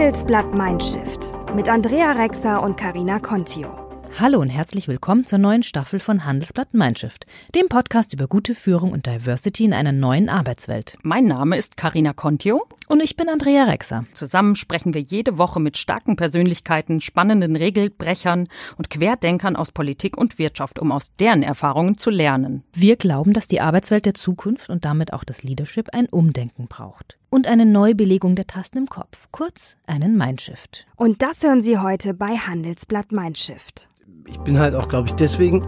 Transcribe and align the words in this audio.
Handelsblatt 0.00 0.54
Mindshift 0.54 1.34
mit 1.54 1.68
Andrea 1.68 2.12
Rexer 2.12 2.62
und 2.62 2.78
Karina 2.78 3.18
Contio. 3.18 3.68
Hallo 4.18 4.40
und 4.40 4.48
herzlich 4.48 4.88
willkommen 4.88 5.26
zur 5.26 5.38
neuen 5.38 5.62
Staffel 5.62 6.00
von 6.00 6.24
Handelsblatt 6.24 6.72
Mindshift, 6.72 7.26
dem 7.54 7.68
Podcast 7.68 8.14
über 8.14 8.26
gute 8.26 8.54
Führung 8.54 8.92
und 8.92 9.04
Diversity 9.04 9.66
in 9.66 9.74
einer 9.74 9.92
neuen 9.92 10.30
Arbeitswelt. 10.30 10.96
Mein 11.02 11.26
Name 11.26 11.58
ist 11.58 11.76
Karina 11.76 12.14
Contio 12.14 12.66
und 12.88 13.02
ich 13.02 13.14
bin 13.14 13.28
Andrea 13.28 13.64
Rexer. 13.64 14.06
Zusammen 14.14 14.56
sprechen 14.56 14.94
wir 14.94 15.02
jede 15.02 15.36
Woche 15.36 15.60
mit 15.60 15.76
starken 15.76 16.16
Persönlichkeiten, 16.16 17.02
spannenden 17.02 17.54
Regelbrechern 17.54 18.48
und 18.78 18.88
Querdenkern 18.88 19.54
aus 19.54 19.70
Politik 19.70 20.16
und 20.16 20.38
Wirtschaft, 20.38 20.78
um 20.78 20.92
aus 20.92 21.14
deren 21.16 21.42
Erfahrungen 21.42 21.98
zu 21.98 22.08
lernen. 22.08 22.64
Wir 22.72 22.96
glauben, 22.96 23.34
dass 23.34 23.48
die 23.48 23.60
Arbeitswelt 23.60 24.06
der 24.06 24.14
Zukunft 24.14 24.70
und 24.70 24.86
damit 24.86 25.12
auch 25.12 25.24
das 25.24 25.42
Leadership 25.42 25.90
ein 25.92 26.06
Umdenken 26.06 26.68
braucht 26.68 27.19
und 27.30 27.46
eine 27.46 27.64
Neubelegung 27.64 28.34
der 28.34 28.46
Tasten 28.46 28.78
im 28.78 28.86
Kopf, 28.88 29.28
kurz 29.30 29.76
einen 29.86 30.18
Mindshift. 30.18 30.86
Und 30.96 31.22
das 31.22 31.42
hören 31.42 31.62
Sie 31.62 31.78
heute 31.78 32.12
bei 32.12 32.36
Handelsblatt 32.36 33.12
Mindshift 33.12 33.88
ich 34.30 34.38
bin 34.40 34.58
halt 34.58 34.74
auch, 34.74 34.88
glaube 34.88 35.08
ich, 35.08 35.14
deswegen 35.14 35.64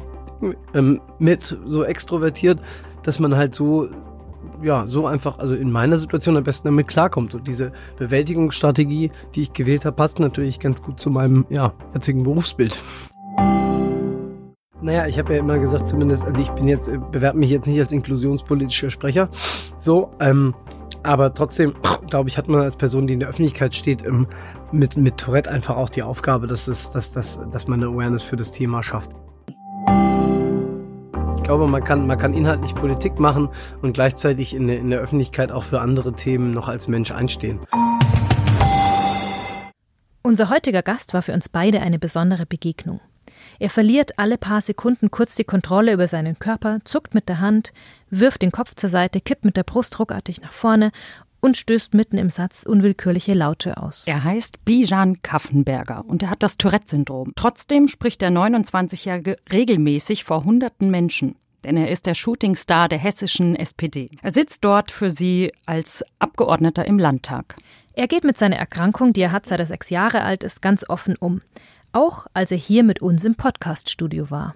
ähm, 0.74 1.00
mit 1.18 1.58
so 1.64 1.84
extrovertiert, 1.84 2.60
dass 3.02 3.18
man 3.18 3.36
halt 3.36 3.54
so 3.54 3.88
ja, 4.60 4.86
so 4.86 5.08
einfach, 5.08 5.40
also 5.40 5.56
in 5.56 5.72
meiner 5.72 5.98
Situation 5.98 6.36
am 6.36 6.44
besten 6.44 6.68
damit 6.68 6.86
klarkommt. 6.86 7.34
Und 7.34 7.48
diese 7.48 7.72
Bewältigungsstrategie, 7.98 9.10
die 9.34 9.42
ich 9.42 9.52
gewählt 9.52 9.84
habe, 9.84 9.96
passt 9.96 10.20
natürlich 10.20 10.60
ganz 10.60 10.80
gut 10.80 11.00
zu 11.00 11.10
meinem, 11.10 11.46
ja, 11.48 11.74
jetzigen 11.94 12.22
Berufsbild. 12.22 12.80
Naja, 14.80 15.06
ich 15.08 15.18
habe 15.18 15.32
ja 15.34 15.40
immer 15.40 15.58
gesagt, 15.58 15.88
zumindest, 15.88 16.24
also 16.24 16.40
ich 16.40 16.50
bin 16.50 16.68
jetzt, 16.68 16.88
äh, 16.88 16.98
bewerbe 17.10 17.38
mich 17.38 17.50
jetzt 17.50 17.66
nicht 17.66 17.80
als 17.80 17.90
inklusionspolitischer 17.90 18.90
Sprecher. 18.90 19.28
So, 19.78 20.10
ähm, 20.20 20.54
aber 21.02 21.34
trotzdem, 21.34 21.74
glaube 22.08 22.28
ich, 22.28 22.38
hat 22.38 22.48
man 22.48 22.60
als 22.60 22.76
Person, 22.76 23.06
die 23.06 23.14
in 23.14 23.20
der 23.20 23.28
Öffentlichkeit 23.28 23.74
steht, 23.74 24.04
mit, 24.70 24.96
mit 24.96 25.16
Tourette 25.18 25.50
einfach 25.50 25.76
auch 25.76 25.90
die 25.90 26.02
Aufgabe, 26.02 26.46
dass, 26.46 26.68
es, 26.68 26.90
dass, 26.90 27.10
dass, 27.10 27.38
dass 27.50 27.66
man 27.66 27.82
eine 27.82 27.92
Awareness 27.92 28.22
für 28.22 28.36
das 28.36 28.52
Thema 28.52 28.82
schafft. 28.82 29.10
Ich 31.36 31.42
glaube, 31.42 31.66
man 31.66 31.82
kann, 31.82 32.06
man 32.06 32.18
kann 32.18 32.34
inhaltlich 32.34 32.74
Politik 32.74 33.18
machen 33.18 33.48
und 33.82 33.94
gleichzeitig 33.94 34.54
in 34.54 34.68
der, 34.68 34.78
in 34.78 34.90
der 34.90 35.00
Öffentlichkeit 35.00 35.50
auch 35.50 35.64
für 35.64 35.80
andere 35.80 36.12
Themen 36.12 36.52
noch 36.52 36.68
als 36.68 36.86
Mensch 36.86 37.10
einstehen. 37.10 37.58
Unser 40.22 40.50
heutiger 40.50 40.82
Gast 40.82 41.14
war 41.14 41.22
für 41.22 41.32
uns 41.32 41.48
beide 41.48 41.80
eine 41.80 41.98
besondere 41.98 42.46
Begegnung. 42.46 43.00
Er 43.62 43.70
verliert 43.70 44.18
alle 44.18 44.38
paar 44.38 44.60
Sekunden 44.60 45.12
kurz 45.12 45.36
die 45.36 45.44
Kontrolle 45.44 45.92
über 45.92 46.08
seinen 46.08 46.36
Körper, 46.36 46.80
zuckt 46.82 47.14
mit 47.14 47.28
der 47.28 47.38
Hand, 47.38 47.72
wirft 48.10 48.42
den 48.42 48.50
Kopf 48.50 48.74
zur 48.74 48.90
Seite, 48.90 49.20
kippt 49.20 49.44
mit 49.44 49.56
der 49.56 49.62
Brust 49.62 50.00
ruckartig 50.00 50.40
nach 50.40 50.52
vorne 50.52 50.90
und 51.40 51.56
stößt 51.56 51.94
mitten 51.94 52.18
im 52.18 52.28
Satz 52.28 52.64
unwillkürliche 52.66 53.34
Laute 53.34 53.76
aus. 53.76 54.02
Er 54.08 54.24
heißt 54.24 54.64
Bijan 54.64 55.22
Kaffenberger 55.22 56.04
und 56.04 56.24
er 56.24 56.30
hat 56.30 56.42
das 56.42 56.58
Tourette-Syndrom. 56.58 57.34
Trotzdem 57.36 57.86
spricht 57.86 58.20
der 58.20 58.32
29-Jährige 58.32 59.36
regelmäßig 59.52 60.24
vor 60.24 60.42
hunderten 60.42 60.90
Menschen 60.90 61.36
denn 61.64 61.76
er 61.76 61.92
ist 61.92 62.06
der 62.06 62.14
Shootingstar 62.14 62.88
der 62.88 62.98
hessischen 62.98 63.54
SPD. 63.54 64.08
Er 64.20 64.32
sitzt 64.32 64.64
dort 64.64 64.90
für 64.90 65.12
sie 65.12 65.52
als 65.64 66.04
Abgeordneter 66.18 66.84
im 66.86 66.98
Landtag. 66.98 67.54
Er 67.92 68.08
geht 68.08 68.24
mit 68.24 68.36
seiner 68.36 68.56
Erkrankung, 68.56 69.12
die 69.12 69.20
er 69.20 69.30
hat, 69.30 69.46
seit 69.46 69.60
er 69.60 69.66
sechs 69.66 69.88
Jahre 69.88 70.22
alt 70.22 70.42
ist, 70.42 70.60
ganz 70.60 70.84
offen 70.88 71.14
um 71.14 71.40
auch 71.92 72.26
als 72.34 72.50
er 72.50 72.58
hier 72.58 72.82
mit 72.82 73.02
uns 73.02 73.24
im 73.24 73.34
Podcaststudio 73.34 74.30
war. 74.30 74.54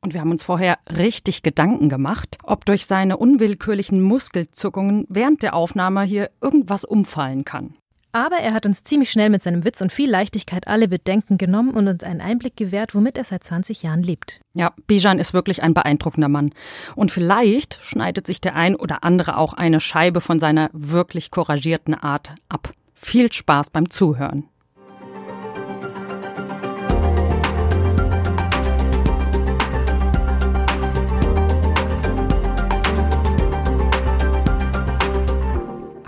Und 0.00 0.14
wir 0.14 0.20
haben 0.20 0.30
uns 0.30 0.44
vorher 0.44 0.78
richtig 0.88 1.42
Gedanken 1.42 1.88
gemacht, 1.88 2.38
ob 2.44 2.64
durch 2.64 2.86
seine 2.86 3.16
unwillkürlichen 3.16 4.00
Muskelzuckungen 4.00 5.06
während 5.08 5.42
der 5.42 5.54
Aufnahme 5.54 6.02
hier 6.02 6.30
irgendwas 6.40 6.84
umfallen 6.84 7.44
kann. 7.44 7.74
Aber 8.12 8.36
er 8.36 8.54
hat 8.54 8.64
uns 8.64 8.84
ziemlich 8.84 9.10
schnell 9.10 9.28
mit 9.28 9.42
seinem 9.42 9.64
Witz 9.64 9.80
und 9.82 9.92
viel 9.92 10.08
Leichtigkeit 10.08 10.66
alle 10.66 10.88
Bedenken 10.88 11.36
genommen 11.36 11.74
und 11.74 11.88
uns 11.88 12.02
einen 12.02 12.22
Einblick 12.22 12.56
gewährt, 12.56 12.94
womit 12.94 13.18
er 13.18 13.24
seit 13.24 13.44
20 13.44 13.82
Jahren 13.82 14.02
lebt. 14.02 14.40
Ja, 14.54 14.72
Bijan 14.86 15.18
ist 15.18 15.34
wirklich 15.34 15.62
ein 15.62 15.74
beeindruckender 15.74 16.28
Mann. 16.28 16.54
Und 16.96 17.12
vielleicht 17.12 17.78
schneidet 17.82 18.26
sich 18.26 18.40
der 18.40 18.56
ein 18.56 18.76
oder 18.76 19.04
andere 19.04 19.36
auch 19.36 19.52
eine 19.52 19.80
Scheibe 19.80 20.20
von 20.20 20.40
seiner 20.40 20.70
wirklich 20.72 21.30
couragierten 21.30 21.94
Art 21.94 22.34
ab. 22.48 22.72
Viel 22.94 23.30
Spaß 23.30 23.70
beim 23.70 23.90
Zuhören. 23.90 24.48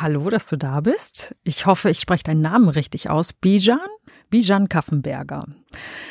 Hallo, 0.02 0.30
dass 0.30 0.46
du 0.46 0.56
da 0.56 0.80
bist. 0.80 1.36
Ich 1.44 1.66
hoffe, 1.66 1.90
ich 1.90 2.00
spreche 2.00 2.24
deinen 2.24 2.40
Namen 2.40 2.70
richtig 2.70 3.10
aus. 3.10 3.34
Bijan? 3.34 3.78
Bijan 4.30 4.70
Kaffenberger. 4.70 5.44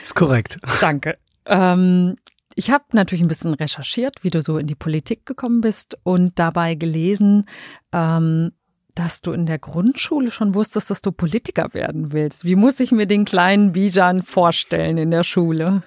Ist 0.04 0.14
korrekt. 0.14 0.60
Danke. 0.80 1.18
Ähm, 1.48 2.14
ich 2.54 2.70
habe 2.70 2.84
natürlich 2.92 3.24
ein 3.24 3.28
bisschen 3.28 3.56
recherchiert, 3.56 4.24
wie 4.24 4.30
du 4.30 4.44
so 4.44 4.60
in 4.60 4.68
die 4.68 4.76
Politik 4.76 5.26
gekommen 5.26 5.62
bist 5.62 5.98
und 6.04 6.38
dabei 6.38 6.76
gelesen, 6.76 7.48
ähm, 7.92 8.52
dass 8.94 9.22
du 9.22 9.32
in 9.32 9.48
der 9.48 9.58
Grundschule 9.58 10.30
schon 10.30 10.54
wusstest, 10.54 10.92
dass 10.92 11.02
du 11.02 11.12
Politiker 11.12 11.74
werden 11.74 12.12
willst. 12.12 12.46
Wie 12.46 12.56
muss 12.56 12.80
ich 12.80 12.92
mir 12.92 13.08
den 13.08 13.26
kleinen 13.26 13.72
Bijan 13.72 14.22
vorstellen 14.22 15.00
in 15.00 15.10
der 15.10 15.24
Schule? 15.24 15.82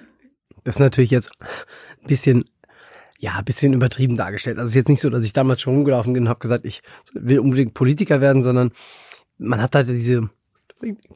Das 0.65 0.75
ist 0.75 0.79
natürlich 0.79 1.11
jetzt 1.11 1.31
ein 1.41 2.07
bisschen 2.07 2.43
ja, 3.23 3.41
bisschen 3.41 3.71
übertrieben 3.71 4.17
dargestellt. 4.17 4.57
Also 4.57 4.67
es 4.67 4.71
ist 4.71 4.75
jetzt 4.75 4.89
nicht 4.89 4.99
so, 4.99 5.09
dass 5.09 5.23
ich 5.23 5.31
damals 5.31 5.61
schon 5.61 5.75
rumgelaufen 5.75 6.11
bin 6.11 6.23
und 6.23 6.29
habe 6.29 6.41
gesagt, 6.41 6.65
ich 6.65 6.83
will 7.13 7.39
unbedingt 7.39 7.73
Politiker 7.73 8.19
werden, 8.19 8.43
sondern 8.43 8.71
man 9.37 9.61
hat 9.61 9.75
halt 9.75 9.87
diese, 9.87 10.29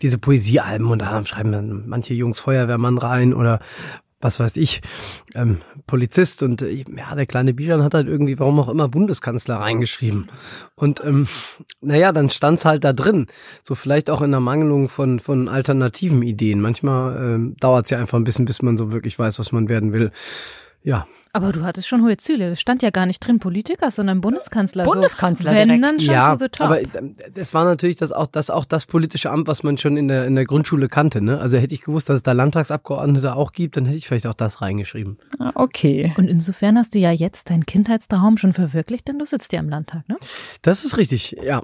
diese 0.01 0.17
Poesiealben 0.17 0.87
und 0.87 0.99
da 0.99 1.25
schreiben 1.25 1.51
dann 1.51 1.83
manche 1.85 2.13
Jungs 2.13 2.39
Feuerwehrmann 2.39 2.97
rein 2.97 3.33
oder 3.33 3.59
was 4.21 4.39
weiß 4.39 4.55
ich, 4.55 4.81
ähm, 5.35 5.57
Polizist 5.85 6.43
und 6.43 6.61
äh, 6.61 6.85
ja, 6.95 7.13
der 7.13 7.25
kleine 7.25 7.53
Bijan 7.53 7.83
hat 7.83 7.93
halt 7.93 8.07
irgendwie, 8.07 8.39
warum 8.39 8.61
auch 8.61 8.69
immer, 8.69 8.87
Bundeskanzler 8.87 9.57
reingeschrieben. 9.57 10.31
Und 10.75 11.03
ähm, 11.03 11.27
naja, 11.81 12.13
dann 12.13 12.29
stand's 12.29 12.63
halt 12.63 12.85
da 12.85 12.93
drin. 12.93 13.27
So 13.63 13.75
vielleicht 13.75 14.09
auch 14.09 14.21
in 14.21 14.31
der 14.31 14.39
Mangelung 14.39 14.87
von, 14.87 15.19
von 15.19 15.49
alternativen 15.49 16.23
Ideen. 16.23 16.61
Manchmal 16.61 17.17
ähm, 17.17 17.57
dauert's 17.59 17.89
ja 17.89 17.99
einfach 17.99 18.17
ein 18.17 18.23
bisschen, 18.23 18.45
bis 18.45 18.61
man 18.61 18.77
so 18.77 18.93
wirklich 18.93 19.19
weiß, 19.19 19.39
was 19.39 19.51
man 19.51 19.67
werden 19.67 19.91
will. 19.91 20.11
Ja, 20.87 21.05
aber 21.33 21.51
du 21.51 21.63
hattest 21.63 21.87
schon 21.87 22.01
hohe 22.01 22.15
Ziele. 22.17 22.49
Das 22.49 22.61
stand 22.61 22.81
ja 22.81 22.89
gar 22.89 23.05
nicht 23.05 23.19
drin 23.19 23.39
Politiker, 23.39 23.91
sondern 23.91 24.21
Bundeskanzler. 24.21 24.85
Bundeskanzler. 24.85 25.51
So, 25.51 25.55
wenn 25.55 25.67
direkt. 25.67 25.83
dann 25.83 25.99
schon 25.99 26.13
ja, 26.13 26.37
so 26.37 26.47
top. 26.47 26.65
aber 26.65 26.81
ähm, 26.81 27.15
das 27.33 27.53
war 27.53 27.65
natürlich 27.65 27.97
das 27.97 28.11
auch, 28.11 28.27
das 28.27 28.49
auch 28.49 28.65
das 28.65 28.85
politische 28.85 29.29
Amt, 29.29 29.47
was 29.47 29.63
man 29.63 29.77
schon 29.77 29.97
in 29.97 30.07
der, 30.07 30.25
in 30.25 30.35
der 30.35 30.45
Grundschule 30.45 30.87
kannte. 30.87 31.21
Ne? 31.21 31.39
Also 31.39 31.57
hätte 31.57 31.75
ich 31.75 31.81
gewusst, 31.81 32.09
dass 32.09 32.15
es 32.15 32.23
da 32.23 32.31
Landtagsabgeordnete 32.31 33.35
auch 33.35 33.51
gibt, 33.51 33.77
dann 33.77 33.85
hätte 33.85 33.97
ich 33.97 34.07
vielleicht 34.07 34.27
auch 34.27 34.33
das 34.33 34.61
reingeschrieben. 34.61 35.17
Ah, 35.39 35.51
okay. 35.55 36.13
Und 36.17 36.29
insofern 36.29 36.77
hast 36.77 36.95
du 36.95 36.99
ja 36.99 37.11
jetzt 37.11 37.49
deinen 37.49 37.65
Kindheitstraum 37.65 38.37
schon 38.37 38.53
verwirklicht, 38.53 39.07
denn 39.07 39.19
du 39.19 39.25
sitzt 39.25 39.51
ja 39.53 39.59
im 39.59 39.69
Landtag, 39.69 40.07
ne? 40.07 40.17
Das 40.61 40.85
ist 40.85 40.97
richtig, 40.97 41.35
ja. 41.43 41.61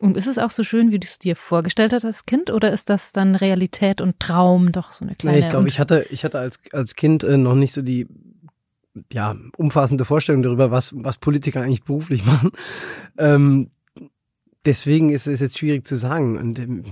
Und 0.00 0.16
ist 0.16 0.26
es 0.26 0.38
auch 0.38 0.50
so 0.50 0.62
schön, 0.62 0.90
wie 0.90 0.98
du 0.98 1.06
es 1.06 1.18
dir 1.18 1.36
vorgestellt 1.36 1.92
hast 1.92 2.04
als 2.04 2.26
Kind, 2.26 2.50
oder 2.50 2.70
ist 2.70 2.90
das 2.90 3.12
dann 3.12 3.34
Realität 3.34 4.00
und 4.02 4.20
Traum 4.20 4.70
doch 4.72 4.92
so 4.92 5.04
eine 5.04 5.14
kleine? 5.14 5.38
Nee, 5.38 5.44
ich 5.44 5.50
glaube, 5.50 5.68
ich 5.68 5.80
hatte, 5.80 6.06
ich 6.10 6.24
hatte 6.24 6.38
als, 6.38 6.60
als 6.72 6.96
Kind 6.96 7.24
äh, 7.24 7.38
noch 7.38 7.54
nicht 7.54 7.72
so 7.72 7.80
die 7.80 8.06
ja, 9.12 9.36
umfassende 9.56 10.04
Vorstellung 10.04 10.42
darüber, 10.42 10.70
was, 10.70 10.92
was 10.96 11.18
Politiker 11.18 11.62
eigentlich 11.62 11.84
beruflich 11.84 12.24
machen. 12.26 12.52
Ähm, 13.16 13.70
deswegen 14.66 15.10
ist 15.10 15.26
es 15.26 15.40
jetzt 15.40 15.58
schwierig 15.58 15.86
zu 15.86 15.96
sagen. 15.96 16.36
Und, 16.36 16.58
ähm, 16.58 16.84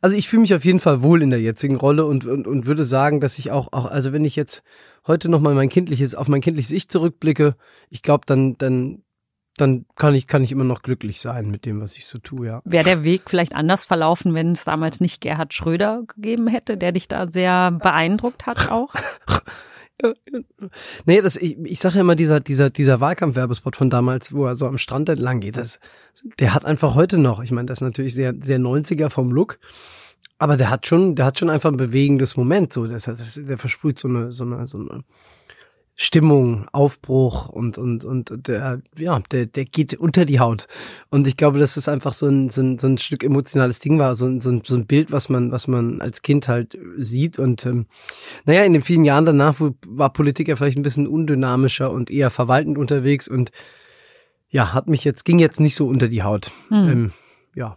also 0.00 0.16
ich 0.16 0.28
fühle 0.28 0.42
mich 0.42 0.54
auf 0.54 0.64
jeden 0.64 0.80
Fall 0.80 1.02
wohl 1.02 1.22
in 1.22 1.30
der 1.30 1.40
jetzigen 1.40 1.76
Rolle 1.76 2.06
und, 2.06 2.26
und, 2.26 2.46
und 2.46 2.66
würde 2.66 2.84
sagen, 2.84 3.20
dass 3.20 3.38
ich 3.38 3.50
auch, 3.50 3.72
auch, 3.72 3.86
also 3.86 4.12
wenn 4.12 4.24
ich 4.24 4.36
jetzt 4.36 4.62
heute 5.06 5.28
nochmal 5.28 5.54
mein 5.54 5.68
kindliches, 5.68 6.14
auf 6.14 6.28
mein 6.28 6.40
kindliches 6.40 6.70
Ich 6.70 6.88
zurückblicke, 6.88 7.56
ich 7.90 8.02
glaube, 8.02 8.24
dann, 8.26 8.56
dann, 8.56 9.02
dann 9.60 9.86
kann 9.96 10.14
ich, 10.14 10.26
kann 10.26 10.42
ich 10.42 10.52
immer 10.52 10.64
noch 10.64 10.82
glücklich 10.82 11.20
sein 11.20 11.50
mit 11.50 11.66
dem, 11.66 11.80
was 11.80 11.96
ich 11.96 12.06
so 12.06 12.18
tue, 12.18 12.46
ja. 12.46 12.62
Wäre 12.64 12.84
der 12.84 13.04
Weg 13.04 13.22
vielleicht 13.26 13.54
anders 13.54 13.84
verlaufen, 13.84 14.34
wenn 14.34 14.52
es 14.52 14.64
damals 14.64 15.00
nicht 15.00 15.20
Gerhard 15.20 15.54
Schröder 15.54 16.02
gegeben 16.06 16.46
hätte, 16.46 16.76
der 16.76 16.92
dich 16.92 17.08
da 17.08 17.28
sehr 17.30 17.70
beeindruckt 17.70 18.46
hat 18.46 18.70
auch? 18.70 18.94
Nee, 21.04 21.20
das, 21.20 21.36
ich, 21.36 21.58
ich 21.58 21.78
sage 21.78 21.96
ja 21.96 22.00
immer, 22.00 22.16
dieser, 22.16 22.40
dieser, 22.40 22.70
dieser 22.70 23.00
Wahlkampfwerbespot 23.00 23.76
von 23.76 23.90
damals, 23.90 24.32
wo 24.32 24.46
er 24.46 24.54
so 24.54 24.66
am 24.66 24.78
Strand 24.78 25.08
entlang 25.08 25.40
geht, 25.40 25.56
das, 25.56 25.78
der 26.38 26.54
hat 26.54 26.64
einfach 26.64 26.94
heute 26.94 27.18
noch, 27.18 27.42
ich 27.42 27.52
meine, 27.52 27.66
das 27.66 27.78
ist 27.78 27.82
natürlich 27.82 28.14
sehr, 28.14 28.34
sehr 28.40 28.58
90er 28.58 29.10
vom 29.10 29.30
Look, 29.30 29.58
aber 30.38 30.56
der 30.56 30.70
hat 30.70 30.86
schon, 30.86 31.16
der 31.16 31.26
hat 31.26 31.38
schon 31.38 31.50
einfach 31.50 31.70
ein 31.70 31.76
bewegendes 31.76 32.36
Moment, 32.36 32.72
so, 32.72 32.86
das, 32.86 33.04
das, 33.04 33.38
der 33.42 33.58
versprüht 33.58 33.98
so 33.98 34.08
eine, 34.08 34.32
so 34.32 34.44
eine, 34.44 34.66
so 34.66 34.78
eine, 34.78 35.04
Stimmung, 36.02 36.66
Aufbruch 36.72 37.50
und, 37.50 37.76
und, 37.76 38.06
und 38.06 38.32
der, 38.48 38.80
ja, 38.96 39.20
der, 39.30 39.44
der 39.44 39.66
geht 39.66 39.92
unter 39.92 40.24
die 40.24 40.40
Haut. 40.40 40.66
Und 41.10 41.26
ich 41.26 41.36
glaube, 41.36 41.58
dass 41.58 41.74
das 41.74 41.90
einfach 41.90 42.14
so 42.14 42.26
ein, 42.26 42.48
so 42.48 42.62
ein, 42.62 42.78
so 42.78 42.86
ein 42.86 42.96
Stück 42.96 43.22
emotionales 43.22 43.80
Ding 43.80 43.98
war, 43.98 44.14
so 44.14 44.24
ein, 44.24 44.40
so 44.40 44.48
ein, 44.48 44.62
so 44.64 44.76
ein 44.76 44.86
Bild, 44.86 45.12
was 45.12 45.28
man, 45.28 45.52
was 45.52 45.68
man 45.68 46.00
als 46.00 46.22
Kind 46.22 46.48
halt 46.48 46.78
sieht. 46.96 47.38
Und 47.38 47.66
ähm, 47.66 47.84
naja, 48.46 48.64
in 48.64 48.72
den 48.72 48.80
vielen 48.80 49.04
Jahren 49.04 49.26
danach 49.26 49.56
war 49.86 50.10
Politik 50.10 50.48
ja 50.48 50.56
vielleicht 50.56 50.78
ein 50.78 50.82
bisschen 50.82 51.06
undynamischer 51.06 51.90
und 51.90 52.10
eher 52.10 52.30
verwaltend 52.30 52.78
unterwegs 52.78 53.28
und 53.28 53.52
ja, 54.48 54.72
hat 54.72 54.88
mich 54.88 55.04
jetzt, 55.04 55.26
ging 55.26 55.38
jetzt 55.38 55.60
nicht 55.60 55.74
so 55.74 55.86
unter 55.86 56.08
die 56.08 56.22
Haut. 56.22 56.50
Mhm. 56.70 56.88
Ähm, 56.88 57.12
ja. 57.54 57.76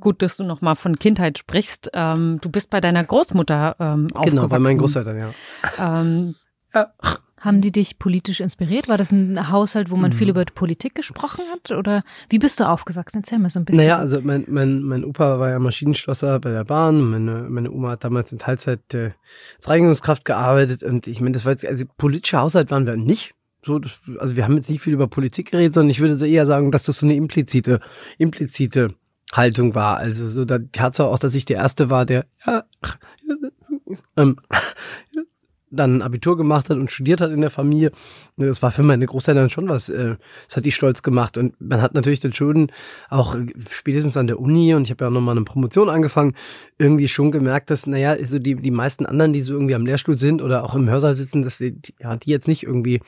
Gut, 0.00 0.20
dass 0.20 0.36
du 0.36 0.44
noch 0.44 0.60
mal 0.60 0.74
von 0.74 0.98
Kindheit 0.98 1.38
sprichst. 1.38 1.92
Ähm, 1.94 2.40
du 2.42 2.50
bist 2.50 2.68
bei 2.68 2.82
deiner 2.82 3.02
Großmutter 3.02 3.76
ähm, 3.80 4.04
aufgewachsen. 4.08 4.30
Genau, 4.30 4.48
bei 4.48 4.58
meinen 4.58 4.76
Großeltern, 4.76 5.18
ja. 5.18 5.30
Ähm, 5.78 6.34
ja. 6.76 6.92
Haben 7.38 7.60
die 7.60 7.70
dich 7.70 7.98
politisch 7.98 8.40
inspiriert? 8.40 8.88
War 8.88 8.96
das 8.96 9.12
ein 9.12 9.50
Haushalt, 9.50 9.90
wo 9.90 9.96
man 9.96 10.10
Mhm. 10.10 10.14
viel 10.14 10.30
über 10.30 10.44
Politik 10.46 10.94
gesprochen 10.94 11.44
hat? 11.52 11.70
Oder 11.70 12.02
wie 12.30 12.38
bist 12.38 12.58
du 12.58 12.64
aufgewachsen? 12.68 13.18
Erzähl 13.18 13.38
mal 13.38 13.50
so 13.50 13.60
ein 13.60 13.66
bisschen. 13.66 13.82
Naja, 13.82 13.98
also 13.98 14.20
mein, 14.22 14.46
mein, 14.48 14.82
mein 14.82 15.04
Opa 15.04 15.38
war 15.38 15.50
ja 15.50 15.58
Maschinenschlosser 15.58 16.40
bei 16.40 16.50
der 16.50 16.64
Bahn. 16.64 17.00
Meine, 17.02 17.46
meine 17.48 17.70
Oma 17.70 17.90
hat 17.90 18.04
damals 18.04 18.32
in 18.32 18.38
Teilzeit 18.38 18.94
äh, 18.94 19.10
als 19.58 19.68
Reinigungskraft 19.68 20.24
gearbeitet. 20.24 20.82
Und 20.82 21.06
ich 21.06 21.20
meine, 21.20 21.32
das 21.32 21.44
war 21.44 21.52
jetzt, 21.52 21.66
also 21.66 21.84
politischer 21.98 22.40
Haushalt 22.40 22.70
waren 22.70 22.86
wir 22.86 22.96
nicht. 22.96 23.34
So, 23.64 23.78
das, 23.80 24.00
also 24.18 24.34
wir 24.36 24.44
haben 24.44 24.56
jetzt 24.56 24.70
nicht 24.70 24.80
viel 24.80 24.94
über 24.94 25.06
Politik 25.06 25.50
geredet, 25.50 25.74
sondern 25.74 25.90
ich 25.90 26.00
würde 26.00 26.26
eher 26.26 26.46
sagen, 26.46 26.72
dass 26.72 26.84
das 26.84 27.00
so 27.00 27.06
eine 27.06 27.16
implizite, 27.16 27.80
implizite 28.16 28.94
Haltung 29.32 29.74
war. 29.74 29.98
Also 29.98 30.26
so 30.26 30.44
da, 30.46 30.58
Tatsache 30.72 31.08
auch, 31.08 31.18
dass 31.18 31.34
ich 31.34 31.44
der 31.44 31.58
Erste 31.58 31.90
war, 31.90 32.06
der 32.06 32.24
ja, 32.46 32.64
ähm, 34.16 34.36
dann 35.70 35.98
ein 35.98 36.02
Abitur 36.02 36.36
gemacht 36.36 36.70
hat 36.70 36.76
und 36.76 36.90
studiert 36.90 37.20
hat 37.20 37.30
in 37.30 37.40
der 37.40 37.50
Familie. 37.50 37.90
Das 38.36 38.62
war 38.62 38.70
für 38.70 38.82
meine 38.82 39.06
Großeltern 39.06 39.50
schon 39.50 39.68
was, 39.68 39.88
äh, 39.88 40.16
das 40.46 40.56
hat 40.56 40.64
die 40.64 40.72
stolz 40.72 41.02
gemacht. 41.02 41.36
Und 41.36 41.54
man 41.60 41.82
hat 41.82 41.94
natürlich 41.94 42.20
dann 42.20 42.32
schon 42.32 42.70
auch 43.08 43.34
äh, 43.34 43.46
spätestens 43.70 44.16
an 44.16 44.26
der 44.26 44.40
Uni, 44.40 44.74
und 44.74 44.84
ich 44.84 44.90
habe 44.90 45.04
ja 45.04 45.08
auch 45.08 45.14
nochmal 45.14 45.36
eine 45.36 45.44
Promotion 45.44 45.88
angefangen, 45.88 46.34
irgendwie 46.78 47.08
schon 47.08 47.32
gemerkt, 47.32 47.70
dass, 47.70 47.86
naja, 47.86 48.10
also 48.10 48.38
die, 48.38 48.54
die 48.54 48.70
meisten 48.70 49.06
anderen, 49.06 49.32
die 49.32 49.42
so 49.42 49.54
irgendwie 49.54 49.74
am 49.74 49.86
Lehrstuhl 49.86 50.18
sind 50.18 50.42
oder 50.42 50.64
auch 50.64 50.74
im 50.74 50.88
Hörsaal 50.88 51.16
sitzen, 51.16 51.42
dass 51.42 51.58
die, 51.58 51.76
ja, 52.00 52.16
die 52.16 52.30
jetzt 52.30 52.48
nicht 52.48 52.62
irgendwie 52.62 53.00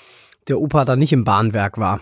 der 0.49 0.61
Opa 0.61 0.85
da 0.85 0.97
nicht 0.97 1.13
im 1.13 1.25
Bahnwerk 1.25 1.79
war. 1.79 2.01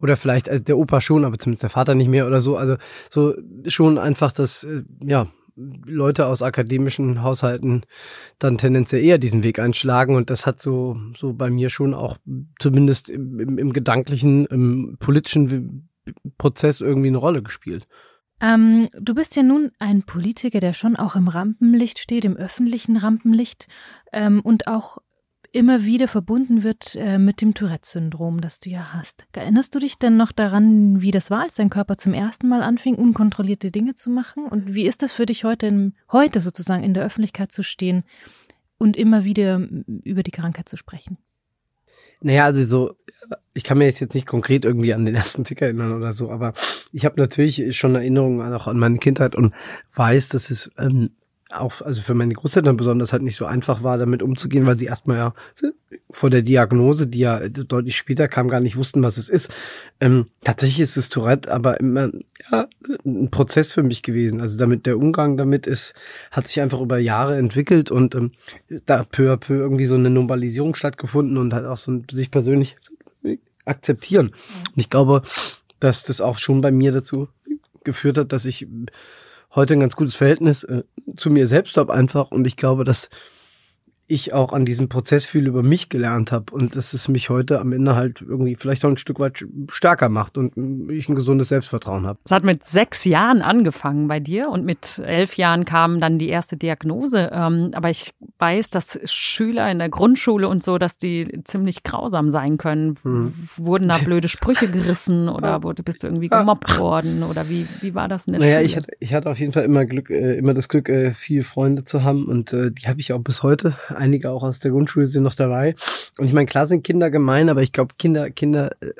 Oder 0.00 0.16
vielleicht 0.16 0.48
also 0.48 0.62
der 0.62 0.78
Opa 0.78 1.00
schon, 1.00 1.24
aber 1.24 1.38
zumindest 1.38 1.62
der 1.62 1.70
Vater 1.70 1.94
nicht 1.94 2.08
mehr 2.08 2.26
oder 2.26 2.40
so. 2.40 2.56
Also 2.56 2.76
so 3.10 3.34
schon 3.66 3.98
einfach, 3.98 4.32
dass, 4.32 4.64
äh, 4.64 4.82
ja, 5.04 5.28
Leute 5.56 6.26
aus 6.26 6.42
akademischen 6.42 7.22
Haushalten 7.22 7.82
dann 8.38 8.58
tendenziell 8.58 9.02
eher 9.02 9.18
diesen 9.18 9.42
Weg 9.42 9.58
einschlagen 9.58 10.14
und 10.14 10.30
das 10.30 10.46
hat 10.46 10.60
so, 10.60 10.98
so 11.16 11.32
bei 11.32 11.50
mir 11.50 11.70
schon 11.70 11.94
auch 11.94 12.18
zumindest 12.58 13.08
im, 13.08 13.40
im, 13.40 13.58
im 13.58 13.72
gedanklichen, 13.72 14.46
im 14.46 14.96
politischen 15.00 15.88
Prozess 16.38 16.80
irgendwie 16.80 17.08
eine 17.08 17.18
Rolle 17.18 17.42
gespielt. 17.42 17.88
Ähm, 18.40 18.88
du 18.92 19.14
bist 19.14 19.34
ja 19.34 19.42
nun 19.42 19.72
ein 19.78 20.02
Politiker, 20.02 20.60
der 20.60 20.74
schon 20.74 20.96
auch 20.96 21.16
im 21.16 21.28
Rampenlicht 21.28 21.98
steht, 21.98 22.26
im 22.26 22.36
öffentlichen 22.36 22.98
Rampenlicht 22.98 23.66
ähm, 24.12 24.40
und 24.40 24.66
auch 24.66 24.98
immer 25.52 25.84
wieder 25.84 26.08
verbunden 26.08 26.62
wird 26.62 26.94
äh, 26.96 27.18
mit 27.18 27.40
dem 27.40 27.54
Tourette-Syndrom, 27.54 28.40
das 28.40 28.60
du 28.60 28.70
ja 28.70 28.92
hast. 28.92 29.24
Erinnerst 29.32 29.74
du 29.74 29.78
dich 29.78 29.98
denn 29.98 30.16
noch 30.16 30.32
daran, 30.32 31.00
wie 31.00 31.10
das 31.10 31.30
war, 31.30 31.42
als 31.42 31.54
dein 31.54 31.70
Körper 31.70 31.96
zum 31.96 32.14
ersten 32.14 32.48
Mal 32.48 32.62
anfing, 32.62 32.94
unkontrollierte 32.94 33.70
Dinge 33.70 33.94
zu 33.94 34.10
machen? 34.10 34.46
Und 34.46 34.74
wie 34.74 34.86
ist 34.86 35.02
das 35.02 35.12
für 35.12 35.26
dich 35.26 35.44
heute, 35.44 35.66
in, 35.66 35.94
heute 36.10 36.40
sozusagen 36.40 36.82
in 36.82 36.94
der 36.94 37.04
Öffentlichkeit 37.04 37.52
zu 37.52 37.62
stehen 37.62 38.04
und 38.78 38.96
immer 38.96 39.24
wieder 39.24 39.66
über 40.04 40.22
die 40.22 40.30
Krankheit 40.30 40.68
zu 40.68 40.76
sprechen? 40.76 41.18
Naja, 42.20 42.44
also 42.44 42.64
so, 42.64 42.96
ich 43.54 43.64
kann 43.64 43.78
mir 43.78 43.86
jetzt 43.86 44.14
nicht 44.14 44.26
konkret 44.26 44.64
irgendwie 44.64 44.94
an 44.94 45.04
den 45.04 45.14
ersten 45.14 45.44
Tick 45.44 45.60
erinnern 45.62 45.92
oder 45.92 46.12
so, 46.12 46.30
aber 46.30 46.52
ich 46.92 47.04
habe 47.04 47.20
natürlich 47.20 47.76
schon 47.76 47.94
Erinnerungen 47.94 48.52
auch 48.54 48.66
an 48.66 48.78
meine 48.78 48.98
Kindheit 48.98 49.34
und 49.34 49.54
weiß, 49.94 50.30
dass 50.30 50.50
es 50.50 50.70
ähm, 50.78 51.10
auch, 51.60 51.80
also 51.82 52.02
für 52.02 52.14
meine 52.14 52.34
Großeltern 52.34 52.76
besonders 52.76 53.12
halt 53.12 53.22
nicht 53.22 53.36
so 53.36 53.46
einfach 53.46 53.82
war, 53.82 53.98
damit 53.98 54.22
umzugehen, 54.22 54.66
weil 54.66 54.78
sie 54.78 54.86
erstmal 54.86 55.16
ja 55.16 55.34
vor 56.10 56.30
der 56.30 56.42
Diagnose, 56.42 57.06
die 57.06 57.20
ja 57.20 57.48
deutlich 57.48 57.96
später 57.96 58.28
kam, 58.28 58.48
gar 58.48 58.60
nicht 58.60 58.76
wussten, 58.76 59.02
was 59.02 59.16
es 59.16 59.28
ist. 59.28 59.52
Ähm, 60.00 60.26
tatsächlich 60.42 60.80
ist 60.80 60.96
es 60.96 61.08
Tourette, 61.08 61.52
aber 61.52 61.80
immer 61.80 62.10
ja, 62.50 62.68
ein 63.04 63.30
Prozess 63.30 63.72
für 63.72 63.82
mich 63.82 64.02
gewesen. 64.02 64.40
Also 64.40 64.56
damit 64.56 64.86
der 64.86 64.98
Umgang 64.98 65.36
damit 65.36 65.66
ist, 65.66 65.94
hat 66.30 66.48
sich 66.48 66.60
einfach 66.60 66.80
über 66.80 66.98
Jahre 66.98 67.36
entwickelt 67.36 67.90
und 67.90 68.14
ähm, 68.14 68.32
da 68.86 69.04
peu 69.04 69.32
à 69.32 69.36
peu 69.36 69.54
irgendwie 69.54 69.86
so 69.86 69.94
eine 69.94 70.10
Normalisierung 70.10 70.74
stattgefunden 70.74 71.36
und 71.36 71.54
halt 71.54 71.66
auch 71.66 71.76
so 71.76 71.92
ein, 71.92 72.06
sich 72.10 72.30
persönlich 72.30 72.76
akzeptieren. 73.64 74.28
Und 74.28 74.76
ich 74.76 74.90
glaube, 74.90 75.22
dass 75.80 76.04
das 76.04 76.20
auch 76.20 76.38
schon 76.38 76.60
bei 76.60 76.70
mir 76.70 76.92
dazu 76.92 77.28
geführt 77.84 78.18
hat, 78.18 78.32
dass 78.32 78.44
ich 78.44 78.66
heute 79.56 79.74
ein 79.74 79.80
ganz 79.80 79.96
gutes 79.96 80.14
Verhältnis 80.14 80.62
äh, 80.64 80.84
zu 81.16 81.30
mir 81.30 81.46
selbst 81.46 81.76
habe 81.76 81.92
einfach. 81.92 82.30
Und 82.30 82.46
ich 82.46 82.56
glaube, 82.56 82.84
dass 82.84 83.08
ich 84.08 84.32
auch 84.32 84.52
an 84.52 84.64
diesem 84.64 84.88
Prozess 84.88 85.26
viel 85.26 85.46
über 85.46 85.62
mich 85.62 85.88
gelernt 85.88 86.30
habe 86.30 86.54
und 86.54 86.76
dass 86.76 86.92
es 86.92 87.08
mich 87.08 87.28
heute 87.28 87.60
am 87.60 87.72
Ende 87.72 87.96
halt 87.96 88.20
irgendwie 88.20 88.54
vielleicht 88.54 88.84
auch 88.84 88.88
ein 88.88 88.96
Stück 88.96 89.18
weit 89.18 89.44
stärker 89.70 90.08
macht 90.08 90.38
und 90.38 90.90
ich 90.90 91.08
ein 91.08 91.16
gesundes 91.16 91.48
Selbstvertrauen 91.48 92.06
habe. 92.06 92.18
Es 92.24 92.30
hat 92.30 92.44
mit 92.44 92.66
sechs 92.66 93.04
Jahren 93.04 93.42
angefangen 93.42 94.06
bei 94.06 94.20
dir 94.20 94.48
und 94.48 94.64
mit 94.64 95.00
elf 95.04 95.36
Jahren 95.36 95.64
kam 95.64 96.00
dann 96.00 96.18
die 96.18 96.28
erste 96.28 96.56
Diagnose. 96.56 97.30
Ähm, 97.32 97.70
aber 97.74 97.90
ich 97.90 98.14
weiß, 98.38 98.70
dass 98.70 98.98
Schüler 99.10 99.70
in 99.70 99.78
der 99.78 99.88
Grundschule 99.88 100.48
und 100.48 100.62
so, 100.62 100.78
dass 100.78 100.98
die 100.98 101.40
ziemlich 101.44 101.82
grausam 101.82 102.30
sein 102.30 102.58
können. 102.58 102.96
Mhm. 103.02 103.32
Wurden 103.56 103.88
da 103.88 103.98
blöde 104.04 104.28
Sprüche 104.28 104.68
gerissen 104.68 105.28
oder 105.28 105.62
wurde, 105.64 105.82
bist 105.82 106.02
du 106.02 106.06
irgendwie 106.06 106.28
gemobbt 106.28 106.78
worden 106.78 107.24
oder 107.24 107.48
wie, 107.48 107.66
wie 107.80 107.94
war 107.94 108.06
das 108.06 108.26
in 108.26 108.34
der 108.34 108.40
Naja, 108.40 108.58
Schule? 108.58 108.66
ich 108.66 108.76
hatte, 108.76 108.92
ich 109.00 109.14
hatte 109.14 109.30
auf 109.30 109.38
jeden 109.40 109.52
Fall 109.52 109.64
immer 109.64 109.84
Glück, 109.84 110.10
äh, 110.10 110.36
immer 110.36 110.54
das 110.54 110.68
Glück, 110.68 110.88
äh, 110.88 111.10
viele 111.12 111.42
Freunde 111.42 111.84
zu 111.84 112.04
haben 112.04 112.26
und 112.26 112.52
äh, 112.52 112.70
die 112.70 112.86
habe 112.86 113.00
ich 113.00 113.12
auch 113.12 113.20
bis 113.20 113.42
heute. 113.42 113.74
Einige 113.96 114.30
auch 114.30 114.42
aus 114.42 114.60
der 114.60 114.70
Grundschule 114.70 115.06
sind 115.06 115.22
noch 115.22 115.34
dabei. 115.34 115.74
Und 116.18 116.26
ich 116.26 116.32
meine, 116.32 116.46
klar 116.46 116.66
sind 116.66 116.84
Kinder 116.84 117.10
gemein, 117.10 117.48
aber 117.48 117.62
ich 117.62 117.72
glaube, 117.72 117.94
Kinder, 117.98 118.30
Kinder 118.30 118.70
äh, 118.80 118.92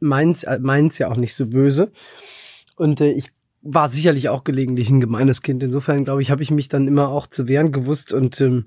meins, 0.00 0.44
äh, 0.44 0.58
ja 0.98 1.10
auch 1.10 1.16
nicht 1.16 1.34
so 1.34 1.46
böse. 1.46 1.90
Und 2.76 3.00
äh, 3.00 3.10
ich 3.10 3.30
war 3.62 3.88
sicherlich 3.88 4.28
auch 4.28 4.44
gelegentlich 4.44 4.90
ein 4.90 5.00
gemeines 5.00 5.42
Kind. 5.42 5.62
Insofern, 5.62 6.04
glaube 6.04 6.22
ich, 6.22 6.30
habe 6.30 6.42
ich 6.42 6.50
mich 6.50 6.68
dann 6.68 6.86
immer 6.86 7.08
auch 7.08 7.26
zu 7.26 7.48
wehren 7.48 7.72
gewusst 7.72 8.12
und 8.12 8.40
ähm, 8.40 8.66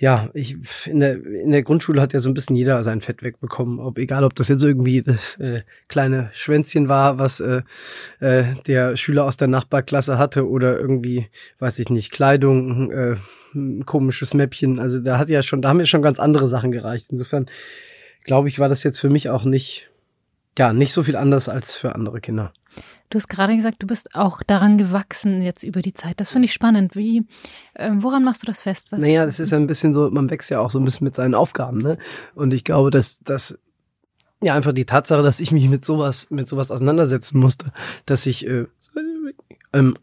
ja, 0.00 0.30
ich 0.32 0.56
in 0.86 1.00
der 1.00 1.22
in 1.22 1.52
der 1.52 1.62
Grundschule 1.62 2.00
hat 2.00 2.14
ja 2.14 2.20
so 2.20 2.30
ein 2.30 2.34
bisschen 2.34 2.56
jeder 2.56 2.82
sein 2.82 3.02
Fett 3.02 3.22
wegbekommen, 3.22 3.78
ob 3.78 3.98
egal 3.98 4.24
ob 4.24 4.34
das 4.34 4.48
jetzt 4.48 4.64
irgendwie 4.64 5.02
das 5.02 5.36
äh, 5.38 5.62
kleine 5.88 6.30
Schwänzchen 6.32 6.88
war, 6.88 7.18
was 7.18 7.40
äh, 7.40 7.60
äh, 8.20 8.54
der 8.66 8.96
Schüler 8.96 9.26
aus 9.26 9.36
der 9.36 9.48
Nachbarklasse 9.48 10.16
hatte 10.16 10.48
oder 10.48 10.78
irgendwie, 10.78 11.28
weiß 11.58 11.78
ich 11.80 11.90
nicht, 11.90 12.12
Kleidung, 12.12 12.90
äh, 12.90 13.16
komisches 13.84 14.32
Mäppchen. 14.32 14.78
Also 14.78 15.00
da 15.00 15.18
hat 15.18 15.28
ja 15.28 15.42
schon, 15.42 15.60
da 15.60 15.68
haben 15.68 15.80
ja 15.80 15.86
schon 15.86 16.02
ganz 16.02 16.18
andere 16.18 16.48
Sachen 16.48 16.72
gereicht. 16.72 17.08
Insofern 17.10 17.46
glaube 18.24 18.48
ich, 18.48 18.58
war 18.58 18.70
das 18.70 18.82
jetzt 18.84 19.00
für 19.00 19.10
mich 19.10 19.28
auch 19.28 19.44
nicht 19.44 19.90
ja, 20.58 20.72
nicht 20.72 20.92
so 20.92 21.02
viel 21.02 21.16
anders 21.16 21.48
als 21.48 21.76
für 21.76 21.94
andere 21.94 22.20
Kinder. 22.20 22.52
Du 23.10 23.18
hast 23.18 23.28
gerade 23.28 23.56
gesagt, 23.56 23.82
du 23.82 23.88
bist 23.88 24.14
auch 24.14 24.42
daran 24.44 24.78
gewachsen 24.78 25.42
jetzt 25.42 25.64
über 25.64 25.82
die 25.82 25.92
Zeit. 25.94 26.20
Das 26.20 26.30
finde 26.30 26.46
ich 26.46 26.52
spannend. 26.52 26.94
Wie, 26.94 27.26
äh, 27.74 27.90
woran 27.94 28.22
machst 28.22 28.42
du 28.42 28.46
das 28.46 28.62
fest? 28.62 28.86
Was, 28.90 29.00
Naja, 29.00 29.24
das 29.24 29.40
ist 29.40 29.50
ja 29.50 29.58
ein 29.58 29.66
bisschen 29.66 29.92
so, 29.92 30.10
man 30.10 30.30
wächst 30.30 30.48
ja 30.48 30.60
auch 30.60 30.70
so 30.70 30.78
ein 30.78 30.84
bisschen 30.84 31.04
mit 31.04 31.16
seinen 31.16 31.34
Aufgaben, 31.34 31.78
ne? 31.78 31.98
Und 32.36 32.54
ich 32.54 32.62
glaube, 32.62 32.92
dass 32.92 33.18
dass 33.18 33.58
ja 34.40 34.54
einfach 34.54 34.72
die 34.72 34.84
Tatsache, 34.84 35.22
dass 35.22 35.40
ich 35.40 35.50
mich 35.50 35.68
mit 35.68 35.84
sowas, 35.84 36.28
mit 36.30 36.48
sowas 36.48 36.70
auseinandersetzen 36.70 37.38
musste, 37.38 37.72
dass 38.06 38.26
ich, 38.26 38.46
äh, 38.46 38.66
ähm, 39.72 39.96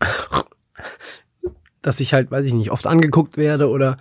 dass 1.82 2.02
ich 2.02 2.14
halt, 2.14 2.30
weiß 2.30 2.46
ich 2.46 2.54
nicht, 2.54 2.72
oft 2.72 2.88
angeguckt 2.88 3.38
werde 3.38 3.70
oder 3.70 3.98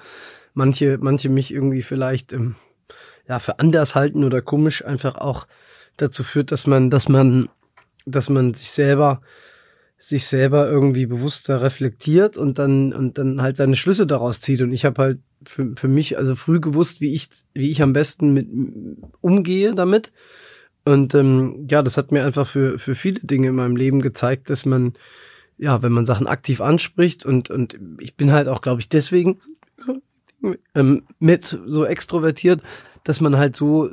manche, 0.52 0.98
manche 1.00 1.28
mich 1.28 1.52
irgendwie 1.52 1.82
vielleicht 1.82 2.32
ähm, 2.32 2.56
ja 3.28 3.38
für 3.38 3.60
anders 3.60 3.94
halten 3.94 4.24
oder 4.24 4.42
komisch 4.42 4.84
einfach 4.84 5.14
auch 5.14 5.46
dazu 5.96 6.24
führt, 6.24 6.52
dass 6.52 6.66
man, 6.66 6.90
dass 6.90 7.08
man, 7.08 7.48
dass 8.06 8.30
man 8.30 8.54
sich 8.54 8.70
selber 8.70 9.20
sich 9.98 10.26
selber 10.26 10.68
irgendwie 10.68 11.06
bewusster 11.06 11.62
reflektiert 11.62 12.36
und 12.36 12.58
dann 12.58 12.92
und 12.92 13.18
dann 13.18 13.40
halt 13.40 13.56
seine 13.56 13.76
Schlüsse 13.76 14.06
daraus 14.06 14.40
zieht. 14.40 14.60
Und 14.62 14.72
ich 14.72 14.84
habe 14.84 15.02
halt 15.02 15.18
für, 15.44 15.72
für 15.74 15.88
mich 15.88 16.18
also 16.18 16.36
früh 16.36 16.60
gewusst, 16.60 17.00
wie 17.00 17.14
ich 17.14 17.28
wie 17.54 17.70
ich 17.70 17.82
am 17.82 17.92
besten 17.92 18.32
mit 18.32 18.46
umgehe 19.20 19.74
damit. 19.74 20.12
Und 20.84 21.14
ähm, 21.14 21.66
ja, 21.70 21.82
das 21.82 21.96
hat 21.96 22.12
mir 22.12 22.24
einfach 22.24 22.46
für 22.46 22.78
für 22.78 22.94
viele 22.94 23.20
Dinge 23.20 23.48
in 23.48 23.54
meinem 23.54 23.76
Leben 23.76 24.00
gezeigt, 24.00 24.50
dass 24.50 24.66
man 24.66 24.94
ja, 25.58 25.82
wenn 25.82 25.92
man 25.92 26.04
Sachen 26.04 26.26
aktiv 26.26 26.60
anspricht 26.60 27.24
und 27.24 27.50
und 27.50 27.78
ich 27.98 28.16
bin 28.16 28.32
halt 28.32 28.48
auch, 28.48 28.60
glaube 28.60 28.82
ich, 28.82 28.90
deswegen 28.90 29.40
ähm, 30.74 31.04
mit 31.18 31.58
so 31.66 31.84
extrovertiert, 31.84 32.62
dass 33.04 33.20
man 33.20 33.38
halt 33.38 33.56
so 33.56 33.90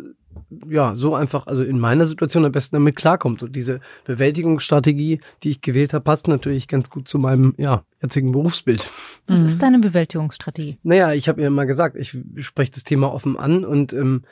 ja, 0.70 0.96
so 0.96 1.16
einfach, 1.16 1.48
also 1.48 1.64
in 1.64 1.80
meiner 1.80 2.06
Situation 2.06 2.46
am 2.46 2.52
besten 2.52 2.76
damit 2.76 2.96
klarkommt. 2.96 3.44
Und 3.44 3.56
diese 3.56 3.80
Bewältigungsstrategie, 4.06 5.20
die 5.44 5.50
ich 5.50 5.62
gewählt 5.62 5.94
habe, 5.94 6.04
passt 6.04 6.28
natürlich 6.28 6.68
ganz 6.68 6.90
gut 6.90 7.08
zu 7.08 7.20
meinem, 7.20 7.54
ja, 7.58 7.84
jetzigen 8.02 8.32
Berufsbild. 8.32 8.90
Was 9.28 9.42
Mhm. 9.42 9.48
ist 9.48 9.62
deine 9.62 9.80
Bewältigungsstrategie? 9.80 10.78
Naja, 10.84 11.14
ich 11.14 11.30
habe 11.30 11.42
ja 11.42 11.48
immer 11.48 11.66
gesagt, 11.66 11.96
ich 11.96 12.18
spreche 12.38 12.72
das 12.72 12.84
Thema 12.84 13.14
offen 13.14 13.38
an 13.38 13.64
und 13.64 13.94
ähm, 13.94 14.24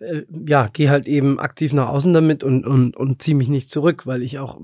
äh, 0.00 0.22
ja, 0.46 0.68
gehe 0.72 0.90
halt 0.90 1.06
eben 1.06 1.40
aktiv 1.40 1.72
nach 1.72 1.88
außen 1.88 2.12
damit 2.12 2.44
und, 2.44 2.64
und, 2.66 2.96
und 2.96 3.20
ziehe 3.22 3.36
mich 3.36 3.48
nicht 3.48 3.70
zurück, 3.70 4.06
weil 4.06 4.22
ich 4.22 4.38
auch 4.38 4.60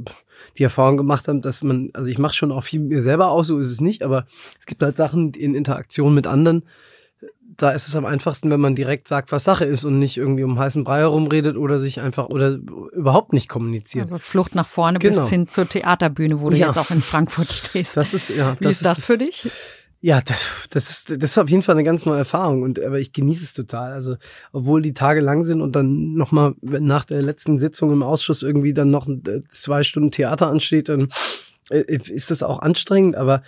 die 0.59 0.62
Erfahrung 0.62 0.97
gemacht 0.97 1.26
habe, 1.29 1.41
dass 1.41 1.62
man, 1.62 1.91
also 1.95 2.11
ich 2.11 2.19
mache 2.19 2.35
schon 2.35 2.53
auch 2.53 2.62
viel 2.62 2.81
mit 2.81 2.91
mir 2.91 3.03
selber 3.03 3.31
aus, 3.31 3.49
so 3.49 3.59
ist 3.59 3.71
es 3.71 3.81
nicht, 3.81 4.03
aber 4.03 4.26
es 4.59 4.67
gibt 4.67 4.83
halt 4.83 4.97
Sachen 4.97 5.33
in 5.35 5.55
Interaktion 5.55 6.14
mit 6.14 6.26
anderen, 6.26 6.62
da 7.56 7.70
ist 7.70 7.88
es 7.88 7.96
am 7.96 8.04
einfachsten, 8.04 8.50
wenn 8.50 8.61
man 8.61 8.75
direkt 8.75 9.08
sagt, 9.08 9.32
was 9.32 9.44
Sache 9.44 9.64
ist 9.64 9.84
und 9.84 9.99
nicht 9.99 10.16
irgendwie 10.16 10.44
um 10.44 10.58
heißen 10.58 10.84
Brei 10.84 11.00
herumredet 11.00 11.56
oder 11.56 11.78
sich 11.78 12.00
einfach 12.00 12.26
oder 12.26 12.58
überhaupt 12.92 13.32
nicht 13.32 13.49
kommuniziert. 13.49 14.04
Also 14.04 14.18
Flucht 14.18 14.54
nach 14.54 14.66
vorne 14.66 14.99
genau. 14.99 15.20
bis 15.20 15.30
hin 15.30 15.49
zur 15.49 15.68
Theaterbühne, 15.68 16.40
wo 16.40 16.50
du 16.50 16.56
ja. 16.56 16.68
jetzt 16.68 16.78
auch 16.78 16.90
in 16.90 17.00
Frankfurt 17.00 17.52
stehst. 17.52 17.96
Das 17.96 18.14
ist 18.14 18.30
ja. 18.30 18.56
Wie 18.58 18.64
das 18.64 18.76
ist 18.76 18.84
das 18.84 18.99
ist, 18.99 19.04
für 19.04 19.18
dich? 19.18 19.49
Ja, 20.00 20.20
das, 20.20 20.66
das 20.70 20.90
ist 20.90 21.11
das 21.11 21.30
ist 21.30 21.38
auf 21.38 21.49
jeden 21.49 21.62
Fall 21.62 21.76
eine 21.76 21.84
ganz 21.84 22.04
neue 22.04 22.18
Erfahrung 22.18 22.62
und 22.62 22.78
aber 22.82 22.99
ich 22.99 23.12
genieße 23.12 23.44
es 23.44 23.54
total. 23.54 23.92
Also 23.92 24.16
obwohl 24.52 24.82
die 24.82 24.94
Tage 24.94 25.20
lang 25.20 25.44
sind 25.44 25.61
und 25.61 25.76
dann 25.76 26.14
noch 26.14 26.32
mal 26.32 26.54
nach 26.61 27.04
der 27.04 27.23
letzten 27.23 27.58
Sitzung 27.58 27.92
im 27.92 28.02
Ausschuss 28.02 28.42
irgendwie 28.42 28.75
dann 28.75 28.90
noch 28.90 29.08
äh, 29.08 29.42
zwei 29.49 29.82
Stunden 29.82 30.11
Theater 30.11 30.49
ansteht, 30.49 30.88
dann 30.88 31.08
äh, 31.70 31.80
ist 31.96 32.30
das 32.30 32.42
auch 32.42 32.61
anstrengend. 32.61 33.16
Aber 33.16 33.42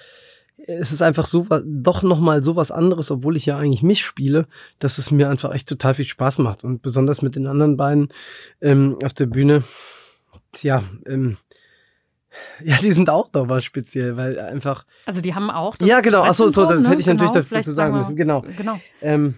es 0.66 0.92
ist 0.92 1.02
einfach 1.02 1.26
so 1.26 1.46
doch 1.64 2.02
noch 2.02 2.20
mal 2.20 2.42
so 2.42 2.56
was 2.56 2.70
anderes, 2.70 3.10
obwohl 3.10 3.36
ich 3.36 3.46
ja 3.46 3.56
eigentlich 3.56 3.82
mich 3.82 4.04
spiele, 4.04 4.46
dass 4.78 4.98
es 4.98 5.10
mir 5.10 5.30
einfach 5.30 5.52
echt 5.52 5.68
total 5.68 5.94
viel 5.94 6.04
Spaß 6.04 6.38
macht 6.38 6.64
und 6.64 6.82
besonders 6.82 7.22
mit 7.22 7.36
den 7.36 7.46
anderen 7.46 7.76
beiden 7.76 8.08
ähm, 8.60 8.98
auf 9.04 9.12
der 9.12 9.26
Bühne. 9.26 9.64
Tja, 10.52 10.82
ähm, 11.06 11.36
ja, 12.62 12.76
die 12.76 12.92
sind 12.92 13.08
auch 13.10 13.32
nochmal 13.32 13.62
speziell, 13.62 14.16
weil 14.16 14.38
einfach. 14.38 14.84
Also 15.04 15.20
die 15.20 15.34
haben 15.34 15.50
auch. 15.50 15.76
ja, 15.80 16.00
genau. 16.00 16.22
Achso, 16.22 16.48
so, 16.48 16.66
das 16.66 16.82
ne? 16.82 16.90
hätte 16.90 17.00
ich 17.00 17.06
natürlich 17.06 17.32
genau, 17.32 17.46
dazu 17.50 17.72
sagen 17.72 17.96
müssen. 17.96 18.16
Genau. 18.16 18.42
Genau. 18.56 18.78
Ähm, 19.00 19.36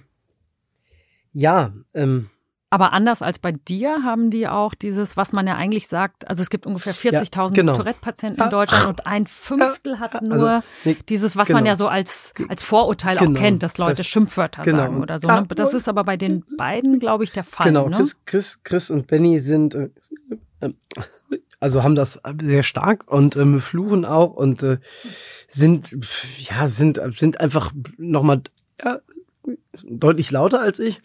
ja. 1.32 1.72
Ähm, 1.94 2.30
aber 2.70 2.92
anders 2.92 3.22
als 3.22 3.38
bei 3.38 3.52
dir 3.52 4.02
haben 4.04 4.30
die 4.30 4.46
auch 4.46 4.74
dieses, 4.74 5.16
was 5.16 5.32
man 5.32 5.46
ja 5.46 5.56
eigentlich 5.56 5.88
sagt, 5.88 6.28
also 6.28 6.42
es 6.42 6.50
gibt 6.50 6.66
ungefähr 6.66 6.94
40.000 6.94 7.36
ja, 7.36 7.48
genau. 7.48 7.76
Tourette-Patienten 7.76 8.42
in 8.42 8.50
Deutschland 8.50 8.86
und 8.86 9.06
ein 9.06 9.26
Fünftel 9.26 10.00
hat 10.00 10.20
nur 10.20 10.32
also, 10.32 10.66
nee, 10.84 10.96
dieses, 11.08 11.36
was 11.36 11.48
genau. 11.48 11.58
man 11.60 11.66
ja 11.66 11.76
so 11.76 11.88
als, 11.88 12.34
als 12.48 12.62
Vorurteil 12.62 13.16
genau. 13.16 13.38
auch 13.38 13.42
kennt, 13.42 13.62
dass 13.62 13.78
Leute 13.78 13.96
das, 13.96 14.06
Schimpfwörter 14.06 14.62
genau. 14.62 14.78
sagen 14.78 15.02
oder 15.02 15.18
so. 15.18 15.28
Ne? 15.28 15.46
Das 15.48 15.72
ist 15.72 15.88
aber 15.88 16.04
bei 16.04 16.18
den 16.18 16.44
beiden, 16.58 16.98
glaube 16.98 17.24
ich, 17.24 17.32
der 17.32 17.44
Fall. 17.44 17.68
Genau, 17.68 17.88
ne? 17.88 17.96
Chris, 17.96 18.16
Chris, 18.26 18.60
Chris 18.62 18.90
und 18.90 19.06
Benny 19.06 19.38
sind, 19.38 19.74
äh, 19.74 19.88
äh, 20.60 20.72
also 21.60 21.82
haben 21.82 21.94
das 21.94 22.20
sehr 22.42 22.62
stark 22.64 23.10
und 23.10 23.36
ähm, 23.36 23.60
fluchen 23.60 24.04
auch 24.04 24.34
und 24.34 24.62
äh, 24.62 24.78
sind 25.48 25.88
ja 26.36 26.68
sind 26.68 27.00
sind 27.16 27.40
einfach 27.40 27.72
nochmal 27.96 28.42
ja, 28.84 29.00
deutlich 29.88 30.30
lauter 30.30 30.60
als 30.60 30.78
ich. 30.78 31.00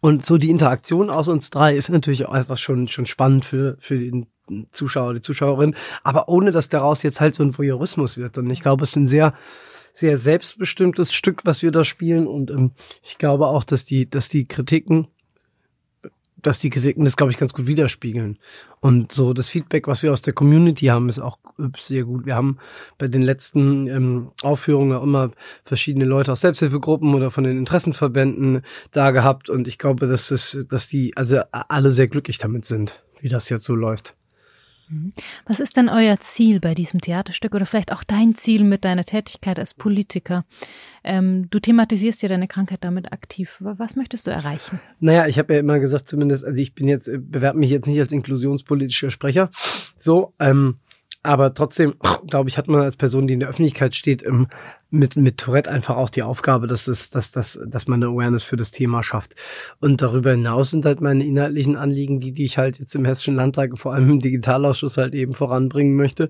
Und 0.00 0.24
so 0.24 0.38
die 0.38 0.50
Interaktion 0.50 1.10
aus 1.10 1.28
uns 1.28 1.50
drei 1.50 1.74
ist 1.74 1.88
natürlich 1.90 2.26
auch 2.26 2.32
einfach 2.32 2.58
schon 2.58 2.88
schon 2.88 3.06
spannend 3.06 3.44
für 3.44 3.76
für 3.80 3.98
den 3.98 4.26
Zuschauer 4.72 5.14
die 5.14 5.20
Zuschauerin. 5.20 5.74
Aber 6.02 6.28
ohne 6.28 6.52
dass 6.52 6.68
daraus 6.68 7.02
jetzt 7.02 7.20
halt 7.20 7.34
so 7.34 7.42
ein 7.42 7.56
Voyeurismus 7.56 8.16
wird. 8.16 8.38
Und 8.38 8.50
ich 8.50 8.60
glaube 8.60 8.84
es 8.84 8.90
ist 8.90 8.96
ein 8.96 9.06
sehr 9.06 9.34
sehr 9.94 10.16
selbstbestimmtes 10.16 11.12
Stück 11.12 11.44
was 11.44 11.62
wir 11.62 11.70
da 11.70 11.84
spielen. 11.84 12.26
Und 12.26 12.50
ähm, 12.50 12.72
ich 13.02 13.18
glaube 13.18 13.46
auch 13.46 13.64
dass 13.64 13.84
die 13.84 14.08
dass 14.08 14.28
die 14.28 14.46
Kritiken 14.46 15.08
dass 16.42 16.58
die 16.58 16.70
Kritiken 16.70 17.04
das, 17.04 17.16
glaube 17.16 17.32
ich, 17.32 17.38
ganz 17.38 17.52
gut 17.52 17.66
widerspiegeln. 17.66 18.38
Und 18.80 19.12
so 19.12 19.32
das 19.32 19.48
Feedback, 19.48 19.86
was 19.86 20.02
wir 20.02 20.12
aus 20.12 20.22
der 20.22 20.32
Community 20.32 20.86
haben, 20.86 21.08
ist 21.08 21.20
auch 21.20 21.38
sehr 21.78 22.04
gut. 22.04 22.26
Wir 22.26 22.34
haben 22.34 22.58
bei 22.98 23.08
den 23.08 23.22
letzten 23.22 23.86
ähm, 23.88 24.32
Aufführungen 24.42 24.96
auch 24.96 25.02
immer 25.02 25.30
verschiedene 25.64 26.04
Leute 26.04 26.32
aus 26.32 26.40
Selbsthilfegruppen 26.40 27.14
oder 27.14 27.30
von 27.30 27.44
den 27.44 27.58
Interessenverbänden 27.58 28.62
da 28.90 29.12
gehabt. 29.12 29.48
Und 29.48 29.68
ich 29.68 29.78
glaube, 29.78 30.06
dass, 30.06 30.30
es, 30.30 30.58
dass 30.68 30.88
die 30.88 31.16
also 31.16 31.40
alle 31.50 31.92
sehr 31.92 32.08
glücklich 32.08 32.38
damit 32.38 32.64
sind, 32.64 33.04
wie 33.20 33.28
das 33.28 33.48
jetzt 33.48 33.64
so 33.64 33.74
läuft. 33.74 34.16
Mhm. 34.92 35.12
Was 35.46 35.60
ist 35.60 35.76
denn 35.76 35.88
euer 35.88 36.20
Ziel 36.20 36.60
bei 36.60 36.74
diesem 36.74 37.00
Theaterstück 37.00 37.54
oder 37.54 37.66
vielleicht 37.66 37.92
auch 37.92 38.04
dein 38.04 38.34
Ziel 38.34 38.64
mit 38.64 38.84
deiner 38.84 39.04
Tätigkeit 39.04 39.58
als 39.58 39.74
Politiker? 39.74 40.44
Ähm, 41.04 41.48
du 41.50 41.58
thematisierst 41.58 42.22
ja 42.22 42.28
deine 42.28 42.46
Krankheit 42.46 42.84
damit 42.84 43.12
aktiv. 43.12 43.56
Was 43.60 43.96
möchtest 43.96 44.26
du 44.26 44.30
erreichen? 44.30 44.80
Naja, 45.00 45.26
ich 45.26 45.38
habe 45.38 45.54
ja 45.54 45.60
immer 45.60 45.80
gesagt, 45.80 46.08
zumindest, 46.08 46.44
also 46.44 46.60
ich 46.60 46.74
bin 46.74 46.86
jetzt, 46.86 47.08
äh, 47.08 47.18
bewerbe 47.18 47.58
mich 47.58 47.70
jetzt 47.70 47.86
nicht 47.86 47.98
als 47.98 48.12
inklusionspolitischer 48.12 49.10
Sprecher. 49.10 49.50
So, 49.98 50.34
ähm, 50.38 50.76
aber 51.22 51.54
trotzdem, 51.54 51.94
glaube 52.26 52.48
ich, 52.48 52.58
hat 52.58 52.68
man 52.68 52.80
als 52.80 52.96
Person, 52.96 53.26
die 53.26 53.34
in 53.34 53.40
der 53.40 53.48
Öffentlichkeit 53.48 53.94
steht, 53.94 54.24
ähm, 54.24 54.48
mit, 54.90 55.16
mit 55.16 55.38
Tourette 55.38 55.70
einfach 55.70 55.96
auch 55.96 56.10
die 56.10 56.22
Aufgabe, 56.22 56.66
dass, 56.66 56.88
es, 56.88 57.10
dass, 57.10 57.30
dass, 57.30 57.58
dass 57.66 57.86
man 57.86 58.02
eine 58.02 58.12
Awareness 58.12 58.42
für 58.42 58.56
das 58.56 58.72
Thema 58.72 59.02
schafft. 59.02 59.34
Und 59.80 60.02
darüber 60.02 60.32
hinaus 60.32 60.70
sind 60.70 60.84
halt 60.84 61.00
meine 61.00 61.24
inhaltlichen 61.24 61.76
Anliegen, 61.76 62.20
die, 62.20 62.32
die 62.32 62.44
ich 62.44 62.58
halt 62.58 62.78
jetzt 62.78 62.94
im 62.94 63.04
Hessischen 63.04 63.36
Landtag, 63.36 63.78
vor 63.78 63.94
allem 63.94 64.10
im 64.10 64.20
Digitalausschuss 64.20 64.98
halt 64.98 65.14
eben 65.14 65.32
voranbringen 65.32 65.94
möchte. 65.94 66.28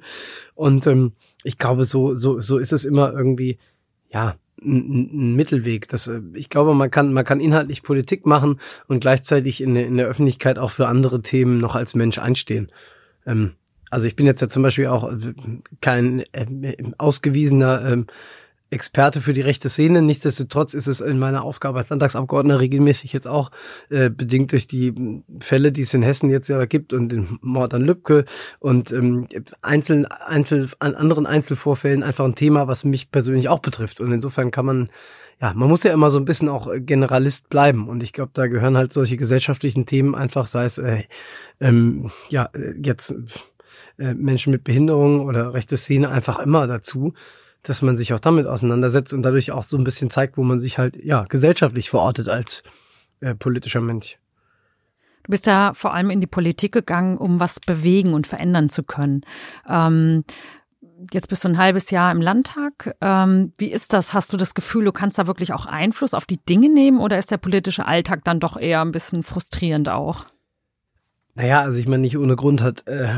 Und 0.54 0.86
ähm, 0.86 1.12
ich 1.42 1.58
glaube, 1.58 1.84
so, 1.84 2.14
so, 2.14 2.40
so 2.40 2.58
ist 2.58 2.72
es 2.72 2.84
immer 2.84 3.12
irgendwie, 3.12 3.58
ja, 4.10 4.36
ein, 4.64 5.32
ein 5.32 5.34
Mittelweg. 5.34 5.88
Das, 5.88 6.06
äh, 6.06 6.20
ich 6.34 6.50
glaube, 6.50 6.74
man 6.74 6.90
kann, 6.90 7.12
man 7.12 7.24
kann 7.24 7.40
inhaltlich 7.40 7.82
Politik 7.82 8.26
machen 8.26 8.60
und 8.88 9.00
gleichzeitig 9.00 9.60
in, 9.60 9.74
in 9.74 9.96
der 9.96 10.06
Öffentlichkeit 10.06 10.58
auch 10.58 10.70
für 10.70 10.86
andere 10.86 11.22
Themen 11.22 11.58
noch 11.58 11.74
als 11.74 11.94
Mensch 11.94 12.18
einstehen. 12.18 12.70
Ähm, 13.26 13.52
also 13.92 14.06
ich 14.06 14.16
bin 14.16 14.24
jetzt 14.24 14.40
ja 14.40 14.48
zum 14.48 14.62
Beispiel 14.62 14.86
auch 14.86 15.12
äh, 15.12 15.34
kein 15.82 16.20
äh, 16.32 16.76
ausgewiesener 16.96 17.84
ähm, 17.84 18.06
Experte 18.70 19.20
für 19.20 19.34
die 19.34 19.42
rechte 19.42 19.68
Szene. 19.68 20.00
Nichtsdestotrotz 20.00 20.72
ist 20.72 20.86
es 20.86 21.02
in 21.02 21.18
meiner 21.18 21.44
Aufgabe 21.44 21.78
als 21.78 21.90
Landtagsabgeordneter 21.90 22.60
regelmäßig 22.60 23.12
jetzt 23.12 23.28
auch 23.28 23.50
äh, 23.90 24.08
bedingt 24.08 24.52
durch 24.52 24.66
die 24.66 24.94
Fälle, 25.40 25.72
die 25.72 25.82
es 25.82 25.92
in 25.92 26.02
Hessen 26.02 26.30
jetzt 26.30 26.48
ja 26.48 26.64
gibt 26.64 26.94
und 26.94 27.10
den 27.10 27.38
Mord 27.42 27.74
an 27.74 27.82
Lübcke 27.82 28.24
und 28.60 28.92
ähm, 28.92 29.28
einzeln, 29.60 30.06
einzel, 30.06 30.70
an 30.78 30.94
anderen 30.94 31.26
Einzelvorfällen 31.26 32.02
einfach 32.02 32.24
ein 32.24 32.34
Thema, 32.34 32.68
was 32.68 32.84
mich 32.84 33.10
persönlich 33.10 33.50
auch 33.50 33.58
betrifft. 33.58 34.00
Und 34.00 34.10
insofern 34.10 34.50
kann 34.50 34.64
man 34.64 34.88
ja, 35.42 35.52
man 35.54 35.68
muss 35.68 35.82
ja 35.82 35.92
immer 35.92 36.08
so 36.08 36.20
ein 36.20 36.24
bisschen 36.24 36.48
auch 36.48 36.70
Generalist 36.72 37.48
bleiben. 37.48 37.88
Und 37.88 38.04
ich 38.04 38.12
glaube, 38.12 38.30
da 38.32 38.46
gehören 38.46 38.76
halt 38.76 38.92
solche 38.92 39.16
gesellschaftlichen 39.16 39.86
Themen 39.86 40.14
einfach, 40.14 40.46
sei 40.46 40.62
es 40.62 40.78
äh, 40.78 41.02
ähm, 41.60 42.12
ja 42.28 42.48
jetzt 42.80 43.16
äh, 44.02 44.14
Menschen 44.14 44.50
mit 44.50 44.64
Behinderung 44.64 45.20
oder 45.20 45.54
rechte 45.54 45.76
Szene 45.76 46.08
einfach 46.08 46.40
immer 46.40 46.66
dazu, 46.66 47.14
dass 47.62 47.82
man 47.82 47.96
sich 47.96 48.12
auch 48.12 48.18
damit 48.18 48.46
auseinandersetzt 48.46 49.14
und 49.14 49.22
dadurch 49.22 49.52
auch 49.52 49.62
so 49.62 49.76
ein 49.76 49.84
bisschen 49.84 50.10
zeigt, 50.10 50.36
wo 50.36 50.42
man 50.42 50.58
sich 50.58 50.78
halt 50.78 50.96
ja 51.02 51.24
gesellschaftlich 51.28 51.88
verortet 51.88 52.28
als 52.28 52.64
äh, 53.20 53.36
politischer 53.36 53.80
Mensch. 53.80 54.18
Du 55.22 55.30
bist 55.30 55.46
ja 55.46 55.72
vor 55.74 55.94
allem 55.94 56.10
in 56.10 56.20
die 56.20 56.26
Politik 56.26 56.72
gegangen, 56.72 57.16
um 57.16 57.38
was 57.38 57.60
bewegen 57.60 58.12
und 58.12 58.26
verändern 58.26 58.70
zu 58.70 58.82
können. 58.82 59.20
Ähm, 59.68 60.24
jetzt 61.12 61.28
bist 61.28 61.44
du 61.44 61.48
ein 61.48 61.58
halbes 61.58 61.92
Jahr 61.92 62.10
im 62.10 62.20
Landtag. 62.20 62.96
Ähm, 63.00 63.52
wie 63.58 63.70
ist 63.70 63.92
das? 63.92 64.12
Hast 64.12 64.32
du 64.32 64.36
das 64.36 64.54
Gefühl, 64.54 64.84
du 64.84 64.92
kannst 64.92 65.20
da 65.20 65.28
wirklich 65.28 65.52
auch 65.52 65.66
Einfluss 65.66 66.14
auf 66.14 66.26
die 66.26 66.44
Dinge 66.44 66.68
nehmen 66.68 66.98
oder 66.98 67.18
ist 67.18 67.30
der 67.30 67.36
politische 67.36 67.86
Alltag 67.86 68.24
dann 68.24 68.40
doch 68.40 68.56
eher 68.56 68.80
ein 68.80 68.90
bisschen 68.90 69.22
frustrierend 69.22 69.88
auch? 69.88 70.26
Naja, 71.34 71.62
also 71.62 71.78
ich 71.78 71.88
meine, 71.88 72.02
nicht 72.02 72.18
ohne 72.18 72.36
Grund 72.36 72.60
hat 72.60 72.86
äh, 72.86 73.08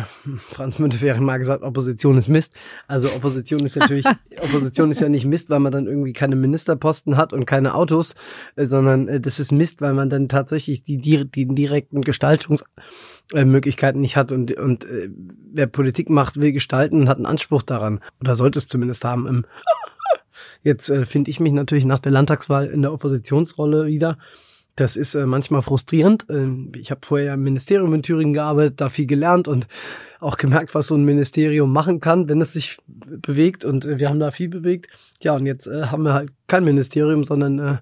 Franz 0.52 0.78
Müntefering 0.78 1.25
mal 1.25 1.38
gesagt, 1.38 1.64
Opposition 1.64 2.16
ist 2.16 2.28
Mist. 2.28 2.54
Also 2.87 3.09
Opposition 3.09 3.59
ist 3.61 3.75
natürlich, 3.75 4.06
Opposition 4.40 4.92
ist 4.92 5.00
ja 5.00 5.09
nicht 5.09 5.25
Mist, 5.25 5.50
weil 5.50 5.59
man 5.59 5.73
dann 5.73 5.88
irgendwie 5.88 6.12
keine 6.12 6.37
Ministerposten 6.37 7.16
hat 7.16 7.33
und 7.33 7.44
keine 7.44 7.75
Autos, 7.75 8.14
äh, 8.54 8.66
sondern 8.66 9.09
äh, 9.09 9.21
das 9.21 9.40
ist 9.40 9.50
Mist, 9.50 9.80
weil 9.80 9.94
man 9.94 10.11
dann 10.11 10.28
tatsächlich 10.28 10.85
die, 10.85 10.99
die, 10.99 11.28
die 11.28 11.47
direkten 11.47 12.02
Gestaltungsmöglichkeiten 12.02 14.00
nicht 14.00 14.16
hat 14.16 14.30
und, 14.30 14.56
und 14.56 14.85
äh, 14.85 15.11
wer 15.52 15.66
Politik 15.66 16.09
macht, 16.09 16.37
will 16.37 16.52
gestalten 16.52 17.00
und 17.00 17.09
hat 17.09 17.16
einen 17.16 17.26
Anspruch 17.26 17.62
daran. 17.62 17.99
Oder 18.21 18.37
sollte 18.37 18.61
es 18.61 18.68
zumindest 18.68 19.04
haben. 19.04 19.26
Im 19.26 19.44
Jetzt 20.62 20.88
äh, 20.88 21.04
finde 21.04 21.33
ich 21.33 21.40
mich 21.40 21.52
natürlich 21.52 21.85
nach 21.85 21.99
der 21.99 22.12
Landtagswahl 22.12 22.68
in 22.68 22.83
der 22.83 22.92
Oppositionsrolle 22.92 23.87
wieder. 23.87 24.18
Das 24.76 24.97
ist 24.97 25.14
äh, 25.14 25.26
manchmal 25.26 25.62
frustrierend. 25.62 26.26
Ähm, 26.28 26.73
ich 26.76 26.90
habe 26.90 27.00
vorher 27.04 27.35
im 27.35 27.43
Ministerium 27.43 27.95
in 27.95 28.02
Thüringen 28.02 28.35
gearbeitet, 28.35 28.81
da 28.81 28.88
viel 28.88 29.07
gelernt 29.07 29.47
und 29.47 29.69
auch 30.21 30.37
gemerkt, 30.37 30.75
was 30.75 30.88
so 30.88 30.97
ein 30.97 31.04
Ministerium 31.04 31.73
machen 31.73 32.00
kann, 32.00 32.28
wenn 32.28 32.40
es 32.40 32.54
sich 32.54 32.78
bewegt. 32.87 33.64
Und 33.64 33.85
äh, 33.85 33.99
wir 34.00 34.09
haben 34.09 34.19
da 34.19 34.31
viel 34.31 34.49
bewegt. 34.49 34.88
Ja, 35.21 35.37
und 35.37 35.47
jetzt 35.47 35.66
äh, 35.66 35.87
haben 35.87 36.02
wir 36.02 36.14
halt 36.14 36.33
kein 36.49 36.64
Ministerium, 36.64 37.25
sondern 37.25 37.59
äh, 37.59 37.76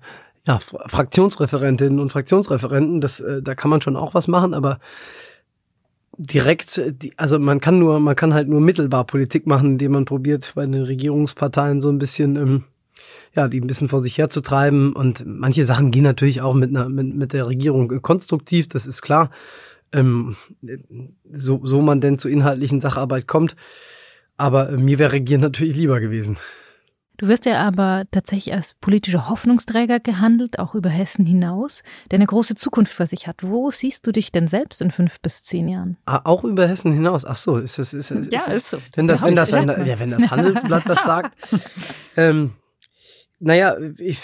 ja, 0.46 0.58
Fraktionsreferentinnen 0.58 1.98
und 1.98 2.10
Fraktionsreferenten. 2.10 3.00
Das, 3.00 3.20
äh, 3.20 3.42
da 3.42 3.54
kann 3.54 3.70
man 3.70 3.80
schon 3.80 3.96
auch 3.96 4.14
was 4.14 4.28
machen, 4.28 4.52
aber 4.52 4.78
direkt, 6.18 6.78
äh, 6.78 6.92
die, 6.92 7.16
also 7.18 7.38
man 7.38 7.60
kann 7.60 7.78
nur, 7.78 8.00
man 8.00 8.16
kann 8.16 8.34
halt 8.34 8.48
nur 8.48 8.60
mittelbar 8.60 9.04
Politik 9.04 9.46
machen, 9.46 9.72
indem 9.72 9.92
man 9.92 10.04
probiert, 10.04 10.52
bei 10.54 10.66
den 10.66 10.82
Regierungsparteien 10.82 11.80
so 11.80 11.88
ein 11.88 11.98
bisschen 11.98 12.36
ähm, 12.36 12.64
ja, 13.34 13.48
die 13.48 13.60
ein 13.60 13.66
bisschen 13.66 13.88
vor 13.88 14.00
sich 14.00 14.18
herzutreiben. 14.18 14.92
Und 14.92 15.24
manche 15.26 15.64
Sachen 15.64 15.90
gehen 15.90 16.04
natürlich 16.04 16.40
auch 16.40 16.54
mit, 16.54 16.70
einer, 16.70 16.88
mit, 16.88 17.14
mit 17.14 17.32
der 17.32 17.46
Regierung 17.46 18.02
konstruktiv, 18.02 18.68
das 18.68 18.86
ist 18.86 19.02
klar. 19.02 19.30
Ähm, 19.92 20.36
so, 21.30 21.60
so 21.64 21.82
man 21.82 22.00
denn 22.00 22.18
zur 22.18 22.30
inhaltlichen 22.30 22.80
Sacharbeit 22.80 23.26
kommt. 23.26 23.56
Aber 24.36 24.70
äh, 24.70 24.76
mir 24.76 24.98
wäre 24.98 25.12
Regieren 25.12 25.42
natürlich 25.42 25.76
lieber 25.76 26.00
gewesen. 26.00 26.38
Du 27.18 27.28
wirst 27.28 27.46
ja 27.46 27.62
aber 27.62 28.04
tatsächlich 28.10 28.52
als 28.52 28.74
politischer 28.80 29.28
Hoffnungsträger 29.28 30.00
gehandelt, 30.00 30.58
auch 30.58 30.74
über 30.74 30.88
Hessen 30.88 31.24
hinaus, 31.24 31.82
der 32.10 32.16
eine 32.16 32.26
große 32.26 32.56
Zukunft 32.56 32.92
vor 32.92 33.06
sich 33.06 33.28
hat. 33.28 33.36
Wo 33.42 33.70
siehst 33.70 34.06
du 34.06 34.12
dich 34.12 34.32
denn 34.32 34.48
selbst 34.48 34.82
in 34.82 34.90
fünf 34.90 35.20
bis 35.20 35.44
zehn 35.44 35.68
Jahren? 35.68 35.98
Ah, 36.06 36.22
auch 36.24 36.42
über 36.42 36.66
Hessen 36.66 36.90
hinaus. 36.90 37.24
Ach 37.24 37.36
so, 37.36 37.58
ist 37.58 37.78
das, 37.78 37.92
ist, 37.92 38.10
ist, 38.10 38.32
ja, 38.32 38.50
ist 38.50 38.70
so. 38.70 38.78
Wenn 38.96 39.06
das, 39.06 39.22
wenn 39.22 39.36
das, 39.36 39.52
ein, 39.52 39.68
ja, 39.68 40.00
wenn 40.00 40.10
das 40.10 40.30
Handelsblatt 40.30 40.82
das 40.86 41.04
sagt. 41.04 41.36
ähm, 42.16 42.54
Naja, 43.44 43.76
ich, 43.98 44.20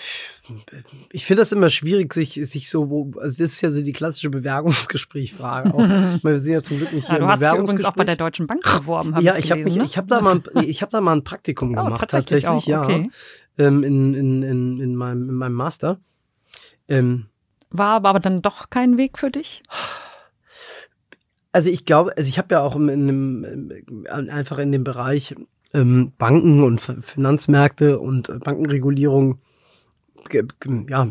ich 1.11 1.25
finde 1.25 1.41
das 1.41 1.51
immer 1.51 1.71
schwierig, 1.71 2.15
sich, 2.15 2.35
sich 2.35 2.71
so, 2.71 2.89
wo, 2.89 3.11
also 3.19 3.43
das 3.43 3.53
ist 3.55 3.61
ja 3.63 3.69
so 3.71 3.83
die 3.83 3.93
klassische 3.93 4.31
Bewerbungsgesprächfrage 4.31 5.75
auch. 5.75 5.79
wir 6.23 6.39
sind 6.39 6.53
ja 6.53 6.63
zum 6.63 6.79
Glück 6.79 6.93
nicht 6.93 7.09
hier 7.09 7.15
Ja, 7.15 7.19
du 7.19 7.25
im 7.25 7.31
hast 7.31 7.43
dich 7.43 7.49
übrigens 7.49 7.83
Bewerbungsgespräch. 7.83 7.93
auch 7.93 7.97
bei 7.97 8.05
der 8.05 8.15
Deutschen 8.15 8.47
Bank 8.47 8.63
beworben, 8.63 9.17
habe 9.17 9.25
ja, 9.25 9.37
ich 9.37 9.47
ich 9.47 9.51
habe 9.51 9.63
gelesen, 9.63 9.65
mich, 9.65 9.77
ne? 9.77 9.85
ich 9.91 9.97
habe 9.97 10.07
da 10.07 10.21
mal, 10.21 10.41
ein, 10.55 10.63
ich 10.69 10.83
habe 10.83 10.93
da 10.93 11.01
mal 11.01 11.15
ein 11.17 11.25
Praktikum 11.25 11.73
Oh, 11.77 11.83
gemacht, 11.83 12.01
tatsächlich 12.09 12.47
auch, 12.47 12.65
ja, 12.65 12.83
okay. 12.85 13.11
ähm, 13.59 13.83
in, 13.83 14.15
in, 14.15 14.43
in, 14.45 14.81
in 14.81 14.95
meinem, 14.95 15.29
in 15.29 15.35
meinem 15.35 15.55
Master. 15.55 15.99
Ähm, 16.87 17.27
War 17.71 17.97
aber, 17.97 18.11
aber 18.11 18.21
dann 18.21 18.41
doch 18.41 18.71
kein 18.71 18.99
Weg 18.99 19.19
für 19.19 19.33
dich? 19.33 19.65
Also 21.51 21.71
ich 21.71 21.85
glaube, 21.85 22.17
also 22.17 22.29
ich 22.29 22.39
habe 22.39 22.55
ja 22.55 22.61
auch 22.61 22.77
in 22.77 22.89
ähm, 23.09 24.07
einfach 24.31 24.59
in 24.59 24.71
dem 24.71 24.85
Bereich 24.85 25.35
ähm, 25.75 26.13
Banken 26.19 26.63
und 26.63 26.81
Finanzmärkte 26.81 27.99
und 27.99 28.29
äh, 28.29 28.39
Bankenregulierung 28.39 29.41
ge, 30.29 30.45
ge, 30.61 30.87
ja, 30.89 31.09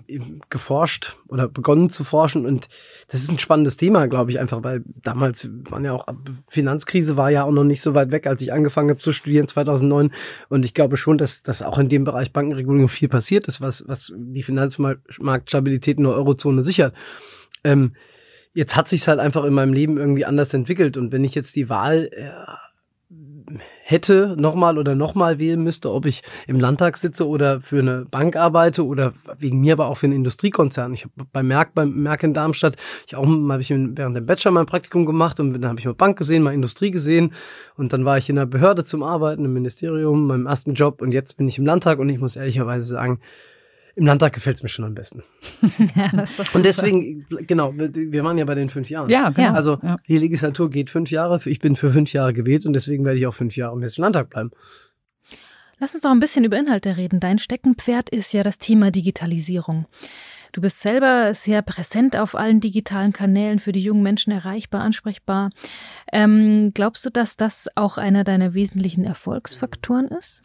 geforscht 0.49 1.17
oder 1.27 1.47
begonnen 1.47 1.89
zu 1.89 2.03
forschen 2.03 2.45
und 2.45 2.67
das 3.07 3.21
ist 3.21 3.31
ein 3.31 3.39
spannendes 3.39 3.77
Thema, 3.77 4.07
glaube 4.07 4.31
ich, 4.31 4.39
einfach, 4.39 4.63
weil 4.63 4.83
damals 5.01 5.49
waren 5.69 5.85
ja 5.85 5.93
auch 5.93 6.07
Finanzkrise 6.47 7.17
war 7.17 7.29
ja 7.29 7.43
auch 7.43 7.51
noch 7.51 7.63
nicht 7.63 7.81
so 7.81 7.93
weit 7.93 8.11
weg, 8.11 8.27
als 8.27 8.41
ich 8.41 8.53
angefangen 8.53 8.89
habe 8.89 8.99
zu 8.99 9.11
studieren 9.11 9.47
2009 9.47 10.11
und 10.49 10.65
ich 10.65 10.73
glaube 10.73 10.97
schon, 10.97 11.17
dass 11.17 11.43
dass 11.43 11.61
auch 11.61 11.77
in 11.77 11.89
dem 11.89 12.03
Bereich 12.03 12.33
Bankenregulierung 12.33 12.89
viel 12.89 13.09
passiert 13.09 13.47
ist, 13.47 13.61
was 13.61 13.87
was 13.87 14.13
die 14.15 14.43
Finanzmarktstabilität 14.43 15.97
in 15.97 16.03
der 16.03 16.13
Eurozone 16.13 16.63
sichert. 16.63 16.93
Ähm, 17.63 17.93
jetzt 18.53 18.75
hat 18.75 18.87
sich's 18.87 19.07
halt 19.07 19.19
einfach 19.19 19.43
in 19.43 19.53
meinem 19.53 19.73
Leben 19.73 19.97
irgendwie 19.97 20.25
anders 20.25 20.53
entwickelt 20.53 20.97
und 20.97 21.11
wenn 21.11 21.23
ich 21.23 21.35
jetzt 21.35 21.55
die 21.55 21.69
Wahl 21.69 22.09
äh, 22.11 22.31
hätte 23.89 24.35
nochmal 24.37 24.77
oder 24.77 24.95
nochmal 24.95 25.39
wählen 25.39 25.63
müsste, 25.63 25.93
ob 25.93 26.05
ich 26.05 26.21
im 26.45 26.59
Landtag 26.59 26.97
sitze 26.97 27.25
oder 27.25 27.61
für 27.61 27.79
eine 27.79 28.05
Bank 28.11 28.35
arbeite 28.35 28.85
oder 28.85 29.13
wegen 29.39 29.61
mir 29.61 29.73
aber 29.73 29.87
auch 29.87 29.95
für 29.95 30.07
einen 30.07 30.15
Industriekonzern. 30.15 30.91
Ich 30.91 31.05
habe 31.05 31.13
bei 31.31 31.41
Merck, 31.41 31.73
beim 31.73 31.93
Merck 32.03 32.23
in 32.23 32.33
Darmstadt, 32.33 32.75
ich 33.07 33.15
auch 33.15 33.25
habe 33.25 33.61
ich 33.61 33.69
während 33.69 33.97
dem 34.17 34.25
Bachelor 34.25 34.51
mein 34.51 34.65
Praktikum 34.65 35.05
gemacht 35.05 35.39
und 35.39 35.53
dann 35.53 35.69
habe 35.69 35.79
ich 35.79 35.85
mal 35.85 35.93
Bank 35.93 36.17
gesehen, 36.17 36.43
mal 36.43 36.53
Industrie 36.53 36.91
gesehen 36.91 37.31
und 37.77 37.93
dann 37.93 38.03
war 38.03 38.17
ich 38.17 38.29
in 38.29 38.35
der 38.35 38.45
Behörde 38.45 38.83
zum 38.83 39.03
Arbeiten, 39.03 39.45
im 39.45 39.53
Ministerium, 39.53 40.27
meinem 40.27 40.47
ersten 40.47 40.73
Job 40.73 41.01
und 41.01 41.13
jetzt 41.13 41.37
bin 41.37 41.47
ich 41.47 41.57
im 41.57 41.65
Landtag 41.65 41.99
und 41.99 42.09
ich 42.09 42.19
muss 42.19 42.35
ehrlicherweise 42.35 42.87
sagen, 42.87 43.21
im 43.97 44.05
Landtag 44.05 44.33
gefällt's 44.33 44.61
mir 44.61 44.69
schon 44.69 44.85
am 44.85 44.93
besten. 44.93 45.23
ja, 45.95 46.09
das 46.13 46.31
ist 46.31 46.39
doch 46.39 46.45
Und 46.45 46.51
super. 46.51 46.61
deswegen, 46.63 47.25
genau, 47.47 47.73
wir 47.75 47.93
wir 47.93 48.23
waren 48.23 48.37
ja 48.37 48.45
bei 48.45 48.53
den 48.53 48.69
fünf 48.69 48.91
Jahren. 48.91 49.09
Ja, 49.09 49.31
genau. 49.31 49.53
Also 49.53 49.79
ja. 49.81 49.97
die 50.07 50.19
Legislatur 50.19 50.69
geht 50.69 50.91
fünf 50.91 51.09
Jahre. 51.09 51.41
Ich 51.45 51.59
bin 51.59 51.75
für 51.75 51.91
fünf 51.91 52.13
Jahre 52.13 52.31
gewählt 52.31 52.67
und 52.67 52.73
deswegen 52.73 53.03
werde 53.05 53.17
ich 53.17 53.25
auch 53.25 53.33
fünf 53.33 53.57
Jahre 53.57 53.75
im 53.75 53.81
Hessischen 53.81 54.03
Landtag 54.03 54.29
bleiben. 54.29 54.51
Lass 55.79 55.95
uns 55.95 56.03
doch 56.03 56.11
ein 56.11 56.19
bisschen 56.19 56.43
über 56.43 56.57
Inhalte 56.57 56.95
reden. 56.95 57.19
Dein 57.19 57.39
Steckenpferd 57.39 58.09
ist 58.11 58.33
ja 58.33 58.43
das 58.43 58.59
Thema 58.59 58.91
Digitalisierung. 58.91 59.87
Du 60.51 60.61
bist 60.61 60.79
selber 60.79 61.33
sehr 61.33 61.61
präsent 61.63 62.15
auf 62.15 62.35
allen 62.35 62.59
digitalen 62.59 63.13
Kanälen, 63.13 63.59
für 63.59 63.71
die 63.71 63.81
jungen 63.81 64.03
Menschen 64.03 64.31
erreichbar, 64.31 64.81
ansprechbar. 64.81 65.49
Ähm, 66.13 66.71
glaubst 66.73 67.05
du, 67.05 67.09
dass 67.09 67.35
das 67.35 67.67
auch 67.75 67.97
einer 67.97 68.23
deiner 68.23 68.53
wesentlichen 68.53 69.03
Erfolgsfaktoren 69.03 70.07
ist? 70.07 70.41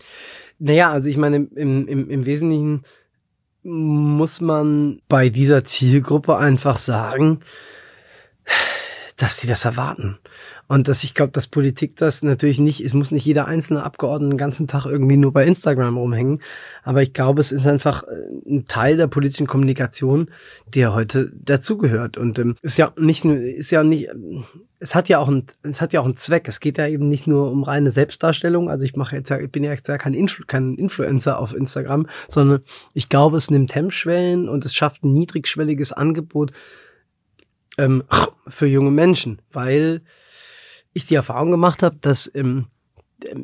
Naja, 0.59 0.91
also 0.91 1.09
ich 1.09 1.17
meine, 1.17 1.37
im, 1.55 1.87
im, 1.87 2.11
im 2.11 2.27
Wesentlichen 2.27 2.83
muss 3.63 4.41
man 4.41 5.01
bei 5.09 5.29
dieser 5.29 5.65
Zielgruppe 5.65 6.37
einfach 6.37 6.79
sagen, 6.79 7.41
dass 9.23 9.39
sie 9.39 9.47
das 9.47 9.65
erwarten. 9.65 10.19
Und 10.67 10.89
dass 10.89 11.05
ich 11.05 11.15
glaube, 11.15 11.31
dass 11.31 11.47
Politik 11.47 11.95
das 11.95 12.25
natürlich 12.25 12.59
nicht, 12.59 12.81
es 12.81 12.93
muss 12.93 13.13
nicht 13.13 13.25
jeder 13.25 13.47
einzelne 13.47 13.85
Abgeordnete 13.85 14.35
den 14.35 14.39
ganzen 14.39 14.67
Tag 14.67 14.85
irgendwie 14.85 15.17
nur 15.17 15.33
bei 15.33 15.47
Instagram 15.47 15.97
rumhängen. 15.97 16.41
Aber 16.83 17.03
ich 17.03 17.13
glaube, 17.13 17.41
es 17.41 17.53
ist 17.53 17.65
einfach 17.65 18.03
äh, 18.03 18.51
ein 18.51 18.65
Teil 18.67 18.97
der 18.97 19.07
politischen 19.07 19.47
Kommunikation, 19.47 20.29
der 20.67 20.93
heute 20.93 21.31
dazugehört. 21.37 22.19
Und 22.19 22.41
ähm, 22.41 22.57
ist 22.63 22.79
ja 22.79 22.93
nicht 22.99 23.25
ist 23.25 23.71
ja 23.71 23.85
nicht, 23.85 24.09
es 24.81 24.97
hat 24.97 25.09
ja 25.09 25.21
auch 25.21 25.29
ein, 25.29 25.47
es 25.63 25.81
hat 25.81 25.93
ja 25.93 26.01
auch 26.01 26.05
einen 26.05 26.17
Zweck. 26.17 26.49
Es 26.49 26.59
geht 26.59 26.77
ja 26.79 26.89
eben 26.89 27.09
nicht 27.09 27.29
nur 27.29 27.49
um 27.53 27.63
reine 27.63 27.93
Selbstdarstellung. 27.93 28.69
Also 28.69 28.85
ich 28.85 28.97
mache 28.97 29.15
jetzt 29.15 29.29
ja, 29.29 29.39
ich 29.39 29.53
bin 29.53 29.63
ja 29.63 29.71
jetzt 29.71 29.87
ja 29.87 29.99
kein, 29.99 30.15
Influ 30.15 30.45
kein 30.49 30.75
Influencer 30.75 31.39
auf 31.39 31.55
Instagram, 31.55 32.09
sondern 32.27 32.63
ich 32.93 33.09
glaube, 33.09 33.37
es 33.37 33.53
nimmt 33.53 33.73
Hemmschwellen 33.77 34.49
und 34.49 34.65
es 34.65 34.75
schafft 34.75 35.05
ein 35.05 35.13
niedrigschwelliges 35.13 35.93
Angebot 35.93 36.51
ähm, 37.79 38.05
für 38.49 38.67
junge 38.67 38.91
Menschen, 38.91 39.41
weil 39.53 40.03
ich 40.93 41.07
die 41.07 41.15
Erfahrung 41.15 41.51
gemacht 41.51 41.83
habe, 41.83 41.97
dass 42.01 42.31
ähm, 42.35 42.67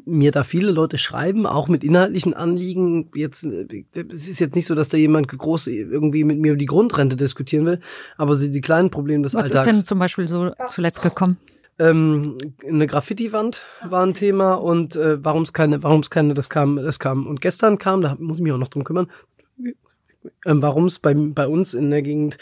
mir 0.05 0.33
da 0.33 0.43
viele 0.45 0.71
Leute 0.71 0.99
schreiben, 0.99 1.47
auch 1.47 1.69
mit 1.69 1.85
inhaltlichen 1.85 2.35
Anliegen. 2.35 3.11
Jetzt, 3.15 3.45
äh, 3.45 3.85
es 4.13 4.29
ist 4.29 4.41
jetzt 4.41 4.57
nicht 4.57 4.67
so, 4.67 4.75
dass 4.75 4.89
da 4.89 4.97
jemand 4.97 5.29
groß 5.29 5.69
irgendwie 5.69 6.25
mit 6.25 6.39
mir 6.39 6.53
über 6.53 6.59
die 6.59 6.67
Grundrente 6.67 7.17
diskutieren 7.17 7.67
will, 7.67 7.81
aber 8.17 8.35
sie 8.35 8.51
die 8.51 8.61
kleinen 8.61 8.91
Probleme 8.91 9.23
des 9.23 9.35
Was 9.35 9.45
Alltags. 9.45 9.69
ist 9.69 9.77
denn 9.77 9.85
zum 9.85 9.99
Beispiel 9.99 10.29
so 10.29 10.53
zuletzt 10.69 11.03
gekommen? 11.03 11.39
Ähm, 11.81 12.39
eine 12.67 12.89
Graffiti-Wand 12.89 13.65
war 13.89 14.05
ein 14.05 14.15
Thema 14.15 14.55
und 14.55 14.97
äh, 14.97 15.25
warum 15.25 15.43
es 15.43 15.53
keine, 15.53 15.83
warum 15.83 16.01
es 16.01 16.11
keine, 16.11 16.35
das 16.35 16.51
kam, 16.51 16.77
das 16.77 16.99
kam 16.99 17.27
und 17.27 17.41
gestern 17.41 17.79
kam, 17.79 18.01
da 18.01 18.17
muss 18.19 18.39
ich 18.39 18.43
mich 18.43 18.53
auch 18.53 18.59
noch 18.59 18.69
drum 18.69 18.83
kümmern, 18.83 19.09
ähm, 20.45 20.61
warum 20.61 20.87
es 20.87 20.99
bei, 20.99 21.15
bei 21.15 21.47
uns 21.47 21.75
in 21.75 21.91
der 21.91 22.03
Gegend 22.03 22.39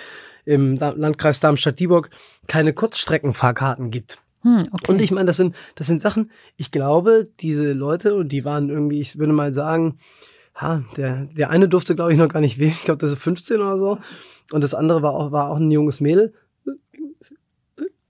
im 0.46 0.76
Landkreis 0.78 1.40
Darmstadt-Dieburg 1.40 2.08
keine 2.46 2.72
Kurzstreckenfahrkarten 2.72 3.90
gibt. 3.90 4.18
Hm, 4.42 4.68
okay. 4.72 4.92
Und 4.92 5.02
ich 5.02 5.10
meine, 5.10 5.26
das 5.26 5.36
sind, 5.36 5.54
das 5.74 5.88
sind 5.88 6.00
Sachen, 6.00 6.30
ich 6.56 6.70
glaube, 6.70 7.28
diese 7.40 7.72
Leute, 7.72 8.14
und 8.14 8.30
die 8.30 8.44
waren 8.44 8.70
irgendwie, 8.70 9.00
ich 9.00 9.18
würde 9.18 9.32
mal 9.32 9.52
sagen, 9.52 9.98
ha, 10.54 10.84
der, 10.96 11.26
der 11.36 11.50
eine 11.50 11.68
durfte, 11.68 11.96
glaube 11.96 12.12
ich, 12.12 12.18
noch 12.18 12.28
gar 12.28 12.40
nicht 12.40 12.58
wählen, 12.58 12.70
ich 12.70 12.84
glaube, 12.84 12.98
das 12.98 13.12
ist 13.12 13.22
15 13.22 13.60
oder 13.60 13.78
so. 13.78 13.98
Und 14.52 14.60
das 14.62 14.74
andere 14.74 15.02
war 15.02 15.14
auch, 15.14 15.32
war 15.32 15.50
auch 15.50 15.56
ein 15.56 15.70
junges 15.70 16.00
Mädel. 16.00 16.32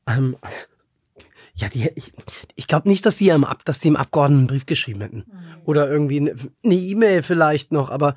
Ähm, 0.07 0.37
ja, 1.55 1.69
die, 1.69 1.91
ich, 1.95 2.13
ich 2.55 2.67
glaube 2.67 2.89
nicht, 2.89 3.07
dass 3.07 3.17
die, 3.17 3.33
Ab, 3.33 3.65
dass 3.65 3.81
die 3.81 3.89
im 3.89 3.97
Abgeordneten 3.97 4.41
einen 4.41 4.47
Brief 4.49 4.67
geschrieben 4.67 5.01
hätten. 5.01 5.25
Oder 5.65 5.91
irgendwie 5.91 6.21
eine 6.21 6.37
eine 6.63 6.75
E-Mail 6.75 7.23
vielleicht 7.23 7.73
noch, 7.73 7.91
aber 7.91 8.15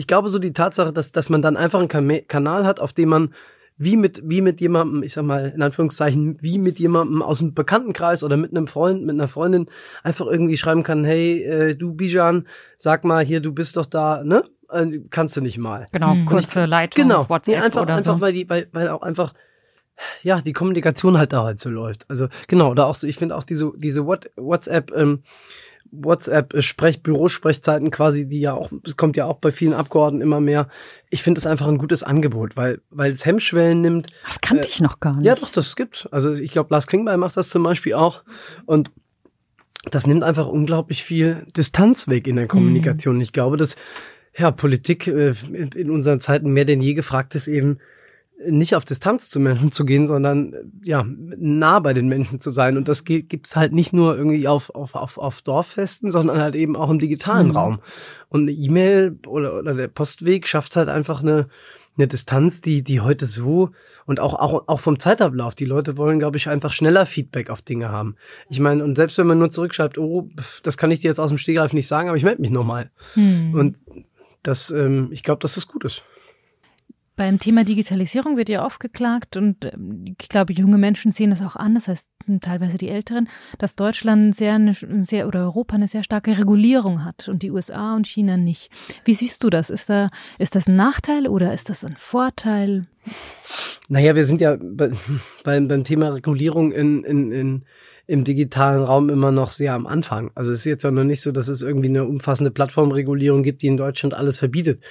ich 0.00 0.06
glaube 0.06 0.30
so 0.30 0.38
die 0.38 0.54
Tatsache, 0.54 0.94
dass, 0.94 1.12
dass 1.12 1.28
man 1.28 1.42
dann 1.42 1.58
einfach 1.58 1.78
einen 1.78 2.26
Kanal 2.26 2.64
hat, 2.64 2.80
auf 2.80 2.94
dem 2.94 3.10
man 3.10 3.34
wie 3.76 3.98
mit, 3.98 4.22
wie 4.24 4.40
mit 4.40 4.58
jemandem, 4.62 5.02
ich 5.02 5.12
sag 5.12 5.24
mal, 5.24 5.52
in 5.54 5.60
Anführungszeichen, 5.60 6.38
wie 6.40 6.58
mit 6.58 6.78
jemandem 6.78 7.20
aus 7.20 7.38
dem 7.40 7.52
Bekanntenkreis 7.52 8.24
oder 8.24 8.38
mit 8.38 8.50
einem 8.50 8.66
Freund, 8.66 9.02
mit 9.04 9.14
einer 9.14 9.28
Freundin 9.28 9.66
einfach 10.02 10.26
irgendwie 10.26 10.56
schreiben 10.56 10.82
kann, 10.84 11.04
hey, 11.04 11.42
äh, 11.42 11.74
du 11.74 11.92
Bijan, 11.92 12.46
sag 12.78 13.04
mal 13.04 13.22
hier, 13.22 13.40
du 13.40 13.52
bist 13.52 13.76
doch 13.76 13.84
da, 13.84 14.24
ne? 14.24 14.44
Äh, 14.70 15.00
kannst 15.10 15.36
du 15.36 15.42
nicht 15.42 15.58
mal. 15.58 15.86
genau, 15.92 16.12
Hm. 16.12 16.24
kurze 16.24 16.64
Leitung, 16.64 17.02
Genau, 17.04 17.28
WhatsApp 17.28 17.56
nee, 17.56 17.60
einfach, 17.62 17.82
oder 17.82 17.96
einfach 17.96 18.16
so. 18.16 18.20
weil 18.22 18.32
die, 18.32 18.48
weil, 18.48 18.68
weil 18.72 18.88
auch 18.88 19.02
einfach, 19.02 19.34
ja, 20.22 20.40
die 20.40 20.54
Kommunikation 20.54 21.18
halt 21.18 21.34
da 21.34 21.44
halt 21.44 21.60
so 21.60 21.68
läuft. 21.68 22.08
Also 22.08 22.28
genau, 22.48 22.70
oder 22.70 22.86
auch 22.86 22.94
so, 22.94 23.06
ich 23.06 23.16
finde 23.16 23.36
auch 23.36 23.44
diese, 23.44 23.70
diese 23.76 24.06
What, 24.06 24.30
WhatsApp, 24.36 24.92
ähm, 24.96 25.22
WhatsApp 25.92 26.54
äh, 26.54 26.92
Bürosprechzeiten 27.02 27.90
quasi, 27.90 28.26
die 28.26 28.40
ja 28.40 28.54
auch, 28.54 28.70
es 28.84 28.96
kommt 28.96 29.16
ja 29.16 29.26
auch 29.26 29.38
bei 29.38 29.50
vielen 29.50 29.72
Abgeordneten 29.72 30.22
immer 30.22 30.40
mehr. 30.40 30.68
Ich 31.10 31.22
finde 31.22 31.38
es 31.38 31.46
einfach 31.46 31.68
ein 31.68 31.78
gutes 31.78 32.02
Angebot, 32.02 32.56
weil, 32.56 32.80
weil 32.90 33.12
es 33.12 33.26
Hemmschwellen 33.26 33.80
nimmt. 33.80 34.08
Das 34.24 34.40
kannte 34.40 34.68
ich 34.68 34.80
noch 34.80 35.00
gar 35.00 35.16
nicht. 35.16 35.26
Ja, 35.26 35.34
doch, 35.34 35.50
das 35.50 35.76
gibt. 35.76 36.08
Also 36.10 36.32
ich 36.32 36.52
glaube, 36.52 36.72
Lars 36.72 36.86
Klingbeil 36.86 37.16
macht 37.16 37.36
das 37.36 37.50
zum 37.50 37.62
Beispiel 37.62 37.94
auch. 37.94 38.22
Und 38.66 38.90
das 39.90 40.06
nimmt 40.06 40.24
einfach 40.24 40.46
unglaublich 40.46 41.04
viel 41.04 41.46
Distanz 41.56 42.08
weg 42.08 42.26
in 42.26 42.36
der 42.36 42.46
Kommunikation. 42.46 43.20
Ich 43.20 43.32
glaube, 43.32 43.56
dass 43.56 43.76
ja 44.36 44.50
Politik 44.50 45.06
äh, 45.06 45.34
in 45.52 45.90
unseren 45.90 46.20
Zeiten 46.20 46.50
mehr 46.50 46.64
denn 46.64 46.82
je 46.82 46.94
gefragt 46.94 47.34
ist, 47.34 47.48
eben 47.48 47.78
nicht 48.48 48.74
auf 48.74 48.84
Distanz 48.84 49.28
zu 49.28 49.38
Menschen 49.38 49.70
zu 49.70 49.84
gehen, 49.84 50.06
sondern 50.06 50.54
ja 50.82 51.04
nah 51.06 51.78
bei 51.80 51.92
den 51.92 52.08
Menschen 52.08 52.40
zu 52.40 52.52
sein. 52.52 52.76
Und 52.76 52.88
das 52.88 53.04
ge- 53.04 53.22
gibt's 53.22 53.54
halt 53.56 53.72
nicht 53.72 53.92
nur 53.92 54.16
irgendwie 54.16 54.48
auf, 54.48 54.70
auf, 54.74 54.94
auf, 54.94 55.18
auf 55.18 55.42
Dorffesten, 55.42 56.10
sondern 56.10 56.40
halt 56.40 56.54
eben 56.54 56.74
auch 56.76 56.88
im 56.90 56.98
digitalen 56.98 57.48
Mhm. 57.48 57.56
Raum. 57.56 57.80
Und 58.28 58.42
eine 58.42 58.52
E-Mail 58.52 59.18
oder, 59.26 59.58
oder 59.58 59.74
der 59.74 59.88
Postweg 59.88 60.46
schafft 60.48 60.76
halt 60.76 60.88
einfach 60.88 61.22
eine, 61.22 61.48
eine 61.98 62.08
Distanz, 62.08 62.62
die, 62.62 62.82
die 62.82 63.00
heute 63.00 63.26
so 63.26 63.70
und 64.06 64.20
auch, 64.20 64.34
auch, 64.34 64.68
auch 64.68 64.80
vom 64.80 64.98
Zeitablauf. 64.98 65.54
Die 65.54 65.66
Leute 65.66 65.98
wollen, 65.98 66.18
glaube 66.18 66.38
ich, 66.38 66.48
einfach 66.48 66.72
schneller 66.72 67.04
Feedback 67.04 67.50
auf 67.50 67.60
Dinge 67.60 67.90
haben. 67.90 68.16
Ich 68.48 68.60
meine, 68.60 68.82
und 68.84 68.96
selbst 68.96 69.18
wenn 69.18 69.26
man 69.26 69.38
nur 69.38 69.50
zurückschreibt, 69.50 69.98
oh, 69.98 70.30
das 70.62 70.78
kann 70.78 70.90
ich 70.90 71.00
dir 71.00 71.08
jetzt 71.08 71.18
aus 71.18 71.28
dem 71.28 71.36
Stegreif 71.38 71.74
nicht 71.74 71.88
sagen, 71.88 72.08
aber 72.08 72.16
ich 72.16 72.24
melde 72.24 72.40
mich 72.40 72.50
nochmal. 72.52 72.90
Hm. 73.14 73.52
Und 73.54 73.76
das, 74.42 74.70
ähm, 74.70 75.08
ich 75.10 75.22
glaube, 75.22 75.40
dass 75.40 75.56
das 75.56 75.66
gut 75.68 75.84
ist. 75.84 76.02
Beim 77.20 77.38
Thema 77.38 77.64
Digitalisierung 77.64 78.38
wird 78.38 78.48
ja 78.48 78.64
oft 78.64 78.80
geklagt 78.80 79.36
und 79.36 79.66
ähm, 79.66 80.16
ich 80.18 80.30
glaube, 80.30 80.54
junge 80.54 80.78
Menschen 80.78 81.12
sehen 81.12 81.28
das 81.28 81.42
auch 81.42 81.54
an, 81.54 81.74
das 81.74 81.86
heißt 81.86 82.08
hm, 82.24 82.40
teilweise 82.40 82.78
die 82.78 82.88
Älteren, 82.88 83.28
dass 83.58 83.76
Deutschland 83.76 84.34
sehr, 84.34 84.54
eine, 84.54 84.74
sehr 85.02 85.28
oder 85.28 85.40
Europa 85.40 85.76
eine 85.76 85.86
sehr 85.86 86.02
starke 86.02 86.38
Regulierung 86.38 87.04
hat 87.04 87.28
und 87.28 87.42
die 87.42 87.50
USA 87.50 87.94
und 87.94 88.06
China 88.06 88.38
nicht. 88.38 88.70
Wie 89.04 89.12
siehst 89.12 89.44
du 89.44 89.50
das? 89.50 89.68
Ist 89.68 89.90
da 89.90 90.08
ist 90.38 90.54
das 90.54 90.66
ein 90.66 90.76
Nachteil 90.76 91.28
oder 91.28 91.52
ist 91.52 91.68
das 91.68 91.84
ein 91.84 91.96
Vorteil? 91.98 92.86
Naja, 93.90 94.16
wir 94.16 94.24
sind 94.24 94.40
ja 94.40 94.56
bei, 94.58 94.90
beim, 95.44 95.68
beim 95.68 95.84
Thema 95.84 96.14
Regulierung 96.14 96.72
in, 96.72 97.04
in, 97.04 97.32
in, 97.32 97.64
im 98.06 98.24
digitalen 98.24 98.82
Raum 98.82 99.10
immer 99.10 99.30
noch 99.30 99.50
sehr 99.50 99.74
am 99.74 99.86
Anfang. 99.86 100.30
Also 100.34 100.52
es 100.52 100.60
ist 100.60 100.64
jetzt 100.64 100.86
auch 100.86 100.90
noch 100.90 101.04
nicht 101.04 101.20
so, 101.20 101.32
dass 101.32 101.48
es 101.48 101.60
irgendwie 101.60 101.90
eine 101.90 102.06
umfassende 102.06 102.50
Plattformregulierung 102.50 103.42
gibt, 103.42 103.60
die 103.60 103.66
in 103.66 103.76
Deutschland 103.76 104.14
alles 104.14 104.38
verbietet. 104.38 104.82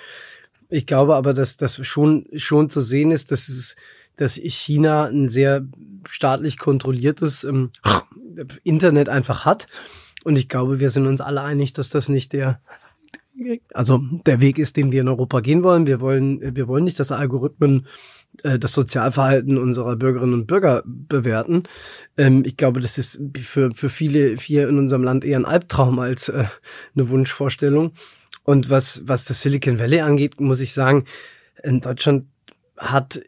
Ich 0.69 0.85
glaube 0.85 1.15
aber, 1.15 1.33
dass 1.33 1.57
das 1.57 1.85
schon, 1.85 2.27
schon 2.35 2.69
zu 2.69 2.81
sehen 2.81 3.11
ist, 3.11 3.31
dass 3.31 3.49
es, 3.49 3.75
dass 4.15 4.35
China 4.35 5.05
ein 5.05 5.29
sehr 5.29 5.65
staatlich 6.07 6.57
kontrolliertes 6.57 7.43
ähm, 7.43 7.71
Internet 8.63 9.09
einfach 9.09 9.45
hat. 9.45 9.67
Und 10.23 10.37
ich 10.37 10.47
glaube, 10.47 10.79
wir 10.79 10.89
sind 10.89 11.07
uns 11.07 11.21
alle 11.21 11.41
einig, 11.41 11.73
dass 11.73 11.89
das 11.89 12.09
nicht 12.09 12.33
der 12.33 12.61
also 13.73 14.01
der 14.25 14.41
Weg 14.41 14.59
ist, 14.59 14.77
den 14.77 14.91
wir 14.91 15.01
in 15.01 15.07
Europa 15.07 15.39
gehen 15.39 15.63
wollen. 15.63 15.87
Wir 15.87 16.01
wollen, 16.01 16.55
wir 16.55 16.67
wollen 16.67 16.83
nicht, 16.83 16.99
dass 16.99 17.11
Algorithmen 17.11 17.87
äh, 18.43 18.59
das 18.59 18.73
Sozialverhalten 18.73 19.57
unserer 19.57 19.95
Bürgerinnen 19.95 20.33
und 20.33 20.47
Bürger 20.47 20.83
bewerten. 20.85 21.63
Ähm, 22.17 22.43
ich 22.45 22.57
glaube, 22.57 22.79
das 22.79 22.97
ist 22.97 23.21
für, 23.37 23.71
für 23.73 23.89
viele 23.89 24.35
hier 24.35 24.67
in 24.67 24.77
unserem 24.77 25.03
Land 25.03 25.23
eher 25.23 25.39
ein 25.39 25.45
Albtraum 25.45 25.99
als 25.99 26.29
äh, 26.29 26.45
eine 26.95 27.09
Wunschvorstellung. 27.09 27.93
Und 28.49 28.71
was, 28.71 29.03
was 29.05 29.25
das 29.25 29.43
Silicon 29.43 29.77
Valley 29.77 29.99
angeht, 29.99 30.41
muss 30.41 30.59
ich 30.59 30.73
sagen, 30.73 31.05
in 31.61 31.81
Deutschland 31.81 32.25
hat 32.77 33.21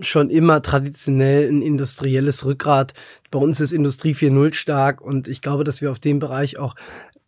schon 0.00 0.30
immer 0.30 0.62
traditionell 0.62 1.48
ein 1.48 1.62
industrielles 1.62 2.44
Rückgrat. 2.44 2.92
Bei 3.30 3.38
uns 3.38 3.60
ist 3.60 3.70
Industrie 3.70 4.14
4.0 4.14 4.52
stark 4.54 5.00
und 5.00 5.28
ich 5.28 5.42
glaube, 5.42 5.62
dass 5.62 5.80
wir 5.80 5.92
auf 5.92 6.00
dem 6.00 6.18
Bereich 6.18 6.58
auch 6.58 6.74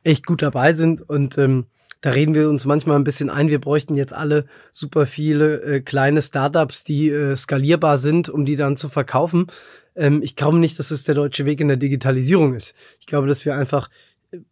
echt 0.02 0.26
gut 0.26 0.42
dabei 0.42 0.72
sind 0.72 1.08
und 1.08 1.38
ähm, 1.38 1.66
da 2.00 2.10
reden 2.10 2.34
wir 2.34 2.48
uns 2.48 2.64
manchmal 2.64 2.96
ein 2.96 3.04
bisschen 3.04 3.30
ein, 3.30 3.48
wir 3.48 3.60
bräuchten 3.60 3.94
jetzt 3.94 4.12
alle 4.12 4.46
super 4.72 5.06
viele 5.06 5.62
äh, 5.62 5.80
kleine 5.80 6.22
Startups, 6.22 6.82
die 6.82 7.10
äh, 7.10 7.36
skalierbar 7.36 7.98
sind, 7.98 8.28
um 8.28 8.44
die 8.44 8.56
dann 8.56 8.74
zu 8.74 8.88
verkaufen. 8.88 9.46
Ähm, 9.94 10.20
ich 10.20 10.34
glaube 10.34 10.58
nicht, 10.58 10.80
dass 10.80 10.90
es 10.90 11.04
der 11.04 11.14
deutsche 11.14 11.44
Weg 11.44 11.60
in 11.60 11.68
der 11.68 11.76
Digitalisierung 11.76 12.54
ist. 12.54 12.74
Ich 12.98 13.06
glaube, 13.06 13.28
dass 13.28 13.44
wir 13.44 13.56
einfach 13.56 13.88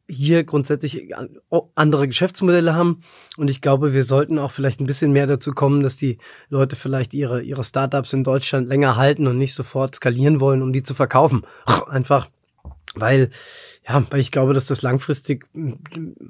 hier 0.09 0.45
grundsätzlich 0.45 1.15
andere 1.75 2.09
Geschäftsmodelle 2.09 2.75
haben 2.75 3.01
und 3.37 3.51
ich 3.51 3.61
glaube, 3.61 3.93
wir 3.93 4.05
sollten 4.05 4.39
auch 4.39 4.51
vielleicht 4.51 4.81
ein 4.81 4.87
bisschen 4.87 5.13
mehr 5.13 5.27
dazu 5.27 5.53
kommen, 5.53 5.83
dass 5.83 5.97
die 5.97 6.19
Leute 6.49 6.77
vielleicht 6.77 7.15
ihre 7.15 7.43
ihre 7.43 7.65
Startups 7.65 8.13
in 8.13 8.25
Deutschland 8.25 8.69
länger 8.69 8.97
halten 8.97 9.27
und 9.27 9.39
nicht 9.39 9.55
sofort 9.55 9.95
skalieren 9.95 10.41
wollen, 10.41 10.63
um 10.63 10.73
die 10.73 10.83
zu 10.83 10.95
verkaufen. 10.95 11.45
Einfach 11.89 12.29
weil 12.95 13.31
ja, 13.87 14.05
weil 14.11 14.21
ich 14.21 14.31
glaube, 14.31 14.55
dass 14.55 14.67
das 14.67 14.83
langfristig 14.83 15.47
mm, 15.53 15.73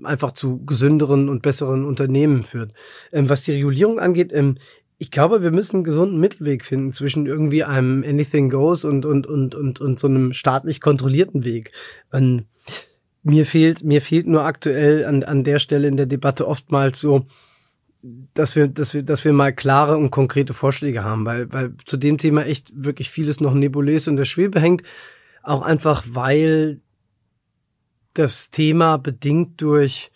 einfach 0.04 0.32
zu 0.32 0.64
gesünderen 0.64 1.28
und 1.28 1.42
besseren 1.42 1.84
Unternehmen 1.84 2.42
führt. 2.42 2.72
Ähm, 3.12 3.28
was 3.28 3.42
die 3.42 3.52
Regulierung 3.52 4.00
angeht, 4.00 4.32
ähm, 4.32 4.56
ich 4.98 5.10
glaube, 5.10 5.42
wir 5.42 5.50
müssen 5.50 5.76
einen 5.76 5.84
gesunden 5.84 6.18
Mittelweg 6.18 6.64
finden 6.64 6.92
zwischen 6.92 7.26
irgendwie 7.26 7.64
einem 7.64 8.02
Anything 8.04 8.48
Goes 8.48 8.84
und, 8.84 9.04
und, 9.04 9.26
und, 9.26 9.54
und, 9.54 9.80
und 9.80 9.98
so 9.98 10.06
einem 10.06 10.32
staatlich 10.32 10.80
kontrollierten 10.80 11.44
Weg. 11.44 11.72
Und 12.10 12.46
mir 13.24 13.46
fehlt, 13.46 13.82
mir 13.82 14.00
fehlt 14.00 14.26
nur 14.26 14.44
aktuell 14.44 15.04
an, 15.04 15.22
an 15.24 15.44
der 15.44 15.58
Stelle 15.58 15.88
in 15.88 15.96
der 15.96 16.06
Debatte 16.06 16.46
oftmals 16.46 17.00
so, 17.00 17.26
dass 18.34 18.54
wir, 18.54 18.68
dass 18.68 18.92
wir, 18.92 19.02
dass 19.02 19.24
wir 19.24 19.32
mal 19.32 19.52
klare 19.52 19.96
und 19.96 20.10
konkrete 20.10 20.52
Vorschläge 20.52 21.02
haben, 21.02 21.24
weil, 21.24 21.50
weil 21.50 21.74
zu 21.86 21.96
dem 21.96 22.18
Thema 22.18 22.44
echt 22.44 22.70
wirklich 22.74 23.10
vieles 23.10 23.40
noch 23.40 23.54
nebulös 23.54 24.06
in 24.06 24.16
der 24.16 24.26
Schwebe 24.26 24.60
hängt. 24.60 24.82
Auch 25.42 25.62
einfach, 25.62 26.04
weil 26.08 26.80
das 28.12 28.50
Thema 28.50 28.98
bedingt 28.98 29.60
durch 29.62 30.12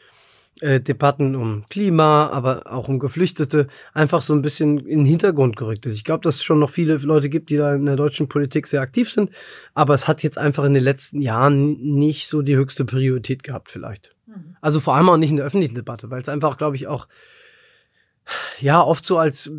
äh, 0.61 0.81
Debatten 0.81 1.35
um 1.37 1.65
Klima, 1.69 2.29
aber 2.29 2.73
auch 2.73 2.89
um 2.89 2.99
Geflüchtete 2.99 3.69
einfach 3.95 4.23
so 4.23 4.35
ein 4.35 4.43
bisschen 4.43 4.79
in 4.79 5.01
den 5.01 5.07
Hintergrund 5.07 5.57
gerückt 5.57 5.87
ist. 5.87 5.95
Ich 5.95 6.05
glaube, 6.05 6.23
dass 6.23 6.37
es 6.37 6.43
schon 6.43 6.59
noch 6.59 6.71
viele 6.71 6.97
Leute 6.97 7.29
gibt, 7.29 7.51
die 7.51 7.57
da 7.57 7.75
in 7.75 7.87
der 7.87 7.97
deutschen 7.97 8.29
Politik 8.29 8.67
sehr 8.67 8.81
aktiv 8.81 9.11
sind, 9.11 9.31
aber 9.75 9.95
es 9.95 10.09
hat 10.09 10.23
jetzt 10.23 10.39
einfach 10.39 10.65
in 10.65 10.75
den 10.75 10.83
letzten 10.83 11.21
Jahren 11.21 11.81
nicht 11.81 12.29
so 12.29 12.43
die 12.43 12.57
höchste 12.57 12.85
Priorität 12.85 13.43
gehabt 13.43 13.71
vielleicht. 13.71 14.15
Mhm. 14.27 14.57
Also 14.61 14.81
vor 14.81 14.97
allem 14.97 15.09
auch 15.09 15.17
nicht 15.17 15.31
in 15.31 15.37
der 15.37 15.47
öffentlichen 15.47 15.75
Debatte, 15.75 16.11
weil 16.11 16.23
es 16.23 16.29
einfach, 16.29 16.59
glaube 16.59 16.77
ich, 16.77 16.87
auch 16.87 17.07
ja, 18.61 18.83
oft 18.83 19.05
so 19.05 19.19
als 19.19 19.51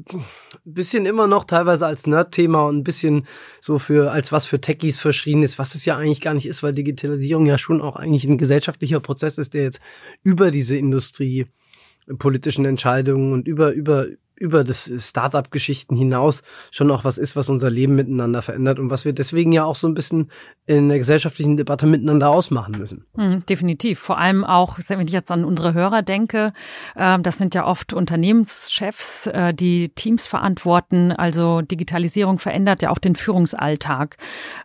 bisschen 0.66 1.06
immer 1.06 1.28
noch 1.28 1.46
teilweise 1.46 1.88
als 1.88 2.08
Nerd-Thema 2.08 2.66
und 2.66 2.78
ein 2.78 2.84
bisschen 2.84 3.26
so 3.62 3.80
für, 3.80 4.12
als 4.12 4.32
was 4.32 4.46
für 4.46 4.62
Techies 4.62 5.00
verschrien 5.00 5.44
ist, 5.44 5.60
was 5.60 5.76
es 5.76 5.86
ja 5.86 5.98
eigentlich 5.98 6.22
gar 6.22 6.34
nicht 6.34 6.46
ist, 6.46 6.64
weil 6.64 6.74
Digitalisierung 6.74 7.46
ja 7.46 7.58
schon 7.58 7.82
auch 7.82 7.96
eigentlich 7.96 8.26
ein 8.26 8.38
gesellschaftlicher 8.38 9.00
Prozess 9.00 9.38
ist, 9.38 9.54
der 9.54 9.64
jetzt 9.64 9.82
über 10.24 10.52
diese 10.52 10.78
Industrie 10.78 11.48
politischen 12.18 12.66
Entscheidungen 12.66 13.34
und 13.34 13.48
über, 13.48 13.72
über, 13.72 14.08
über 14.40 14.64
das 14.64 14.92
Startup-Geschichten 14.98 15.96
hinaus 15.96 16.44
schon 16.72 16.90
auch 16.92 17.04
was 17.04 17.18
ist, 17.18 17.36
was 17.36 17.50
unser 17.50 17.70
Leben 17.70 17.96
miteinander 17.96 18.42
verändert 18.42 18.80
und 18.80 18.90
was 18.90 19.06
wir 19.06 19.14
deswegen 19.14 19.52
ja 19.52 19.66
auch 19.66 19.76
so 19.76 19.88
ein 19.88 19.94
bisschen 19.94 20.32
in 20.66 20.90
der 20.90 20.98
gesellschaftlichen 20.98 21.58
Debatte 21.58 21.86
miteinander 21.86 22.30
ausmachen 22.30 22.76
müssen. 22.78 23.06
Mhm, 23.16 23.46
definitiv. 23.48 24.00
Vor 24.00 24.18
allem 24.18 24.44
auch, 24.44 24.80
wenn 24.88 25.08
ich 25.08 25.14
jetzt 25.14 25.32
an 25.32 25.44
unsere 25.44 25.74
Hörer 25.74 26.02
denke, 26.02 26.54
äh, 26.96 27.20
das 27.20 27.38
sind 27.38 27.54
ja 27.56 27.66
oft 27.66 27.94
Unternehmenschefs, 27.94 29.28
äh, 29.28 29.54
die 29.54 29.90
Teams 29.90 30.28
verantworten. 30.28 31.12
Also 31.12 31.62
Digitalisierung 31.62 32.40
verändert 32.40 32.82
ja 32.82 32.92
auch 32.92 33.00
den 33.00 33.16
Führungsalltag. 33.16 34.18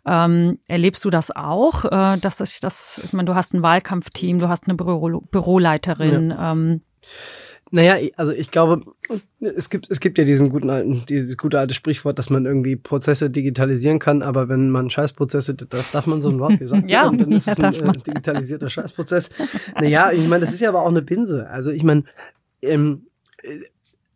Ähm, 0.06 0.58
erlebst 0.68 1.04
du 1.04 1.10
das 1.10 1.34
auch, 1.34 1.84
äh, 1.84 2.18
dass 2.18 2.37
das, 2.37 2.60
das, 2.60 3.00
ich 3.04 3.12
meine, 3.12 3.26
du 3.26 3.34
hast 3.34 3.54
ein 3.54 3.62
Wahlkampfteam, 3.62 4.38
du 4.38 4.48
hast 4.48 4.64
eine 4.66 4.74
Büro, 4.74 5.20
Büroleiterin. 5.30 6.30
Ja. 6.30 6.52
Ähm, 6.52 6.82
naja, 7.70 7.96
also 8.16 8.33
ich 8.33 8.50
glaube, 8.50 8.83
es 9.40 9.70
gibt, 9.70 9.90
es 9.90 10.00
gibt 10.00 10.18
ja 10.18 10.24
diesen 10.24 10.50
guten 10.50 10.70
alten, 10.70 11.05
dieses 11.09 11.37
gute 11.37 11.59
alte 11.59 11.74
Sprichwort, 11.74 12.18
dass 12.18 12.31
man 12.31 12.46
irgendwie 12.46 12.77
Prozesse 12.77 13.31
digitalisieren 13.31 13.98
kann, 13.98 14.22
aber 14.22 14.48
wenn 14.48 14.70
man 14.70 14.90
Scheißprozesse, 14.90 15.55
darf, 15.55 15.90
darf 15.90 16.07
man 16.07 16.22
so 16.22 16.29
ein 16.29 16.38
Wort 16.38 16.59
gesagt 16.59 16.85
ja, 16.88 17.11
dann 17.11 17.33
ist 17.33 17.46
ja, 17.46 17.55
es 17.55 17.61
ein 17.61 17.74
äh, 17.74 17.98
digitalisierter 17.98 18.68
Scheißprozess. 18.68 19.31
Naja, 19.74 20.12
ich 20.12 20.27
meine, 20.29 20.44
das 20.44 20.55
ist 20.55 20.61
ja 20.61 20.68
aber 20.68 20.83
auch 20.83 20.88
eine 20.88 21.03
Binse. 21.03 21.48
Also 21.48 21.70
ich 21.70 21.83
meine, 21.83 22.05
ähm, 22.62 23.07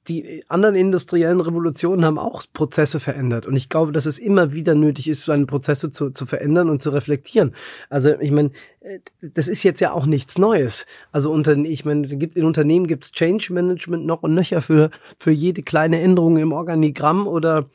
die 0.08 0.44
anderen 0.48 0.74
industriellen 0.74 1.40
Revolutionen 1.40 2.04
haben 2.04 2.18
auch 2.18 2.42
Prozesse 2.52 3.00
verändert. 3.00 3.46
Und 3.46 3.56
ich 3.56 3.68
glaube, 3.68 3.92
dass 3.92 4.06
es 4.06 4.18
immer 4.18 4.52
wieder 4.52 4.74
nötig 4.74 5.08
ist, 5.08 5.22
seine 5.22 5.46
Prozesse 5.46 5.90
zu, 5.90 6.10
zu 6.10 6.26
verändern 6.26 6.70
und 6.70 6.80
zu 6.80 6.90
reflektieren. 6.90 7.54
Also 7.90 8.18
ich 8.18 8.30
meine, 8.30 8.50
äh, 8.80 9.00
das 9.20 9.48
ist 9.48 9.62
jetzt 9.62 9.80
ja 9.80 9.92
auch 9.92 10.06
nichts 10.06 10.38
Neues. 10.38 10.86
Also 11.12 11.32
unter, 11.32 11.56
ich 11.56 11.84
meine, 11.84 12.06
in 12.06 12.44
Unternehmen 12.44 12.86
gibt 12.86 13.04
es 13.04 13.12
Change 13.12 13.52
Management 13.52 14.06
noch 14.06 14.22
und 14.22 14.34
nöcher 14.34 14.62
für, 14.62 14.90
für 15.18 15.30
jede 15.30 15.62
kleine 15.62 16.00
Änderung 16.00 16.36
im 16.38 16.52
Organigramm 16.52 17.26
oder 17.26 17.68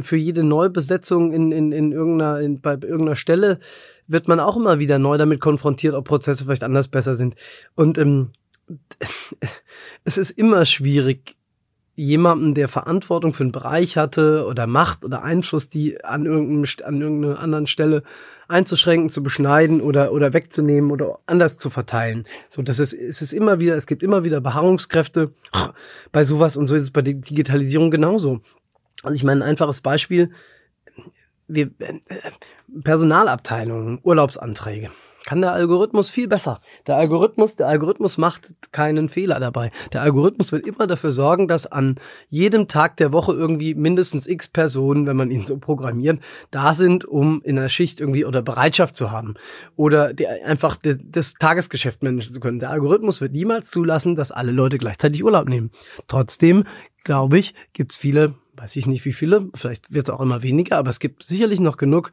für 0.00 0.16
jede 0.16 0.42
Neubesetzung 0.42 1.32
in, 1.32 1.52
in, 1.52 1.70
in 1.72 1.92
irgendeiner, 1.92 2.40
in, 2.40 2.60
bei 2.60 2.72
irgendeiner 2.72 3.16
Stelle 3.16 3.58
wird 4.06 4.26
man 4.26 4.40
auch 4.40 4.56
immer 4.56 4.78
wieder 4.78 4.98
neu 4.98 5.18
damit 5.18 5.40
konfrontiert, 5.40 5.94
ob 5.94 6.06
Prozesse 6.06 6.44
vielleicht 6.44 6.64
anders 6.64 6.88
besser 6.88 7.14
sind. 7.14 7.34
Und 7.74 7.98
ähm, 7.98 8.30
es 10.04 10.16
ist 10.16 10.30
immer 10.30 10.64
schwierig, 10.64 11.36
jemanden, 11.94 12.54
der 12.54 12.68
Verantwortung 12.68 13.34
für 13.34 13.44
einen 13.44 13.52
Bereich 13.52 13.96
hatte 13.96 14.46
oder 14.46 14.66
Macht 14.66 15.04
oder 15.04 15.22
Einfluss, 15.22 15.68
die 15.68 16.02
an, 16.04 16.24
irgendeinem, 16.24 16.64
an 16.84 17.00
irgendeiner 17.00 17.38
anderen 17.38 17.66
Stelle 17.66 18.02
einzuschränken, 18.48 19.10
zu 19.10 19.22
beschneiden 19.22 19.80
oder, 19.80 20.12
oder 20.12 20.32
wegzunehmen 20.32 20.90
oder 20.90 21.18
anders 21.26 21.58
zu 21.58 21.68
verteilen. 21.68 22.26
So, 22.48 22.62
das 22.62 22.78
ist, 22.78 22.94
es 22.94 23.20
ist 23.20 23.32
immer 23.32 23.58
wieder, 23.58 23.76
es 23.76 23.86
gibt 23.86 24.02
immer 24.02 24.24
wieder 24.24 24.40
Beharrungskräfte 24.40 25.32
bei 26.12 26.24
sowas 26.24 26.56
und 26.56 26.66
so 26.66 26.74
ist 26.74 26.82
es 26.82 26.90
bei 26.90 27.02
der 27.02 27.14
Digitalisierung 27.14 27.90
genauso. 27.90 28.40
Also 29.02 29.14
ich 29.14 29.24
meine, 29.24 29.44
ein 29.44 29.50
einfaches 29.50 29.80
Beispiel, 29.80 30.30
wir, 31.46 31.70
äh, 31.78 31.98
Personalabteilungen, 32.82 33.98
Urlaubsanträge 34.02 34.90
kann 35.24 35.40
der 35.40 35.52
Algorithmus 35.52 36.10
viel 36.10 36.28
besser. 36.28 36.60
Der 36.86 36.96
Algorithmus, 36.96 37.56
der 37.56 37.68
Algorithmus 37.68 38.18
macht 38.18 38.50
keinen 38.72 39.08
Fehler 39.08 39.40
dabei. 39.40 39.70
Der 39.92 40.02
Algorithmus 40.02 40.52
wird 40.52 40.66
immer 40.66 40.86
dafür 40.86 41.12
sorgen, 41.12 41.48
dass 41.48 41.66
an 41.66 41.96
jedem 42.28 42.68
Tag 42.68 42.96
der 42.96 43.12
Woche 43.12 43.32
irgendwie 43.32 43.74
mindestens 43.74 44.26
x 44.26 44.48
Personen, 44.48 45.06
wenn 45.06 45.16
man 45.16 45.30
ihn 45.30 45.44
so 45.44 45.58
programmiert, 45.58 46.20
da 46.50 46.74
sind, 46.74 47.04
um 47.04 47.40
in 47.42 47.56
der 47.56 47.68
Schicht 47.68 48.00
irgendwie 48.00 48.24
oder 48.24 48.42
Bereitschaft 48.42 48.96
zu 48.96 49.10
haben 49.10 49.34
oder 49.76 50.12
die, 50.12 50.26
einfach 50.26 50.76
die, 50.76 50.96
das 50.98 51.34
Tagesgeschäft 51.34 52.02
managen 52.02 52.32
zu 52.32 52.40
können. 52.40 52.58
Der 52.58 52.70
Algorithmus 52.70 53.20
wird 53.20 53.32
niemals 53.32 53.70
zulassen, 53.70 54.16
dass 54.16 54.32
alle 54.32 54.52
Leute 54.52 54.78
gleichzeitig 54.78 55.24
Urlaub 55.24 55.48
nehmen. 55.48 55.70
Trotzdem, 56.08 56.64
glaube 57.04 57.38
ich, 57.38 57.54
gibt's 57.72 57.96
viele, 57.96 58.34
weiß 58.56 58.76
ich 58.76 58.86
nicht 58.86 59.04
wie 59.04 59.12
viele, 59.12 59.48
vielleicht 59.54 59.92
wird's 59.92 60.10
auch 60.10 60.20
immer 60.20 60.42
weniger, 60.42 60.78
aber 60.78 60.90
es 60.90 60.98
gibt 60.98 61.22
sicherlich 61.22 61.60
noch 61.60 61.76
genug 61.76 62.10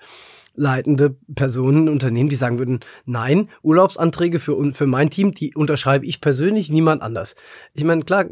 leitende 0.59 1.15
Personen, 1.35 1.87
Unternehmen, 1.87 2.29
die 2.29 2.35
sagen 2.35 2.59
würden, 2.59 2.81
nein, 3.05 3.49
Urlaubsanträge 3.63 4.39
für, 4.39 4.73
für 4.73 4.87
mein 4.87 5.09
Team, 5.09 5.31
die 5.31 5.55
unterschreibe 5.55 6.05
ich 6.05 6.19
persönlich, 6.19 6.69
niemand 6.69 7.01
anders. 7.01 7.35
Ich 7.73 7.85
meine, 7.85 8.03
klar, 8.03 8.25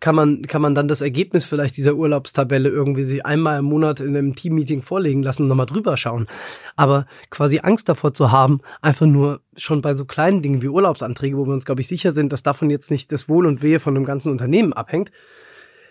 kann 0.00 0.14
man, 0.14 0.42
kann 0.42 0.62
man 0.62 0.74
dann 0.74 0.88
das 0.88 1.02
Ergebnis 1.02 1.44
vielleicht 1.44 1.76
dieser 1.76 1.94
Urlaubstabelle 1.94 2.70
irgendwie 2.70 3.04
sie 3.04 3.24
einmal 3.24 3.58
im 3.58 3.66
Monat 3.66 4.00
in 4.00 4.16
einem 4.16 4.34
Teammeeting 4.34 4.82
vorlegen 4.82 5.22
lassen 5.22 5.42
und 5.42 5.48
nochmal 5.48 5.66
drüber 5.66 5.96
schauen. 5.96 6.26
Aber 6.76 7.06
quasi 7.30 7.60
Angst 7.60 7.88
davor 7.88 8.14
zu 8.14 8.32
haben, 8.32 8.60
einfach 8.80 9.06
nur 9.06 9.42
schon 9.56 9.82
bei 9.82 9.94
so 9.94 10.06
kleinen 10.06 10.40
Dingen 10.40 10.62
wie 10.62 10.68
Urlaubsanträge, 10.68 11.36
wo 11.36 11.46
wir 11.46 11.52
uns, 11.52 11.66
glaube 11.66 11.82
ich, 11.82 11.88
sicher 11.88 12.10
sind, 12.10 12.32
dass 12.32 12.42
davon 12.42 12.70
jetzt 12.70 12.90
nicht 12.90 13.12
das 13.12 13.28
Wohl 13.28 13.46
und 13.46 13.62
Wehe 13.62 13.80
von 13.80 13.94
einem 13.94 14.06
ganzen 14.06 14.32
Unternehmen 14.32 14.72
abhängt, 14.72 15.12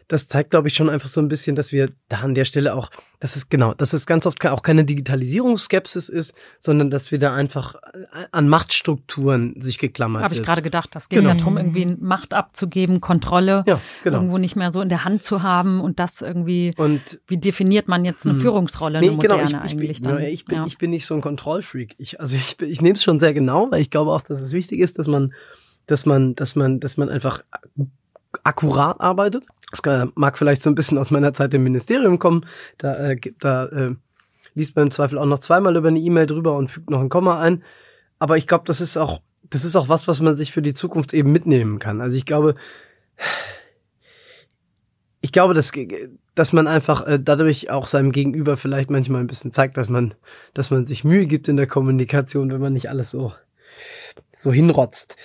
das 0.08 0.28
zeigt, 0.28 0.52
glaube 0.52 0.68
ich, 0.68 0.76
schon 0.76 0.90
einfach 0.90 1.08
so 1.08 1.20
ein 1.20 1.28
bisschen, 1.28 1.56
dass 1.56 1.72
wir 1.72 1.90
da 2.10 2.18
an 2.18 2.36
der 2.36 2.46
Stelle 2.46 2.76
auch, 2.76 2.92
dass 3.20 3.36
es 3.36 3.50
genau, 3.50 3.74
dass 3.74 3.94
es 3.94 4.06
ganz 4.06 4.26
oft 4.26 4.46
auch 4.46 4.62
keine 4.62 4.86
Digitalisierungsskepsis 4.86 6.10
ist, 6.10 6.34
sondern 6.60 6.92
dass 6.92 7.12
wir 7.12 7.18
da 7.18 7.34
einfach 7.34 7.76
äh, 7.76 8.26
an 8.32 8.48
Machtstrukturen 8.48 9.60
sich 9.60 9.80
geklammert 9.80 10.24
Habe 10.24 10.36
ich 10.36 10.44
gerade 10.44 10.62
gedacht, 10.62 10.94
das 10.94 11.10
geht 11.10 11.20
genau. 11.20 11.32
ja 11.32 11.36
darum, 11.36 11.58
irgendwie 11.58 11.86
Macht 12.00 12.34
abzugeben, 12.34 13.02
Kontrolle 13.02 13.64
ja, 13.66 13.82
genau. 14.04 14.18
irgendwo 14.18 14.38
nicht 14.38 14.56
mehr 14.56 14.72
so 14.72 14.82
in 14.82 14.90
der 14.90 15.06
Hand 15.06 15.24
zu 15.24 15.42
haben 15.42 15.82
und 15.82 16.00
das 16.00 16.22
irgendwie, 16.22 16.74
und, 16.78 17.20
wie 17.28 17.38
definiert 17.38 17.88
man 17.88 18.06
jetzt 18.06 18.26
eine 18.26 18.36
mh. 18.36 18.42
Führungsrolle, 18.42 19.00
eine 19.00 19.08
nee, 19.08 19.16
moderne 19.16 19.48
genau, 19.48 19.64
ich, 19.64 19.72
eigentlich 19.72 19.90
ich, 19.90 20.02
dann? 20.04 20.20
Ich 20.22 20.46
bin, 20.46 20.58
ja. 20.58 20.66
ich 20.68 20.78
bin 20.78 20.92
nicht 20.92 21.06
so 21.06 21.16
ein 21.16 21.22
Kontrollfreak. 21.22 21.96
Ich, 21.98 22.20
also 22.20 22.36
ich, 22.36 22.62
ich 22.62 22.82
nehme 22.82 22.96
es 22.96 23.04
schon 23.04 23.20
sehr 23.20 23.34
genau, 23.34 23.72
weil 23.72 23.82
ich 23.82 23.90
glaube 23.90 24.12
auch, 24.12 24.22
dass 24.22 24.40
es 24.42 24.52
wichtig 24.52 24.80
ist, 24.80 25.00
dass 25.00 25.08
man 25.08 25.34
dass 25.88 26.06
man, 26.06 26.36
dass 26.36 26.56
man, 26.56 26.80
dass 26.80 26.98
man 26.98 27.10
einfach 27.10 27.44
akkurat 28.44 29.00
arbeitet. 29.00 29.46
Das 29.72 30.10
mag 30.16 30.38
vielleicht 30.38 30.64
so 30.64 30.70
ein 30.70 30.76
bisschen 30.76 30.98
aus 30.98 31.12
meiner 31.12 31.34
Zeit 31.34 31.54
im 31.54 31.64
Ministerium 31.64 32.20
kommen. 32.20 32.46
Da, 32.78 33.10
äh, 33.10 33.20
da 33.40 33.66
äh, 33.66 33.96
liest 34.54 34.76
man 34.76 34.86
im 34.86 34.92
Zweifel 34.92 35.18
auch 35.18 35.26
noch 35.26 35.40
zweimal 35.40 35.76
über 35.76 35.90
eine 35.90 36.00
E-Mail 36.00 36.28
drüber 36.28 36.56
und 36.56 36.70
fügt 36.70 36.90
noch 36.90 37.02
ein 37.02 37.10
Komma 37.10 37.40
ein. 37.40 37.64
Aber 38.20 38.38
ich 38.38 38.48
glaube, 38.48 38.64
das 38.66 38.82
ist 38.82 38.98
auch, 38.98 39.22
das 39.50 39.66
ist 39.66 39.76
auch 39.76 39.90
was, 39.90 40.08
was 40.08 40.22
man 40.22 40.36
sich 40.36 40.52
für 40.52 40.62
die 40.62 40.74
Zukunft 40.74 41.14
eben 41.14 41.32
mitnehmen 41.32 41.80
kann. 41.80 42.02
Also 42.02 42.18
ich 42.18 42.26
glaube, 42.26 42.56
ich 45.22 45.32
glaube, 45.32 45.54
dass, 45.54 45.72
dass 46.36 46.54
man 46.54 46.68
einfach 46.68 47.06
äh, 47.08 47.20
dadurch 47.22 47.70
auch 47.70 47.88
seinem 47.88 48.12
Gegenüber 48.12 48.58
vielleicht 48.58 48.90
manchmal 48.90 49.22
ein 49.22 49.28
bisschen 49.28 49.52
zeigt, 49.52 49.76
dass 49.76 49.90
man, 49.90 50.14
dass 50.54 50.72
man 50.72 50.86
sich 50.86 51.04
Mühe 51.04 51.26
gibt 51.26 51.48
in 51.48 51.58
der 51.58 51.68
Kommunikation, 51.68 52.52
wenn 52.52 52.62
man 52.62 52.74
nicht 52.74 52.90
alles 52.90 53.12
so, 53.12 53.34
so 54.32 54.54
hinrotzt. 54.54 55.18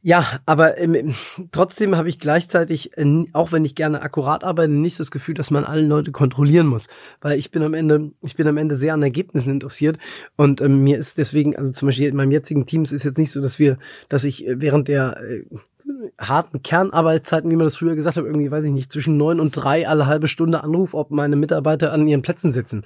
Ja, 0.00 0.24
aber 0.46 0.78
ähm, 0.78 1.16
trotzdem 1.50 1.96
habe 1.96 2.08
ich 2.08 2.20
gleichzeitig, 2.20 2.96
äh, 2.96 3.26
auch 3.32 3.50
wenn 3.50 3.64
ich 3.64 3.74
gerne 3.74 4.00
akkurat 4.00 4.44
arbeite, 4.44 4.72
nicht 4.72 5.00
das 5.00 5.10
Gefühl, 5.10 5.34
dass 5.34 5.50
man 5.50 5.64
alle 5.64 5.82
Leute 5.82 6.12
kontrollieren 6.12 6.68
muss, 6.68 6.86
weil 7.20 7.36
ich 7.36 7.50
bin 7.50 7.64
am 7.64 7.74
Ende, 7.74 8.12
ich 8.22 8.36
bin 8.36 8.46
am 8.46 8.58
Ende 8.58 8.76
sehr 8.76 8.94
an 8.94 9.02
Ergebnissen 9.02 9.50
interessiert 9.50 9.98
und 10.36 10.60
ähm, 10.60 10.84
mir 10.84 10.98
ist 10.98 11.18
deswegen, 11.18 11.56
also 11.56 11.72
zum 11.72 11.88
Beispiel 11.88 12.06
in 12.06 12.14
meinem 12.14 12.30
jetzigen 12.30 12.64
Team 12.64 12.84
ist 12.84 12.92
jetzt 12.92 13.18
nicht 13.18 13.32
so, 13.32 13.42
dass 13.42 13.58
wir, 13.58 13.76
dass 14.08 14.22
ich 14.22 14.46
äh, 14.46 14.60
während 14.60 14.86
der 14.86 15.20
äh, 15.20 15.44
harten 16.16 16.62
Kernarbeitszeiten, 16.62 17.50
wie 17.50 17.56
man 17.56 17.66
das 17.66 17.76
früher 17.76 17.96
gesagt 17.96 18.16
hat, 18.16 18.24
irgendwie, 18.24 18.52
weiß 18.52 18.64
ich 18.66 18.72
nicht, 18.72 18.92
zwischen 18.92 19.16
neun 19.16 19.40
und 19.40 19.50
drei 19.50 19.88
alle 19.88 20.06
halbe 20.06 20.28
Stunde 20.28 20.62
anrufe, 20.62 20.96
ob 20.96 21.10
meine 21.10 21.34
Mitarbeiter 21.34 21.92
an 21.92 22.06
ihren 22.06 22.22
Plätzen 22.22 22.52
sitzen. 22.52 22.84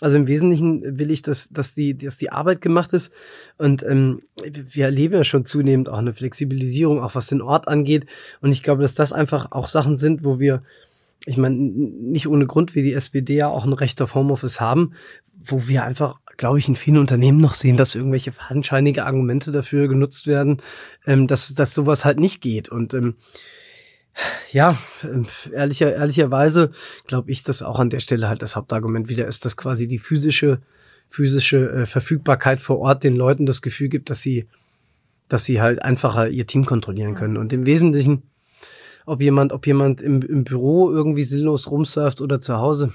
Also 0.00 0.16
im 0.16 0.26
Wesentlichen 0.26 0.98
will 0.98 1.10
ich, 1.10 1.22
dass, 1.22 1.48
dass, 1.48 1.72
die, 1.72 1.96
dass 1.96 2.18
die 2.18 2.30
Arbeit 2.30 2.60
gemacht 2.60 2.92
ist. 2.92 3.12
Und 3.56 3.82
ähm, 3.82 4.22
wir 4.44 4.84
erleben 4.84 5.14
ja 5.14 5.24
schon 5.24 5.46
zunehmend 5.46 5.88
auch 5.88 5.98
eine 5.98 6.12
Flexibilisierung, 6.12 7.02
auch 7.02 7.14
was 7.14 7.28
den 7.28 7.40
Ort 7.40 7.66
angeht. 7.66 8.06
Und 8.42 8.52
ich 8.52 8.62
glaube, 8.62 8.82
dass 8.82 8.94
das 8.94 9.12
einfach 9.12 9.52
auch 9.52 9.68
Sachen 9.68 9.96
sind, 9.96 10.22
wo 10.22 10.38
wir, 10.38 10.62
ich 11.24 11.38
meine, 11.38 11.56
nicht 11.56 12.28
ohne 12.28 12.46
Grund, 12.46 12.74
wie 12.74 12.82
die 12.82 12.92
SPD 12.92 13.36
ja 13.36 13.48
auch 13.48 13.64
ein 13.64 13.72
Recht 13.72 14.02
auf 14.02 14.14
Homeoffice 14.14 14.60
haben, 14.60 14.92
wo 15.38 15.66
wir 15.66 15.84
einfach, 15.84 16.20
glaube 16.36 16.58
ich, 16.58 16.68
in 16.68 16.76
vielen 16.76 16.98
Unternehmen 16.98 17.40
noch 17.40 17.54
sehen, 17.54 17.78
dass 17.78 17.94
irgendwelche 17.94 18.32
fadenscheinige 18.32 19.06
Argumente 19.06 19.50
dafür 19.50 19.88
genutzt 19.88 20.26
werden, 20.26 20.58
ähm, 21.06 21.26
dass, 21.26 21.54
dass 21.54 21.74
sowas 21.74 22.04
halt 22.04 22.20
nicht 22.20 22.42
geht. 22.42 22.68
Und 22.68 22.92
ähm, 22.92 23.14
ja, 24.52 24.78
ehrlicher, 25.52 25.94
ehrlicherweise 25.94 26.70
glaube 27.06 27.30
ich, 27.30 27.42
dass 27.42 27.62
auch 27.62 27.78
an 27.78 27.90
der 27.90 28.00
Stelle 28.00 28.28
halt 28.28 28.42
das 28.42 28.56
Hauptargument 28.56 29.08
wieder 29.08 29.26
ist, 29.26 29.44
dass 29.44 29.56
quasi 29.56 29.88
die 29.88 29.98
physische, 29.98 30.60
physische 31.08 31.70
äh, 31.70 31.86
Verfügbarkeit 31.86 32.60
vor 32.60 32.78
Ort 32.78 33.04
den 33.04 33.16
Leuten 33.16 33.46
das 33.46 33.62
Gefühl 33.62 33.88
gibt, 33.88 34.10
dass 34.10 34.22
sie, 34.22 34.46
dass 35.28 35.44
sie 35.44 35.60
halt 35.60 35.82
einfacher 35.82 36.28
ihr 36.28 36.46
Team 36.46 36.64
kontrollieren 36.64 37.14
können. 37.14 37.36
Und 37.36 37.52
im 37.52 37.66
Wesentlichen, 37.66 38.22
ob 39.04 39.20
jemand, 39.20 39.52
ob 39.52 39.66
jemand 39.66 40.02
im, 40.02 40.22
im 40.22 40.44
Büro 40.44 40.90
irgendwie 40.90 41.24
sinnlos 41.24 41.70
rumsurft 41.70 42.20
oder 42.20 42.40
zu 42.40 42.56
Hause, 42.56 42.92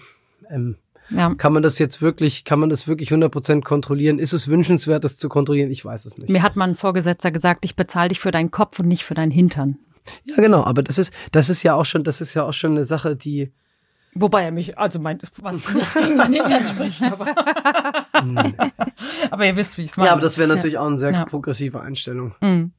ähm, 0.50 0.76
ja. 1.10 1.34
Kann 1.36 1.52
man 1.52 1.62
das 1.62 1.78
jetzt 1.78 2.02
wirklich, 2.02 2.46
kann 2.46 2.60
man 2.60 2.70
das 2.70 2.88
wirklich 2.88 3.10
100% 3.12 3.64
kontrollieren? 3.64 4.18
Ist 4.18 4.32
es 4.32 4.48
wünschenswert, 4.48 5.04
das 5.04 5.18
zu 5.18 5.28
kontrollieren? 5.28 5.70
Ich 5.70 5.84
weiß 5.84 6.06
es 6.06 6.18
nicht. 6.18 6.30
Mir 6.30 6.42
hat 6.42 6.56
mein 6.56 6.76
Vorgesetzter 6.76 7.32
gesagt, 7.32 7.66
ich 7.66 7.76
bezahle 7.76 8.10
dich 8.10 8.22
für 8.22 8.32
deinen 8.32 8.52
Kopf 8.52 8.80
und 8.80 8.88
nicht 8.88 9.04
für 9.04 9.14
deinen 9.14 9.32
Hintern. 9.32 9.78
Ja, 10.24 10.36
genau, 10.36 10.64
aber 10.64 10.84
das 10.84 10.98
ist, 10.98 11.14
das 11.32 11.50
ist 11.50 11.64
ja 11.64 11.74
auch 11.74 11.86
schon, 11.86 12.04
das 12.04 12.22
ist 12.22 12.34
ja 12.34 12.44
auch 12.44 12.54
schon 12.54 12.72
eine 12.72 12.86
Sache, 12.86 13.16
die. 13.16 13.52
Wobei 14.14 14.44
er 14.44 14.52
mich, 14.52 14.78
also 14.78 15.00
meint, 15.00 15.24
was 15.42 15.74
nicht 15.74 15.94
gegen 15.94 16.18
mein 16.18 16.34
Hintern 16.34 16.66
spricht, 16.66 17.04
aber. 17.04 17.34
aber 19.32 19.46
ihr 19.46 19.56
wisst, 19.56 19.78
wie 19.78 19.84
ich 19.84 19.92
es 19.92 19.98
meine. 19.98 20.08
Ja, 20.08 20.14
aber 20.14 20.22
das 20.22 20.38
wäre 20.38 20.50
natürlich 20.50 20.74
ja. 20.74 20.82
auch 20.82 20.88
eine 20.88 20.98
sehr 20.98 21.12
ja. 21.12 21.26
progressive 21.26 21.80
Einstellung. 21.82 22.36
Mhm. 22.42 22.74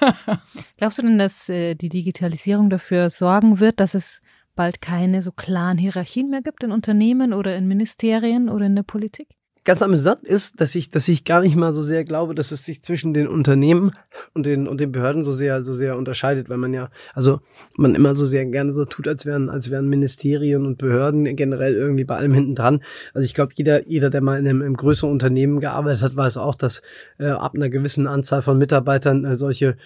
Glaubst 0.76 0.98
du 0.98 1.02
denn, 1.02 1.18
dass 1.18 1.48
äh, 1.48 1.74
die 1.74 1.88
Digitalisierung 1.88 2.70
dafür 2.70 3.10
sorgen 3.10 3.60
wird, 3.60 3.80
dass 3.80 3.94
es 3.94 4.22
bald 4.54 4.80
keine 4.80 5.22
so 5.22 5.30
klaren 5.32 5.78
Hierarchien 5.78 6.30
mehr 6.30 6.42
gibt 6.42 6.64
in 6.64 6.72
Unternehmen 6.72 7.32
oder 7.32 7.56
in 7.56 7.68
Ministerien 7.68 8.48
oder 8.48 8.66
in 8.66 8.74
der 8.74 8.82
Politik? 8.82 9.37
Ganz 9.64 9.82
amüsant 9.82 10.24
ist, 10.24 10.60
dass 10.60 10.74
ich, 10.74 10.90
dass 10.90 11.08
ich 11.08 11.24
gar 11.24 11.40
nicht 11.40 11.56
mal 11.56 11.72
so 11.72 11.82
sehr 11.82 12.04
glaube, 12.04 12.34
dass 12.34 12.50
es 12.50 12.64
sich 12.64 12.82
zwischen 12.82 13.14
den 13.14 13.28
Unternehmen 13.28 13.92
und 14.34 14.46
den, 14.46 14.66
und 14.66 14.80
den 14.80 14.92
Behörden 14.92 15.24
so 15.24 15.32
sehr, 15.32 15.62
so 15.62 15.72
sehr 15.72 15.96
unterscheidet, 15.96 16.48
weil 16.48 16.56
man 16.56 16.72
ja, 16.72 16.90
also 17.14 17.40
man 17.76 17.94
immer 17.94 18.14
so 18.14 18.24
sehr 18.24 18.46
gerne 18.46 18.72
so 18.72 18.84
tut, 18.84 19.08
als 19.08 19.26
wären, 19.26 19.50
als 19.50 19.70
wären 19.70 19.88
Ministerien 19.88 20.66
und 20.66 20.78
Behörden 20.78 21.36
generell 21.36 21.74
irgendwie 21.74 22.04
bei 22.04 22.16
allem 22.16 22.34
hinten 22.34 22.54
dran. 22.54 22.82
Also 23.14 23.24
ich 23.24 23.34
glaube, 23.34 23.52
jeder, 23.56 23.86
jeder, 23.86 24.10
der 24.10 24.20
mal 24.20 24.38
in 24.38 24.46
einem, 24.46 24.62
einem 24.62 24.76
größeren 24.76 25.10
Unternehmen 25.10 25.60
gearbeitet 25.60 26.02
hat, 26.02 26.16
weiß 26.16 26.36
auch, 26.36 26.54
dass 26.54 26.82
äh, 27.18 27.28
ab 27.28 27.54
einer 27.54 27.68
gewissen 27.68 28.06
Anzahl 28.06 28.42
von 28.42 28.58
Mitarbeitern 28.58 29.24
äh, 29.24 29.36
solche 29.36 29.76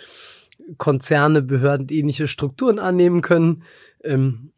Konzerne, 0.79 1.43
Behörden 1.43 1.89
ähnliche 1.91 2.29
Strukturen 2.29 2.79
annehmen 2.79 3.21
können. 3.21 3.63
Ähm, 4.05 4.53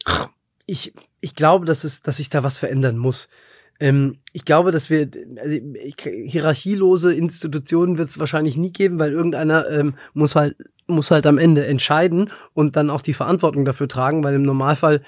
ich, 0.66 0.92
ich 1.20 1.34
glaube, 1.34 1.66
dass 1.66 1.84
es, 1.84 2.02
dass 2.02 2.18
sich 2.18 2.30
da 2.30 2.42
was 2.42 2.58
verändern 2.58 2.98
muss. 2.98 3.28
Ähm, 3.80 4.18
ich 4.32 4.44
glaube, 4.44 4.70
dass 4.70 4.90
wir 4.90 5.08
also, 5.36 5.56
hierarchielose 6.26 7.12
Institutionen 7.12 7.98
wird 7.98 8.10
es 8.10 8.18
wahrscheinlich 8.18 8.56
nie 8.56 8.72
geben, 8.72 8.98
weil 8.98 9.12
irgendeiner 9.12 9.68
ähm, 9.68 9.94
muss 10.12 10.36
halt 10.36 10.56
muss 10.86 11.10
halt 11.10 11.26
am 11.26 11.38
Ende 11.38 11.66
entscheiden 11.66 12.30
und 12.52 12.76
dann 12.76 12.90
auch 12.90 13.00
die 13.00 13.14
Verantwortung 13.14 13.64
dafür 13.64 13.88
tragen, 13.88 14.22
weil 14.22 14.34
im 14.34 14.42
Normalfall 14.42 15.02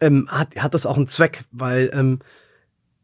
ähm, 0.00 0.28
hat, 0.30 0.54
hat 0.56 0.74
das 0.74 0.86
auch 0.86 0.96
einen 0.96 1.06
Zweck, 1.06 1.44
weil 1.50 1.90
ähm, 1.94 2.18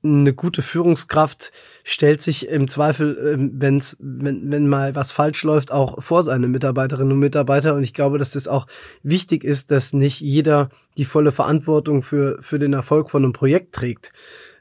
eine 0.03 0.33
gute 0.33 0.63
Führungskraft 0.63 1.53
stellt 1.85 2.23
sich 2.23 2.49
im 2.49 2.69
Zweifel, 2.69 3.35
ähm, 3.35 3.53
wenn's, 3.55 3.97
wenn, 4.01 4.51
wenn 4.51 4.67
mal 4.67 4.95
was 4.95 5.13
falsch 5.13 5.43
läuft, 5.45 5.73
auch 5.73 6.03
vor 6.03 6.23
seine 6.23 6.49
Mitarbeiterinnen 6.49 7.13
und 7.13 7.19
Mitarbeiter. 7.19 7.75
Und 7.75 7.83
ich 7.83 7.93
glaube, 7.93 8.19
dass 8.19 8.33
das 8.33 8.49
auch 8.49 8.67
wichtig 9.03 9.45
ist, 9.45 9.71
dass 9.71 9.93
nicht 9.93 10.21
jeder 10.21 10.71
die 10.97 11.05
volle 11.05 11.33
Verantwortung 11.33 12.03
für, 12.03 12.39
für 12.41 12.59
den 12.59 12.73
Erfolg 12.73 13.11
von 13.11 13.25
einem 13.25 13.33
Projekt 13.33 13.75
trägt. 13.75 14.13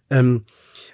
Ähm, 0.10 0.43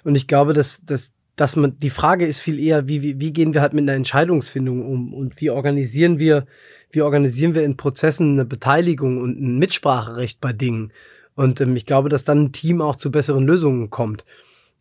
und 0.04 0.14
ich 0.14 0.28
glaube, 0.28 0.52
dass, 0.52 0.84
dass, 0.84 1.12
dass 1.34 1.56
man, 1.56 1.78
die 1.80 1.90
Frage 1.90 2.26
ist 2.26 2.38
viel 2.38 2.60
eher, 2.60 2.86
wie, 2.86 3.02
wie, 3.02 3.18
wie 3.18 3.32
gehen 3.32 3.52
wir 3.52 3.62
halt 3.62 3.74
mit 3.74 3.82
einer 3.82 3.94
Entscheidungsfindung 3.94 4.86
um 4.86 5.12
und 5.12 5.40
wie 5.40 5.50
organisieren 5.50 6.20
wir, 6.20 6.46
wie 6.92 7.02
organisieren 7.02 7.56
wir 7.56 7.64
in 7.64 7.76
Prozessen 7.76 8.34
eine 8.34 8.44
Beteiligung 8.44 9.18
und 9.20 9.40
ein 9.40 9.58
Mitspracherecht 9.58 10.40
bei 10.40 10.52
Dingen. 10.52 10.92
Und 11.36 11.60
ähm, 11.60 11.76
ich 11.76 11.86
glaube, 11.86 12.08
dass 12.08 12.24
dann 12.24 12.44
ein 12.44 12.52
Team 12.52 12.82
auch 12.82 12.96
zu 12.96 13.12
besseren 13.12 13.46
Lösungen 13.46 13.90
kommt. 13.90 14.24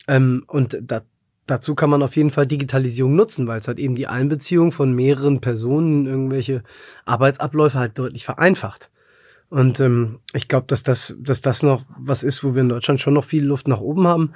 Ähm, 0.07 0.43
und 0.47 0.79
da, 0.81 1.03
dazu 1.45 1.75
kann 1.75 1.89
man 1.89 2.01
auf 2.01 2.15
jeden 2.15 2.31
Fall 2.31 2.47
Digitalisierung 2.47 3.15
nutzen, 3.15 3.45
weil 3.47 3.59
es 3.59 3.67
halt 3.67 3.77
eben 3.77 3.95
die 3.95 4.07
Einbeziehung 4.07 4.71
von 4.71 4.93
mehreren 4.93 5.41
Personen 5.41 6.05
in 6.05 6.11
irgendwelche 6.11 6.63
Arbeitsabläufe 7.05 7.77
halt 7.77 7.99
deutlich 7.99 8.25
vereinfacht. 8.25 8.89
Und 9.49 9.79
ähm, 9.79 10.19
ich 10.33 10.47
glaube, 10.47 10.65
dass 10.67 10.81
das, 10.81 11.15
dass 11.19 11.41
das 11.41 11.61
noch 11.61 11.85
was 11.99 12.23
ist, 12.23 12.43
wo 12.43 12.55
wir 12.55 12.61
in 12.61 12.69
Deutschland 12.69 12.99
schon 12.99 13.13
noch 13.13 13.23
viel 13.23 13.45
Luft 13.45 13.67
nach 13.67 13.79
oben 13.79 14.07
haben. 14.07 14.33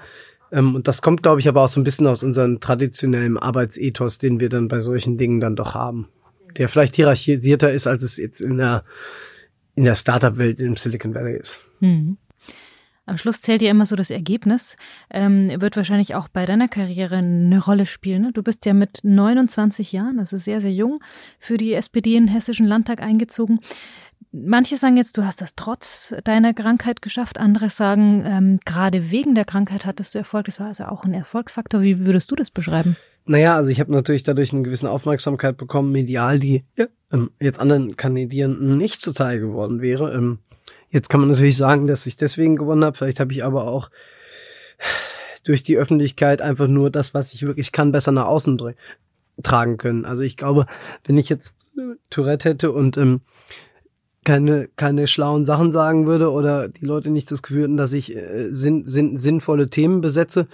Ähm, 0.51 0.75
und 0.75 0.87
das 0.87 1.01
kommt, 1.01 1.23
glaube 1.23 1.39
ich, 1.39 1.47
aber 1.47 1.63
auch 1.63 1.69
so 1.69 1.79
ein 1.79 1.83
bisschen 1.83 2.07
aus 2.07 2.23
unserem 2.23 2.59
traditionellen 2.59 3.37
Arbeitsethos, 3.37 4.17
den 4.17 4.39
wir 4.39 4.49
dann 4.49 4.67
bei 4.67 4.79
solchen 4.79 5.17
Dingen 5.17 5.39
dann 5.39 5.55
doch 5.55 5.73
haben. 5.73 6.09
Der 6.57 6.69
vielleicht 6.69 6.95
hierarchisierter 6.95 7.71
ist, 7.71 7.87
als 7.87 8.03
es 8.03 8.17
jetzt 8.17 8.41
in 8.41 8.57
der, 8.57 8.83
in 9.79 9.85
der 9.85 9.95
Startup-Welt 9.95 10.59
im 10.59 10.75
Silicon 10.75 11.15
Valley 11.15 11.37
ist. 11.37 11.61
Mhm. 11.79 12.17
Am 13.05 13.17
Schluss 13.17 13.39
zählt 13.39 13.61
ja 13.61 13.71
immer 13.71 13.85
so 13.85 13.95
das 13.95 14.09
Ergebnis. 14.09 14.75
Ähm, 15.09 15.49
wird 15.61 15.77
wahrscheinlich 15.77 16.15
auch 16.15 16.27
bei 16.27 16.45
deiner 16.45 16.67
Karriere 16.67 17.15
eine 17.15 17.63
Rolle 17.63 17.85
spielen. 17.85 18.23
Ne? 18.23 18.31
Du 18.33 18.43
bist 18.43 18.65
ja 18.65 18.73
mit 18.73 18.99
29 19.03 19.93
Jahren, 19.93 20.19
also 20.19 20.35
sehr, 20.35 20.59
sehr 20.59 20.73
jung, 20.73 21.01
für 21.39 21.55
die 21.55 21.73
SPD 21.73 22.17
in 22.17 22.25
den 22.25 22.33
Hessischen 22.33 22.65
Landtag 22.65 23.01
eingezogen. 23.01 23.61
Manche 24.33 24.75
sagen 24.75 24.97
jetzt, 24.97 25.17
du 25.17 25.23
hast 25.23 25.39
das 25.39 25.55
trotz 25.55 26.13
deiner 26.25 26.53
Krankheit 26.53 27.01
geschafft. 27.01 27.37
Andere 27.37 27.69
sagen, 27.69 28.23
ähm, 28.25 28.59
gerade 28.65 29.09
wegen 29.11 29.33
der 29.33 29.45
Krankheit 29.45 29.85
hattest 29.85 30.13
du 30.13 30.19
Erfolg. 30.19 30.47
Das 30.47 30.59
war 30.59 30.67
also 30.67 30.83
auch 30.83 31.05
ein 31.05 31.13
Erfolgsfaktor. 31.13 31.81
Wie 31.81 32.05
würdest 32.05 32.29
du 32.29 32.35
das 32.35 32.51
beschreiben? 32.51 32.97
Naja, 33.29 33.55
also 33.55 33.71
ich 33.71 33.79
habe 33.79 33.91
natürlich 33.91 34.23
dadurch 34.23 34.51
eine 34.53 34.63
gewisse 34.63 34.89
Aufmerksamkeit 34.89 35.55
bekommen, 35.57 35.91
medial, 35.91 36.39
die 36.39 36.63
ja, 36.75 36.87
ähm, 37.11 37.31
jetzt 37.39 37.59
anderen 37.59 37.95
Kandidierenden 37.95 38.77
nicht 38.77 39.01
zuteil 39.01 39.39
geworden 39.39 39.81
wäre. 39.81 40.13
Ähm, 40.13 40.39
Jetzt 40.91 41.09
kann 41.09 41.19
man 41.19 41.29
natürlich 41.29 41.57
sagen, 41.57 41.87
dass 41.87 42.07
ich 42.07 42.17
deswegen 42.17 42.55
gewonnen 42.55 42.83
habe. 42.83 42.97
Vielleicht 42.97 43.19
habe 43.19 43.31
ich 43.31 43.43
aber 43.43 43.67
auch 43.67 43.89
durch 45.43 45.63
die 45.63 45.77
Öffentlichkeit 45.77 46.41
einfach 46.41 46.67
nur 46.67 46.89
das, 46.89 47.13
was 47.13 47.33
ich 47.33 47.43
wirklich 47.43 47.71
kann, 47.71 47.91
besser 47.91 48.11
nach 48.11 48.25
außen 48.25 48.59
tragen 49.43 49.77
können. 49.77 50.05
Also 50.05 50.23
ich 50.23 50.35
glaube, 50.35 50.65
wenn 51.05 51.17
ich 51.17 51.29
jetzt 51.29 51.53
Tourette 52.09 52.49
hätte 52.49 52.71
und 52.71 52.97
ähm, 52.97 53.21
keine, 54.25 54.67
keine 54.75 55.07
schlauen 55.07 55.45
Sachen 55.45 55.71
sagen 55.71 56.07
würde 56.07 56.31
oder 56.31 56.67
die 56.67 56.85
Leute 56.85 57.09
nicht 57.09 57.31
das 57.31 57.41
Gefühl 57.41 57.63
hätten, 57.63 57.77
dass 57.77 57.93
ich 57.93 58.15
äh, 58.15 58.49
sinn, 58.51 58.83
sinn, 58.85 59.17
sinnvolle 59.17 59.69
Themen 59.69 60.01
besetze, 60.01 60.47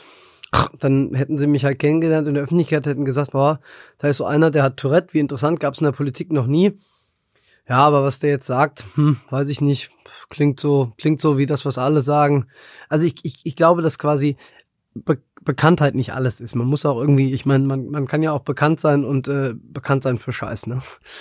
dann 0.80 1.13
hätten 1.13 1.38
sie 1.38 1.48
mich 1.48 1.65
halt 1.65 1.80
kennengelernt 1.80 2.28
in 2.28 2.34
der 2.34 2.44
Öffentlichkeit, 2.44 2.86
hätten 2.86 3.06
gesagt, 3.06 3.32
boah, 3.32 3.60
da 3.98 4.08
ist 4.08 4.18
so 4.18 4.26
einer, 4.26 4.52
der 4.52 4.63
hat 4.63 4.78
Tourette, 4.78 5.13
wie 5.13 5.20
interessant, 5.20 5.60
gab 5.60 5.74
es 5.74 5.82
in 5.82 5.86
der 5.86 5.91
Politik 5.91 6.32
noch 6.32 6.48
nie. 6.48 6.78
Ja, 7.68 7.78
aber 7.78 8.04
was 8.04 8.20
der 8.20 8.30
jetzt 8.30 8.46
sagt, 8.46 8.86
hm, 8.96 9.18
weiß 9.30 9.50
ich 9.50 9.60
nicht, 9.62 9.89
klingt 10.30 10.60
so, 10.60 10.94
klingt 10.98 11.20
so 11.20 11.38
wie 11.38 11.48
das, 11.48 11.65
was 11.65 11.78
alle 11.78 12.02
sagen. 12.02 12.48
Also 12.89 13.08
ich, 13.08 13.15
ich, 13.24 13.39
ich 13.44 13.56
glaube, 13.56 13.82
dass 13.82 13.98
quasi 13.98 14.38
Be 14.94 15.18
Bekanntheit 15.44 15.94
nicht 15.94 16.12
alles 16.12 16.39
ist. 16.39 16.56
Man 16.56 16.65
muss 16.65 16.88
auch 16.88 17.00
irgendwie, 17.00 17.32
ich 17.32 17.46
meine, 17.46 17.63
man, 17.65 17.91
man 17.91 18.08
kann 18.08 18.24
ja 18.24 18.32
auch 18.32 18.41
bekannt 18.41 18.80
sein 18.80 19.06
und 19.06 19.28
äh, 19.28 19.54
bekannt 19.54 20.02
sein 20.02 20.18
für 20.18 20.34
Scheiß, 20.34 20.65
ne? 20.65 20.80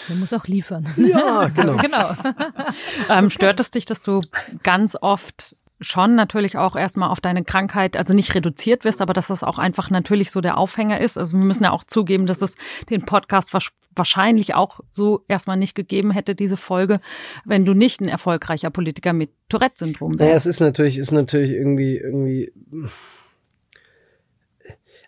Man 0.08 0.20
muss 0.20 0.32
auch 0.32 0.46
liefern. 0.46 0.88
Ja, 0.96 1.48
genau. 1.54 1.76
genau. 1.76 2.16
ähm, 3.10 3.28
stört 3.28 3.60
es 3.60 3.70
dich, 3.70 3.84
dass 3.84 4.00
du 4.00 4.22
ganz 4.62 4.96
oft 4.98 5.56
schon 5.84 6.14
natürlich 6.14 6.56
auch 6.58 6.76
erstmal 6.76 7.10
auf 7.10 7.20
deine 7.20 7.44
Krankheit, 7.44 7.96
also 7.96 8.14
nicht 8.14 8.34
reduziert 8.34 8.84
wirst, 8.84 9.00
aber 9.00 9.12
dass 9.12 9.28
das 9.28 9.44
auch 9.44 9.58
einfach 9.58 9.90
natürlich 9.90 10.30
so 10.30 10.40
der 10.40 10.58
Aufhänger 10.58 11.00
ist. 11.00 11.16
Also 11.18 11.36
wir 11.36 11.44
müssen 11.44 11.64
ja 11.64 11.72
auch 11.72 11.84
zugeben, 11.84 12.26
dass 12.26 12.42
es 12.42 12.56
den 12.90 13.04
Podcast 13.04 13.52
wahrscheinlich 13.94 14.54
auch 14.54 14.80
so 14.90 15.24
erstmal 15.28 15.56
nicht 15.56 15.74
gegeben 15.74 16.10
hätte, 16.10 16.34
diese 16.34 16.56
Folge, 16.56 17.00
wenn 17.44 17.64
du 17.64 17.74
nicht 17.74 18.00
ein 18.00 18.08
erfolgreicher 18.08 18.70
Politiker 18.70 19.12
mit 19.12 19.30
Tourette-Syndrom 19.48 20.12
wärst. 20.12 20.20
Naja, 20.20 20.34
es 20.34 20.46
ist 20.46 20.60
natürlich, 20.60 20.98
ist 20.98 21.12
natürlich 21.12 21.50
irgendwie, 21.50 21.96
irgendwie, 21.96 22.52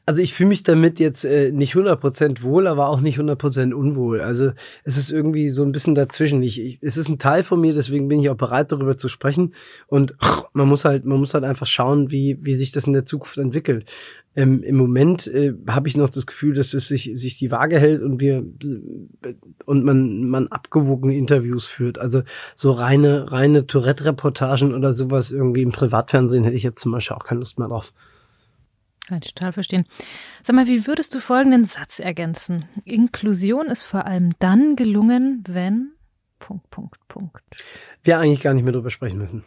also 0.09 0.23
ich 0.23 0.35
fühle 0.35 0.51
mich 0.51 0.62
damit 0.62 1.01
jetzt 1.01 1.25
äh, 1.25 1.51
nicht 1.51 1.75
100% 1.75 2.42
wohl, 2.42 2.69
aber 2.69 2.88
auch 2.88 3.01
nicht 3.01 3.19
100% 3.19 3.73
unwohl. 3.73 4.21
Also 4.21 4.53
es 4.85 4.97
ist 4.97 5.11
irgendwie 5.11 5.49
so 5.49 5.64
ein 5.64 5.73
bisschen 5.73 5.97
dazwischen. 5.97 6.45
Ich, 6.45 6.61
ich, 6.61 6.79
es 6.81 6.97
ist 6.97 7.09
ein 7.09 7.19
Teil 7.19 7.42
von 7.42 7.61
mir, 7.61 7.75
deswegen 7.75 8.07
bin 8.07 8.21
ich 8.21 8.31
auch 8.31 8.37
bereit, 8.37 8.71
darüber 8.71 8.97
zu 8.97 9.09
sprechen. 9.09 9.53
Und 9.88 10.14
man 10.53 10.69
muss 10.69 10.85
halt, 10.85 11.05
man 11.05 11.19
muss 11.19 11.35
halt 11.35 11.42
einfach 11.42 11.66
schauen, 11.66 12.12
wie, 12.12 12.38
wie 12.40 12.55
sich 12.55 12.71
das 12.71 12.87
in 12.87 12.92
der 12.92 13.05
Zukunft 13.05 13.37
entwickelt. 13.38 13.90
Ähm, 14.37 14.62
Im 14.62 14.77
Moment 14.77 15.27
äh, 15.27 15.55
habe 15.66 15.88
ich 15.88 15.97
noch 15.97 16.11
das 16.11 16.25
Gefühl, 16.25 16.55
dass 16.55 16.73
es 16.73 16.87
sich, 16.87 17.11
sich 17.14 17.37
die 17.37 17.51
Waage 17.51 17.81
hält 17.81 18.01
und 18.01 18.21
wir 18.21 18.45
und 19.64 19.85
man, 19.85 20.29
man 20.29 20.47
abgewogene 20.49 21.16
Interviews 21.16 21.66
führt. 21.66 21.99
Also 21.99 22.23
so 22.55 22.71
reine, 22.71 23.33
reine 23.33 23.66
Tourette-Reportagen 23.66 24.73
oder 24.73 24.92
sowas 24.92 25.33
irgendwie 25.33 25.62
im 25.62 25.73
Privatfernsehen 25.73 26.45
hätte 26.45 26.55
ich 26.55 26.62
jetzt 26.62 26.83
zum 26.83 26.92
Beispiel 26.92 27.16
auch 27.16 27.25
keine 27.25 27.40
Lust 27.40 27.59
mehr 27.59 27.66
drauf. 27.66 27.92
Kann 29.07 29.21
ich 29.23 29.35
total 29.35 29.53
verstehen. 29.53 29.85
Sag 30.42 30.57
mal, 30.57 30.66
wie 30.66 30.87
würdest 30.87 31.14
du 31.14 31.21
folgenden 31.21 31.64
Satz 31.64 32.01
ergänzen? 32.01 32.69
Inklusion 32.85 33.66
ist 33.66 33.83
vor 33.83 34.05
allem 34.05 34.31
dann 34.38 34.75
gelungen, 34.75 35.45
wenn. 35.47 35.92
Punkt, 36.38 36.69
Punkt, 36.71 36.99
Punkt. 37.09 37.42
Wir 38.03 38.19
eigentlich 38.19 38.40
gar 38.40 38.53
nicht 38.53 38.64
mehr 38.64 38.73
drüber 38.73 38.90
sprechen 38.90 39.19
müssen. 39.19 39.45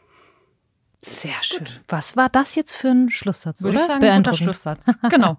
Sehr 1.02 1.32
schön. 1.42 1.60
Gut. 1.60 1.82
Was 1.88 2.16
war 2.18 2.30
das 2.30 2.56
jetzt 2.56 2.74
für 2.74 2.90
ein 2.90 3.10
Schlusssatz? 3.10 3.62
Würde 3.62 3.78
oder? 3.78 3.84
ich 3.84 3.88
sagen, 3.88 4.24
guter 4.24 4.34
Schlusssatz. 4.34 4.86
Genau. 5.10 5.38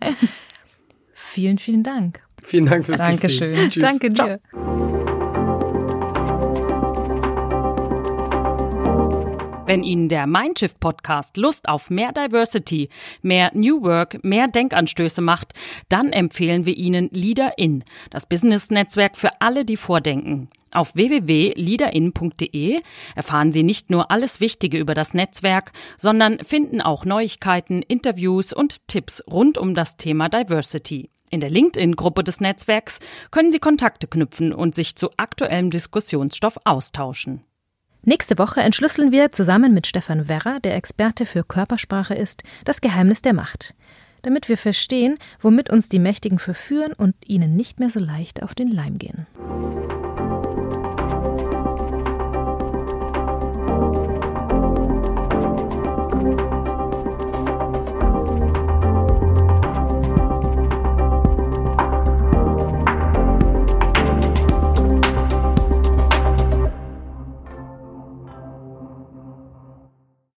vielen, 1.14 1.59
vielen 1.59 1.83
Dank. 1.83 2.22
Vielen 2.44 2.66
Dank 2.66 2.87
fürs 2.87 2.98
Dankeschön. 2.98 3.70
Gespräch. 3.70 4.00
Danke 4.00 4.11
dir. 4.11 4.40
Wenn 9.70 9.85
Ihnen 9.85 10.09
der 10.09 10.26
Mindshift 10.26 10.80
Podcast 10.80 11.37
Lust 11.37 11.68
auf 11.68 11.90
mehr 11.90 12.11
Diversity, 12.11 12.88
mehr 13.22 13.52
New 13.54 13.85
Work, 13.85 14.18
mehr 14.24 14.48
Denkanstöße 14.48 15.20
macht, 15.20 15.52
dann 15.88 16.12
empfehlen 16.12 16.66
wir 16.66 16.76
Ihnen 16.76 17.09
Leader 17.12 17.56
In, 17.56 17.85
das 18.11 18.26
Business 18.26 18.70
Netzwerk 18.70 19.16
für 19.16 19.30
alle, 19.40 19.64
die 19.64 19.76
vordenken. 19.76 20.50
Auf 20.72 20.96
www.leaderin.de 20.96 22.80
erfahren 23.14 23.52
Sie 23.52 23.62
nicht 23.62 23.90
nur 23.90 24.11
alles 24.11 24.40
Wichtige 24.40 24.76
über 24.76 24.94
das 24.94 25.14
Netzwerk, 25.14 25.70
sondern 25.96 26.40
finden 26.40 26.80
auch 26.80 27.04
Neuigkeiten, 27.04 27.83
Interviews 27.83 28.52
und 28.52 28.88
Tipps 28.88 29.22
rund 29.30 29.56
um 29.56 29.76
das 29.76 29.96
Thema 29.96 30.28
Diversity. 30.28 31.11
In 31.30 31.38
der 31.38 31.50
LinkedIn-Gruppe 31.50 32.24
des 32.24 32.40
Netzwerks 32.40 32.98
können 33.30 33.52
Sie 33.52 33.61
Kontakte 33.61 34.09
knüpfen 34.09 34.52
und 34.52 34.74
sich 34.74 34.96
zu 34.96 35.11
aktuellem 35.16 35.70
Diskussionsstoff 35.70 36.59
austauschen. 36.64 37.44
Nächste 38.02 38.38
Woche 38.38 38.60
entschlüsseln 38.60 39.12
wir 39.12 39.30
zusammen 39.30 39.74
mit 39.74 39.86
Stefan 39.86 40.26
Werrer, 40.26 40.58
der 40.60 40.74
Experte 40.74 41.26
für 41.26 41.44
Körpersprache 41.44 42.14
ist, 42.14 42.42
das 42.64 42.80
Geheimnis 42.80 43.20
der 43.20 43.34
Macht, 43.34 43.74
damit 44.22 44.48
wir 44.48 44.56
verstehen, 44.56 45.18
womit 45.42 45.68
uns 45.68 45.90
die 45.90 45.98
Mächtigen 45.98 46.38
verführen 46.38 46.94
und 46.94 47.14
ihnen 47.26 47.56
nicht 47.56 47.78
mehr 47.78 47.90
so 47.90 48.00
leicht 48.00 48.42
auf 48.42 48.54
den 48.54 48.68
Leim 48.68 48.96
gehen. 48.96 49.26